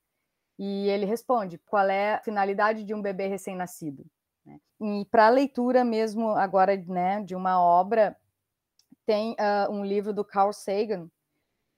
E 0.59 0.89
ele 0.89 1.05
responde: 1.05 1.57
qual 1.59 1.87
é 1.87 2.15
a 2.15 2.21
finalidade 2.21 2.83
de 2.83 2.93
um 2.93 3.01
bebê 3.01 3.27
recém-nascido? 3.27 4.05
Né? 4.45 4.59
E 4.81 5.05
para 5.05 5.27
a 5.27 5.29
leitura 5.29 5.83
mesmo 5.83 6.31
agora 6.31 6.75
né, 6.75 7.21
de 7.23 7.35
uma 7.35 7.61
obra, 7.61 8.17
tem 9.05 9.31
uh, 9.33 9.71
um 9.71 9.85
livro 9.85 10.13
do 10.13 10.25
Carl 10.25 10.51
Sagan 10.51 11.09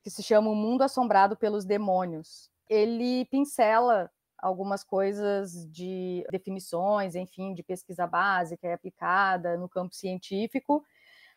que 0.01 0.09
se 0.09 0.23
chama 0.23 0.49
O 0.49 0.55
Mundo 0.55 0.81
Assombrado 0.81 1.35
pelos 1.35 1.65
Demônios. 1.65 2.49
Ele 2.67 3.25
pincela 3.25 4.09
algumas 4.41 4.83
coisas 4.83 5.69
de 5.71 6.25
definições, 6.31 7.15
enfim, 7.15 7.53
de 7.53 7.63
pesquisa 7.63 8.07
básica 8.07 8.67
e 8.67 8.73
aplicada 8.73 9.57
no 9.57 9.69
campo 9.69 9.95
científico, 9.95 10.83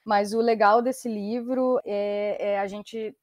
mas 0.05 0.33
o 0.33 0.41
legal 0.41 0.83
desse 0.83 1.09
livro 1.09 1.81
é, 1.85 2.37
é 2.39 2.59
a 2.59 2.67
gente 2.67 3.17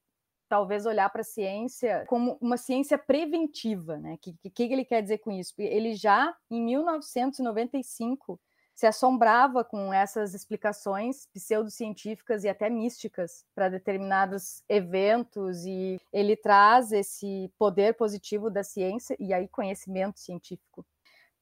talvez 0.47 0.85
olhar 0.85 1.09
para 1.09 1.21
a 1.21 1.23
ciência 1.23 2.03
como 2.07 2.37
uma 2.41 2.57
ciência 2.57 2.97
preventiva, 2.97 3.97
né? 3.97 4.15
O 4.15 4.17
que, 4.17 4.33
que, 4.41 4.49
que 4.49 4.73
ele 4.73 4.83
quer 4.83 5.01
dizer 5.01 5.19
com 5.19 5.31
isso? 5.31 5.53
Ele 5.59 5.93
já, 5.93 6.35
em 6.49 6.61
1995, 6.61 8.39
se 8.79 8.87
assombrava 8.87 9.61
com 9.61 9.93
essas 9.93 10.33
explicações 10.33 11.27
pseudocientíficas 11.33 12.45
e 12.45 12.47
até 12.47 12.69
místicas 12.69 13.45
para 13.53 13.67
determinados 13.67 14.63
eventos 14.69 15.65
e 15.65 15.99
ele 16.13 16.37
traz 16.37 16.93
esse 16.93 17.51
poder 17.59 17.95
positivo 17.95 18.49
da 18.49 18.63
ciência 18.63 19.17
e 19.19 19.33
aí 19.33 19.49
conhecimento 19.49 20.17
científico 20.17 20.85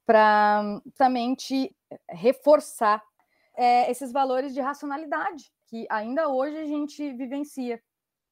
para 0.04 0.82
justamente 0.84 1.76
reforçar 2.10 3.04
é, 3.56 3.92
esses 3.92 4.12
valores 4.12 4.52
de 4.52 4.60
racionalidade 4.60 5.54
que 5.68 5.86
ainda 5.92 6.30
hoje 6.30 6.58
a 6.58 6.66
gente 6.66 7.14
vivencia 7.14 7.80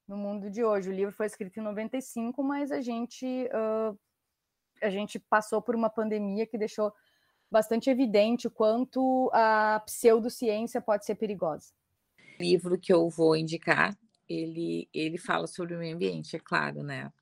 no 0.08 0.16
mundo 0.16 0.50
de 0.50 0.64
hoje. 0.64 0.88
O 0.88 0.92
livro 0.92 1.14
foi 1.14 1.26
escrito 1.26 1.60
em 1.60 1.62
95, 1.62 2.42
mas 2.42 2.72
a 2.72 2.80
gente 2.80 3.24
uh, 3.54 3.96
a 4.82 4.90
gente 4.90 5.20
passou 5.20 5.62
por 5.62 5.76
uma 5.76 5.88
pandemia 5.88 6.44
que 6.44 6.58
deixou 6.58 6.92
bastante 7.50 7.88
evidente 7.90 8.46
o 8.46 8.50
quanto 8.50 9.30
a 9.32 9.80
pseudociência 9.86 10.80
pode 10.80 11.04
ser 11.04 11.14
perigosa. 11.14 11.72
O 12.38 12.42
livro 12.42 12.78
que 12.78 12.92
eu 12.92 13.08
vou 13.08 13.36
indicar, 13.36 13.96
ele, 14.28 14.88
ele 14.92 15.18
fala 15.18 15.46
sobre 15.46 15.74
o 15.74 15.78
meio 15.78 15.94
ambiente, 15.94 16.36
é 16.36 16.38
claro, 16.38 16.82
né? 16.82 17.12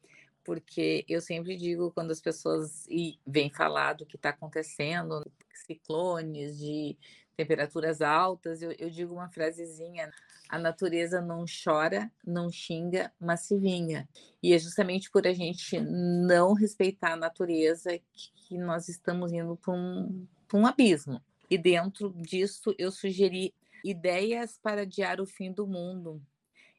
Porque 0.43 1.05
eu 1.09 1.21
sempre 1.21 1.57
digo, 1.57 1.91
quando 1.93 2.11
as 2.11 2.21
pessoas 2.21 2.87
vêm 3.27 3.51
falar 3.51 3.95
do 3.95 4.05
que 4.05 4.17
está 4.17 4.31
acontecendo, 4.31 5.25
ciclones, 5.67 6.59
de 6.59 6.97
temperaturas 7.37 8.03
altas, 8.03 8.63
eu, 8.63 8.73
eu 8.73 8.91
digo 8.91 9.15
uma 9.15 9.31
frasezinha: 9.31 10.13
a 10.55 10.59
natureza 10.59 11.21
não 11.21 11.45
chora, 11.47 12.09
não 12.25 12.49
xinga, 12.49 13.13
mas 13.19 13.41
se 13.41 13.59
vinga. 13.59 14.09
E 14.41 14.53
é 14.53 14.59
justamente 14.59 15.11
por 15.11 15.27
a 15.27 15.33
gente 15.33 15.81
não 15.81 16.53
respeitar 16.53 17.15
a 17.15 17.17
natureza 17.17 17.99
que 18.15 18.57
nós 18.57 18.89
estamos 18.89 19.33
indo 19.33 19.57
para 19.57 19.75
um, 19.75 20.29
um 20.55 20.65
abismo. 20.65 21.21
E 21.51 21.59
dentro 21.59 22.15
disso, 22.17 22.73
eu 22.79 22.93
sugeri 22.93 23.53
Ideias 23.85 24.57
para 24.57 24.83
Adiar 24.83 25.21
o 25.21 25.27
Fim 25.27 25.51
do 25.51 25.67
Mundo. 25.67 26.23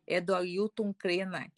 É 0.07 0.21
do 0.21 0.33
Ailton 0.33 0.93
Krenak. 0.93 1.51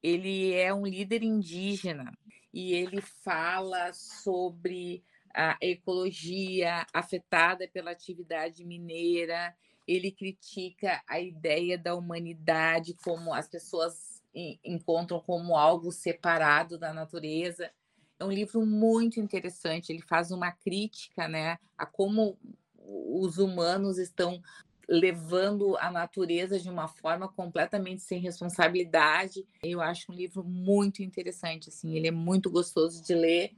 Ele 0.00 0.52
é 0.52 0.72
um 0.72 0.86
líder 0.86 1.24
indígena 1.24 2.16
e 2.54 2.72
ele 2.72 3.00
fala 3.00 3.92
sobre 3.92 5.02
a 5.34 5.56
ecologia 5.60 6.86
afetada 6.94 7.66
pela 7.66 7.90
atividade 7.90 8.64
mineira. 8.64 9.56
Ele 9.86 10.10
critica 10.10 11.02
a 11.08 11.20
ideia 11.20 11.76
da 11.76 11.94
humanidade 11.94 12.96
como 13.02 13.32
as 13.32 13.48
pessoas 13.48 14.22
encontram 14.64 15.20
como 15.20 15.56
algo 15.56 15.92
separado 15.92 16.78
da 16.78 16.92
natureza. 16.92 17.70
É 18.18 18.24
um 18.24 18.32
livro 18.32 18.64
muito 18.64 19.20
interessante, 19.20 19.92
ele 19.92 20.02
faz 20.02 20.30
uma 20.30 20.50
crítica 20.52 21.28
né, 21.28 21.58
a 21.76 21.84
como 21.84 22.38
os 22.78 23.38
humanos 23.38 23.98
estão 23.98 24.40
levando 24.88 25.76
a 25.78 25.90
natureza 25.90 26.58
de 26.58 26.68
uma 26.68 26.88
forma 26.88 27.28
completamente 27.28 28.02
sem 28.02 28.20
responsabilidade. 28.20 29.46
Eu 29.62 29.80
acho 29.80 30.10
um 30.10 30.14
livro 30.14 30.44
muito 30.44 31.02
interessante, 31.02 31.68
assim, 31.68 31.96
ele 31.96 32.08
é 32.08 32.12
muito 32.12 32.50
gostoso 32.50 33.02
de 33.02 33.14
ler. 33.14 33.52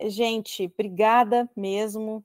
Gente, 0.00 0.64
obrigada 0.64 1.48
mesmo. 1.56 2.24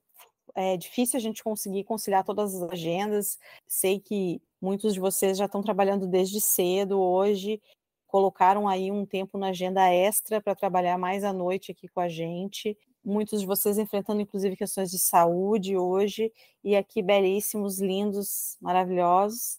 É 0.60 0.76
difícil 0.76 1.18
a 1.18 1.22
gente 1.22 1.44
conseguir 1.44 1.84
conciliar 1.84 2.24
todas 2.24 2.56
as 2.56 2.72
agendas. 2.72 3.38
Sei 3.68 4.00
que 4.00 4.42
muitos 4.60 4.94
de 4.94 5.00
vocês 5.00 5.38
já 5.38 5.46
estão 5.46 5.62
trabalhando 5.62 6.08
desde 6.08 6.42
cedo 6.42 7.00
hoje, 7.00 7.62
colocaram 8.08 8.68
aí 8.68 8.92
um 8.92 9.06
tempo 9.06 9.38
na 9.38 9.50
agenda 9.50 9.88
extra 9.94 10.42
para 10.42 10.56
trabalhar 10.56 10.98
mais 10.98 11.24
à 11.24 11.32
noite 11.32 11.72
aqui 11.72 11.88
com 11.88 12.00
a 12.00 12.10
gente 12.10 12.76
muitos 13.08 13.40
de 13.40 13.48
vocês 13.48 13.78
enfrentando 13.78 14.20
inclusive 14.20 14.58
questões 14.58 14.92
de 14.92 15.00
saúde 15.00 15.78
hoje, 15.78 16.32
e 16.62 16.76
aqui 16.76 17.02
belíssimos, 17.02 17.80
lindos, 17.80 18.58
maravilhosos. 18.60 19.58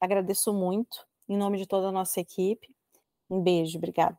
Agradeço 0.00 0.54
muito, 0.54 1.04
em 1.28 1.36
nome 1.36 1.58
de 1.58 1.66
toda 1.66 1.88
a 1.88 1.92
nossa 1.92 2.20
equipe. 2.20 2.68
Um 3.28 3.40
beijo, 3.40 3.76
obrigada. 3.76 4.18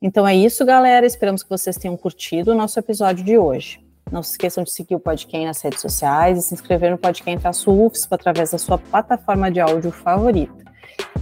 Então 0.00 0.26
é 0.26 0.34
isso, 0.34 0.64
galera. 0.64 1.04
Esperamos 1.04 1.42
que 1.42 1.50
vocês 1.50 1.76
tenham 1.76 1.96
curtido 1.96 2.52
o 2.52 2.54
nosso 2.54 2.78
episódio 2.78 3.22
de 3.22 3.36
hoje. 3.36 3.83
Não 4.14 4.22
se 4.22 4.30
esqueçam 4.30 4.62
de 4.62 4.70
seguir 4.70 4.94
o 4.94 5.00
Podcast 5.00 5.44
nas 5.44 5.60
redes 5.60 5.80
sociais 5.80 6.38
e 6.38 6.42
se 6.42 6.54
inscrever 6.54 6.88
no 6.88 6.96
Podcast-UFSP 6.96 8.14
através 8.14 8.52
da 8.52 8.58
sua 8.58 8.78
plataforma 8.78 9.50
de 9.50 9.58
áudio 9.58 9.90
favorita. 9.90 10.54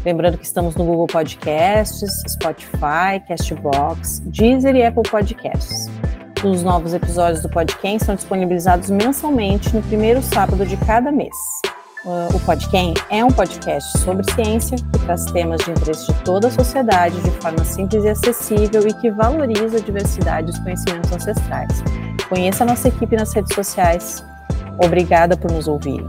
Lembrando 0.05 0.37
que 0.37 0.45
estamos 0.45 0.77
no 0.77 0.85
Google 0.85 1.07
Podcasts, 1.07 2.23
Spotify, 2.29 3.19
Castbox, 3.27 4.21
Deezer 4.27 4.77
e 4.77 4.85
Apple 4.85 5.05
Podcasts. 5.11 5.87
Os 6.45 6.63
novos 6.63 6.93
episódios 6.93 7.41
do 7.41 7.49
Podquem 7.49 7.99
são 7.99 8.15
disponibilizados 8.15 8.91
mensalmente 8.91 9.75
no 9.75 9.81
primeiro 9.85 10.21
sábado 10.21 10.67
de 10.67 10.77
cada 10.77 11.11
mês. 11.11 11.35
Uh, 12.05 12.37
o 12.37 12.41
Podquem 12.41 12.93
é 13.09 13.25
um 13.25 13.31
podcast 13.31 14.01
sobre 14.01 14.31
ciência 14.35 14.77
que 14.77 14.99
traz 15.07 15.25
temas 15.27 15.65
de 15.65 15.71
interesse 15.71 16.13
de 16.13 16.25
toda 16.25 16.49
a 16.49 16.51
sociedade 16.51 17.19
de 17.23 17.31
forma 17.41 17.65
simples 17.65 18.05
e 18.05 18.11
acessível 18.11 18.87
e 18.87 18.93
que 18.93 19.11
valoriza 19.11 19.79
a 19.79 19.81
diversidade 19.81 20.49
dos 20.49 20.59
conhecimentos 20.59 21.11
ancestrais. 21.11 22.12
Conheça 22.33 22.65
a 22.65 22.67
nossa 22.67 22.89
equipe 22.89 23.15
nas 23.15 23.31
redes 23.35 23.55
sociais. 23.55 24.25
Obrigada 24.83 25.37
por 25.37 25.53
nos 25.53 25.69
ouvir. 25.69 26.03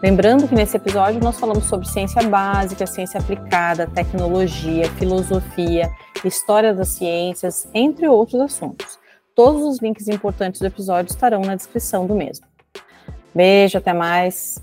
Lembrando 0.00 0.46
que 0.46 0.54
nesse 0.54 0.76
episódio 0.76 1.20
nós 1.20 1.36
falamos 1.36 1.64
sobre 1.64 1.88
ciência 1.88 2.22
básica, 2.22 2.86
ciência 2.86 3.18
aplicada, 3.18 3.88
tecnologia, 3.88 4.88
filosofia, 4.92 5.90
história 6.24 6.72
das 6.72 6.90
ciências, 6.90 7.68
entre 7.74 8.06
outros 8.06 8.40
assuntos. 8.40 9.00
Todos 9.34 9.62
os 9.62 9.82
links 9.82 10.06
importantes 10.06 10.60
do 10.60 10.66
episódio 10.68 11.10
estarão 11.10 11.40
na 11.40 11.56
descrição 11.56 12.06
do 12.06 12.14
mesmo. 12.14 12.46
Beijo, 13.34 13.76
até 13.76 13.92
mais. 13.92 14.62